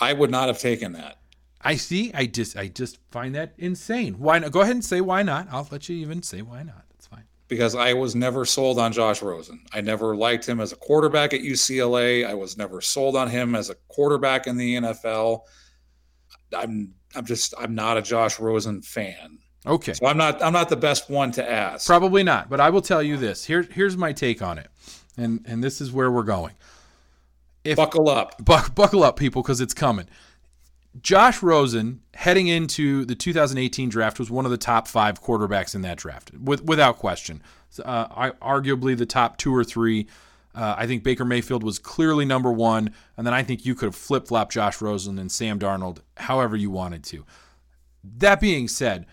I 0.00 0.12
would 0.12 0.30
not 0.30 0.48
have 0.48 0.58
taken 0.58 0.92
that. 0.92 1.18
I 1.60 1.76
see. 1.76 2.12
I 2.12 2.26
just 2.26 2.56
I 2.56 2.68
just 2.68 2.98
find 3.10 3.34
that 3.34 3.54
insane. 3.56 4.14
Why 4.18 4.38
not? 4.40 4.50
Go 4.50 4.60
ahead 4.62 4.74
and 4.74 4.84
say 4.84 5.00
why 5.00 5.22
not. 5.22 5.46
I'll 5.50 5.68
let 5.70 5.88
you 5.88 5.96
even 5.96 6.22
say 6.22 6.42
why 6.42 6.62
not. 6.64 6.84
That's 6.90 7.06
fine. 7.06 7.24
because 7.46 7.74
I 7.76 7.92
was 7.92 8.14
never 8.16 8.44
sold 8.44 8.78
on 8.78 8.92
Josh 8.92 9.22
Rosen. 9.22 9.60
I 9.72 9.80
never 9.80 10.16
liked 10.16 10.48
him 10.48 10.58
as 10.60 10.72
a 10.72 10.76
quarterback 10.76 11.32
at 11.34 11.40
UCLA. 11.42 12.26
I 12.26 12.34
was 12.34 12.56
never 12.56 12.80
sold 12.80 13.14
on 13.14 13.28
him 13.28 13.54
as 13.54 13.70
a 13.70 13.76
quarterback 13.88 14.46
in 14.46 14.56
the 14.56 14.76
NFL. 14.76 15.42
I'm 16.56 16.94
I'm 17.14 17.24
just 17.26 17.54
I'm 17.58 17.74
not 17.74 17.96
a 17.96 18.02
Josh 18.02 18.40
Rosen 18.40 18.82
fan. 18.82 19.38
Okay. 19.66 19.94
So 19.94 20.06
I'm 20.06 20.16
not 20.16 20.42
I'm 20.42 20.52
not 20.52 20.68
the 20.68 20.76
best 20.76 21.08
one 21.08 21.30
to 21.32 21.50
ask. 21.50 21.86
Probably 21.86 22.22
not, 22.22 22.50
but 22.50 22.60
I 22.60 22.70
will 22.70 22.82
tell 22.82 23.02
you 23.02 23.16
this. 23.16 23.44
Here 23.44 23.62
here's 23.62 23.96
my 23.96 24.12
take 24.12 24.42
on 24.42 24.58
it. 24.58 24.68
And 25.16 25.44
and 25.46 25.62
this 25.62 25.80
is 25.80 25.92
where 25.92 26.10
we're 26.10 26.22
going. 26.22 26.54
If, 27.64 27.76
buckle 27.76 28.08
up. 28.08 28.44
Buck, 28.44 28.74
buckle 28.74 29.04
up 29.04 29.16
people 29.16 29.42
cuz 29.42 29.60
it's 29.60 29.74
coming. 29.74 30.08
Josh 31.00 31.42
Rosen 31.42 32.00
heading 32.14 32.48
into 32.48 33.04
the 33.06 33.14
2018 33.14 33.88
draft 33.88 34.18
was 34.18 34.30
one 34.30 34.44
of 34.44 34.50
the 34.50 34.58
top 34.58 34.86
5 34.86 35.22
quarterbacks 35.22 35.74
in 35.74 35.80
that 35.82 35.96
draft 35.96 36.32
with, 36.38 36.64
without 36.64 36.98
question. 36.98 37.42
Uh, 37.82 38.08
I, 38.10 38.30
arguably 38.32 38.94
the 38.94 39.06
top 39.06 39.38
2 39.38 39.54
or 39.54 39.64
3 39.64 40.06
uh, 40.54 40.74
I 40.76 40.86
think 40.86 41.02
Baker 41.02 41.24
Mayfield 41.24 41.62
was 41.62 41.78
clearly 41.78 42.24
number 42.24 42.52
one, 42.52 42.94
and 43.16 43.26
then 43.26 43.32
I 43.32 43.42
think 43.42 43.64
you 43.64 43.74
could 43.74 43.86
have 43.86 43.96
flip 43.96 44.28
flopped 44.28 44.52
Josh 44.52 44.80
Rosen 44.80 45.18
and 45.18 45.32
Sam 45.32 45.58
Darnold 45.58 45.98
however 46.16 46.56
you 46.56 46.70
wanted 46.70 47.04
to. 47.04 47.24
That 48.04 48.40
being 48.40 48.68
said, 48.68 49.06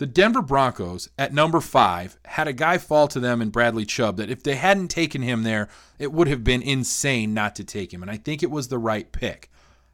the 0.00 0.06
Denver 0.06 0.40
Broncos 0.40 1.10
at 1.18 1.34
number 1.34 1.60
five 1.60 2.16
had 2.24 2.48
a 2.48 2.54
guy 2.54 2.78
fall 2.78 3.06
to 3.08 3.20
them 3.20 3.42
in 3.42 3.50
Bradley 3.50 3.84
Chubb 3.84 4.16
that 4.16 4.30
if 4.30 4.42
they 4.42 4.54
hadn't 4.54 4.88
taken 4.88 5.20
him 5.20 5.42
there, 5.42 5.68
it 5.98 6.10
would 6.10 6.26
have 6.26 6.42
been 6.42 6.62
insane 6.62 7.34
not 7.34 7.54
to 7.56 7.64
take 7.64 7.92
him. 7.92 8.00
And 8.00 8.10
I 8.10 8.16
think 8.16 8.42
it 8.42 8.50
was 8.50 8.68
the 8.68 8.78
right 8.78 9.12
pick. 9.12 9.50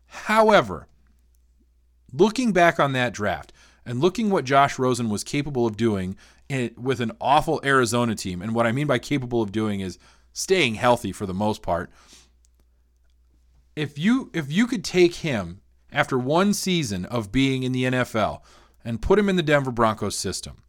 However, 0.07 0.87
looking 2.13 2.53
back 2.53 2.79
on 2.79 2.93
that 2.93 3.15
draft 3.15 3.53
and 3.85 4.01
looking 4.01 4.31
what 4.31 4.45
Josh 4.45 4.79
Rosen 4.79 5.11
was 5.11 5.25
capable 5.25 5.67
of 5.67 5.77
doing 5.77 6.17
with 6.77 7.01
an 7.01 7.11
awful 7.21 7.61
Arizona 7.65 8.15
team, 8.15 8.43
and 8.43 8.55
what 8.55 8.65
I 8.65 8.71
mean 8.71 8.87
by 8.87 9.01
capable 9.01 9.43
of 9.43 9.51
doing 9.51 9.81
is 9.81 9.99
staying 10.33 10.77
healthy 10.77 11.11
for 11.11 11.27
the 11.27 11.35
most 11.35 11.63
part. 11.63 11.91
If 13.75 13.99
you 13.99 14.31
if 14.33 14.53
you 14.53 14.69
could 14.69 14.85
take 14.85 15.17
him 15.17 15.63
after 15.91 16.17
one 16.17 16.55
season 16.55 17.07
of 17.07 17.33
being 17.33 17.65
in 17.65 17.73
the 17.73 17.83
NFL 17.83 18.43
and 18.87 19.03
put 19.03 19.19
him 19.19 19.29
in 19.29 19.37
the 19.37 19.43
Denver 19.43 19.73
Broncos 19.73 20.17
system. 20.17 20.63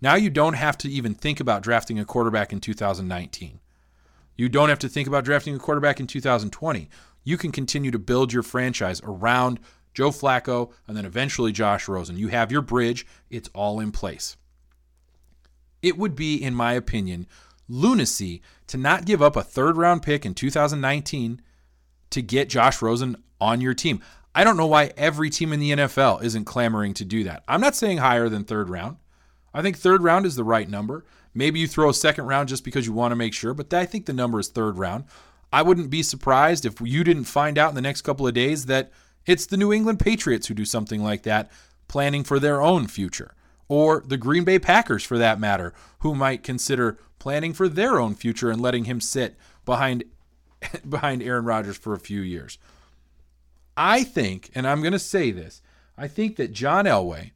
Now 0.00 0.14
you 0.14 0.30
don't 0.30 0.54
have 0.54 0.78
to 0.78 0.88
even 0.88 1.12
think 1.12 1.40
about 1.40 1.62
drafting 1.62 1.98
a 1.98 2.04
quarterback 2.04 2.52
in 2.52 2.60
2019. 2.60 3.58
You 4.36 4.48
don't 4.48 4.68
have 4.68 4.78
to 4.78 4.88
think 4.88 5.08
about 5.08 5.24
drafting 5.24 5.54
a 5.54 5.58
quarterback 5.58 5.98
in 5.98 6.06
2020. 6.06 6.88
You 7.24 7.36
can 7.36 7.50
continue 7.50 7.90
to 7.90 7.98
build 7.98 8.32
your 8.32 8.44
franchise 8.44 9.02
around 9.02 9.58
Joe 9.92 10.10
Flacco 10.10 10.70
and 10.86 10.96
then 10.96 11.04
eventually 11.04 11.52
Josh 11.52 11.88
Rosen. 11.88 12.16
You 12.16 12.28
have 12.28 12.52
your 12.52 12.62
bridge, 12.62 13.06
it's 13.28 13.50
all 13.54 13.80
in 13.80 13.90
place. 13.90 14.36
It 15.82 15.98
would 15.98 16.14
be, 16.14 16.36
in 16.36 16.54
my 16.54 16.74
opinion, 16.74 17.26
lunacy 17.68 18.40
to 18.68 18.78
not 18.78 19.04
give 19.04 19.20
up 19.20 19.36
a 19.36 19.42
third 19.42 19.76
round 19.76 20.02
pick 20.02 20.24
in 20.24 20.34
2019 20.34 21.42
to 22.10 22.22
get 22.22 22.48
Josh 22.48 22.80
Rosen 22.80 23.16
on 23.40 23.60
your 23.60 23.74
team. 23.74 24.00
I 24.34 24.44
don't 24.44 24.56
know 24.56 24.66
why 24.66 24.92
every 24.96 25.30
team 25.30 25.52
in 25.52 25.60
the 25.60 25.70
NFL 25.72 26.22
isn't 26.22 26.44
clamoring 26.44 26.94
to 26.94 27.04
do 27.04 27.24
that. 27.24 27.44
I'm 27.46 27.60
not 27.60 27.76
saying 27.76 27.98
higher 27.98 28.28
than 28.28 28.44
third 28.44 28.68
round. 28.68 28.96
I 29.52 29.62
think 29.62 29.78
third 29.78 30.02
round 30.02 30.26
is 30.26 30.34
the 30.34 30.44
right 30.44 30.68
number. 30.68 31.04
Maybe 31.32 31.60
you 31.60 31.68
throw 31.68 31.88
a 31.88 31.94
second 31.94 32.26
round 32.26 32.48
just 32.48 32.64
because 32.64 32.86
you 32.86 32.92
want 32.92 33.12
to 33.12 33.16
make 33.16 33.34
sure, 33.34 33.54
but 33.54 33.72
I 33.72 33.86
think 33.86 34.06
the 34.06 34.12
number 34.12 34.40
is 34.40 34.48
third 34.48 34.78
round. 34.78 35.04
I 35.52 35.62
wouldn't 35.62 35.90
be 35.90 36.02
surprised 36.02 36.64
if 36.64 36.80
you 36.80 37.04
didn't 37.04 37.24
find 37.24 37.58
out 37.58 37.68
in 37.68 37.74
the 37.76 37.80
next 37.80 38.02
couple 38.02 38.26
of 38.26 38.34
days 38.34 38.66
that 38.66 38.90
it's 39.26 39.46
the 39.46 39.56
New 39.56 39.72
England 39.72 40.00
Patriots 40.00 40.48
who 40.48 40.54
do 40.54 40.64
something 40.64 41.02
like 41.02 41.22
that, 41.22 41.50
planning 41.86 42.24
for 42.24 42.40
their 42.40 42.60
own 42.60 42.88
future, 42.88 43.34
or 43.68 44.02
the 44.06 44.16
Green 44.16 44.44
Bay 44.44 44.58
Packers 44.58 45.04
for 45.04 45.16
that 45.18 45.38
matter, 45.38 45.72
who 46.00 46.14
might 46.14 46.42
consider 46.42 46.98
planning 47.20 47.52
for 47.52 47.68
their 47.68 48.00
own 48.00 48.14
future 48.14 48.50
and 48.50 48.60
letting 48.60 48.84
him 48.84 49.00
sit 49.00 49.36
behind 49.64 50.04
behind 50.88 51.22
Aaron 51.22 51.44
Rodgers 51.44 51.76
for 51.76 51.94
a 51.94 52.00
few 52.00 52.20
years. 52.20 52.58
I 53.76 54.04
think, 54.04 54.50
and 54.54 54.66
I'm 54.66 54.80
going 54.80 54.92
to 54.92 54.98
say 54.98 55.30
this, 55.30 55.62
I 55.96 56.08
think 56.08 56.36
that 56.36 56.52
John 56.52 56.84
Elway, 56.84 57.32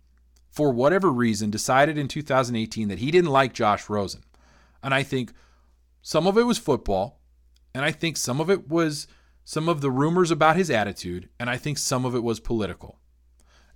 for 0.51 0.71
whatever 0.71 1.11
reason, 1.11 1.51
decided 1.51 1.99
in 1.99 2.09
2018 2.09 2.89
that 2.89 2.99
he 2.99 3.11
didn't 3.11 3.31
like 3.31 3.53
Josh 3.53 3.89
Rosen. 3.89 4.25
And 4.83 4.95
I 4.95 5.03
think 5.03 5.33
some 6.03 6.27
of 6.27 6.39
it 6.39 6.45
was 6.45 6.59
football, 6.59 7.21
and 7.75 7.85
I 7.85 7.91
think 7.91 8.17
some 8.17 8.41
of 8.41 8.51
it 8.51 8.69
was 8.69 9.07
some 9.45 9.69
of 9.69 9.81
the 9.81 9.91
rumors 9.91 10.31
about 10.31 10.57
his 10.57 10.71
attitude, 10.71 11.29
and 11.39 11.49
I 11.49 11.57
think 11.57 11.79
some 11.79 12.05
of 12.05 12.15
it 12.15 12.23
was 12.23 12.41
political. 12.41 12.99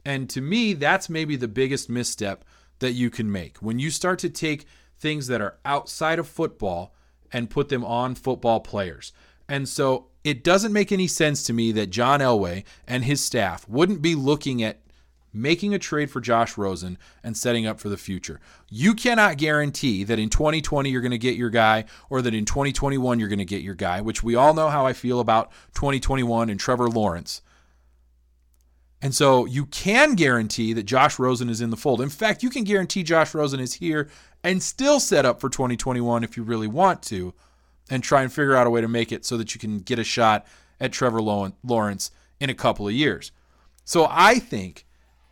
And 0.05 0.29
to 0.31 0.41
me, 0.41 0.73
that's 0.73 1.09
maybe 1.09 1.37
the 1.37 1.49
biggest 1.49 1.89
misstep 1.89 2.45
that 2.81 2.93
you 2.93 3.11
can 3.11 3.31
make. 3.31 3.59
When 3.59 3.79
you 3.79 3.91
start 3.91 4.19
to 4.21 4.29
take 4.29 4.67
things 4.99 5.27
that 5.29 5.41
are 5.41 5.59
outside 5.65 6.19
of 6.19 6.29
football 6.29 6.95
and 7.33 7.51
put 7.51 7.69
them 7.69 7.85
on 7.85 8.15
football 8.15 8.61
players. 8.61 9.13
And 9.53 9.69
so 9.69 10.07
it 10.25 10.43
doesn't 10.43 10.73
make 10.73 10.93
any 10.93 11.07
sense 11.07 11.43
to 11.43 11.53
me 11.53 11.73
that 11.73 11.91
John 11.91 12.21
Elway 12.21 12.65
and 12.89 13.05
his 13.05 13.23
staff 13.23 13.69
wouldn't 13.69 14.01
be 14.01 14.15
looking 14.15 14.63
at 14.63 14.81
making 15.31 15.75
a 15.75 15.79
trade 15.79 16.11
for 16.11 16.23
Josh 16.23 16.57
Rosen 16.57 16.97
and 17.23 17.37
setting 17.37 17.67
up 17.67 17.79
for 17.79 17.91
the 17.91 17.99
future. 17.99 18.41
You 18.71 18.95
cannot 18.95 19.37
guarantee 19.37 20.05
that 20.05 20.19
in 20.19 20.31
2020 20.31 20.89
you're 20.89 21.03
going 21.03 21.11
to 21.11 21.19
get 21.19 21.37
your 21.37 21.51
guy 21.51 21.85
or 22.09 22.23
that 22.23 22.33
in 22.33 22.47
2021 22.47 23.21
you're 23.21 23.29
going 23.29 23.39
to 23.41 23.45
get 23.45 23.61
your 23.61 23.75
guy, 23.75 24.01
which 24.01 24.23
we 24.23 24.35
all 24.35 24.55
know 24.55 24.71
how 24.71 24.87
I 24.87 24.95
feel 24.95 25.21
about 25.21 25.53
2021 25.75 26.49
and 26.49 26.59
Trevor 26.59 26.89
Lawrence. 26.89 27.43
And 29.03 29.15
so 29.15 29.45
you 29.45 29.67
can 29.67 30.15
guarantee 30.15 30.73
that 30.73 30.85
Josh 30.85 31.19
Rosen 31.19 31.51
is 31.51 31.61
in 31.61 31.69
the 31.69 31.77
fold. 31.77 32.01
In 32.01 32.09
fact, 32.09 32.43
you 32.43 32.49
can 32.49 32.65
guarantee 32.65 33.03
Josh 33.03 33.35
Rosen 33.35 33.61
is 33.61 33.75
here 33.75 34.09
and 34.43 34.63
still 34.63 34.99
set 34.99 35.27
up 35.27 35.43
for 35.43 35.51
2021 35.51 36.25
if 36.25 36.39
you 36.39 36.43
really 36.43 36.69
want 36.69 37.03
to 37.03 37.35
and 37.91 38.03
try 38.03 38.23
and 38.23 38.33
figure 38.33 38.55
out 38.55 38.67
a 38.67 38.71
way 38.71 38.81
to 38.81 38.89
make 38.89 39.13
it 39.13 39.25
so 39.25 39.37
that 39.37 39.55
you 39.55 39.61
can 39.61 39.79
get 39.81 39.99
a 39.99 40.05
shot 40.05 40.47
at 40.81 40.93
Trevor 40.93 41.21
Lawrence 41.21 42.11
in 42.41 42.51
a 42.51 42.55
couple 42.55 42.87
of 42.87 42.95
years. 42.95 43.33
So 43.85 44.07
I 44.11 44.39
think 44.39 44.87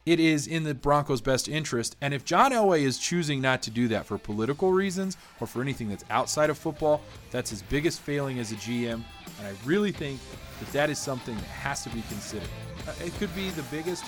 it 0.07 0.19
is 0.19 0.47
in 0.47 0.65
the 0.65 0.75
Broncos' 0.75 1.21
best 1.21 1.49
interest. 1.49 1.97
And 2.01 2.15
if 2.15 2.25
John 2.25 2.53
Elway 2.53 2.83
is 2.83 2.99
choosing 2.99 3.41
not 3.41 3.63
to 3.63 3.71
do 3.71 3.89
that 3.89 4.07
for 4.07 4.19
political 4.19 4.73
reasons 4.73 5.17
or 5.41 5.47
for 5.47 5.63
anything 5.63 5.89
that's 5.89 6.05
outside 6.11 6.51
of 6.51 6.59
football, 6.59 7.01
that's 7.31 7.51
his 7.51 7.63
biggest 7.63 8.01
failing 8.01 8.39
as 8.39 8.53
a 8.53 8.57
GM. 8.57 9.03
And 9.39 9.47
I 9.47 9.53
really 9.65 9.93
think 9.93 10.21
that 10.59 10.73
that 10.73 10.91
is 10.91 10.99
something 10.99 11.35
that 11.37 11.45
has 11.45 11.83
to 11.85 11.91
be 11.91 12.03
considered. 12.09 12.49
Uh, 12.87 12.93
it 13.05 13.15
could 13.15 13.35
be 13.35 13.51
the 13.51 13.63
biggest 13.65 14.05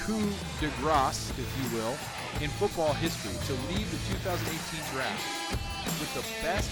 coup 0.00 0.30
de 0.60 0.68
grace, 0.80 1.30
if 1.30 1.72
you 1.72 1.78
will, 1.78 1.96
in 2.40 2.50
football 2.50 2.92
history 2.94 3.32
to 3.46 3.52
leave 3.72 3.90
the 3.90 4.14
2018 4.14 4.94
draft 4.94 5.71
with 5.84 6.14
the 6.14 6.44
best 6.44 6.70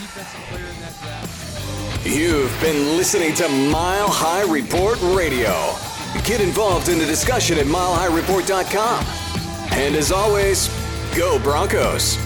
defensive 0.00 0.40
player 0.48 0.66
in 0.66 0.80
that 0.80 0.94
draft. 1.02 2.06
You've 2.06 2.60
been 2.60 2.96
listening 2.96 3.34
to 3.34 3.48
Mile 3.48 4.08
High 4.08 4.44
Report 4.50 4.98
Radio. 5.02 5.74
Get 6.24 6.40
involved 6.40 6.88
in 6.88 6.98
the 6.98 7.06
discussion 7.06 7.58
at 7.58 7.66
milehighreport.com. 7.66 9.04
And 9.72 9.94
as 9.94 10.12
always, 10.12 10.68
go 11.16 11.38
Broncos. 11.38 12.16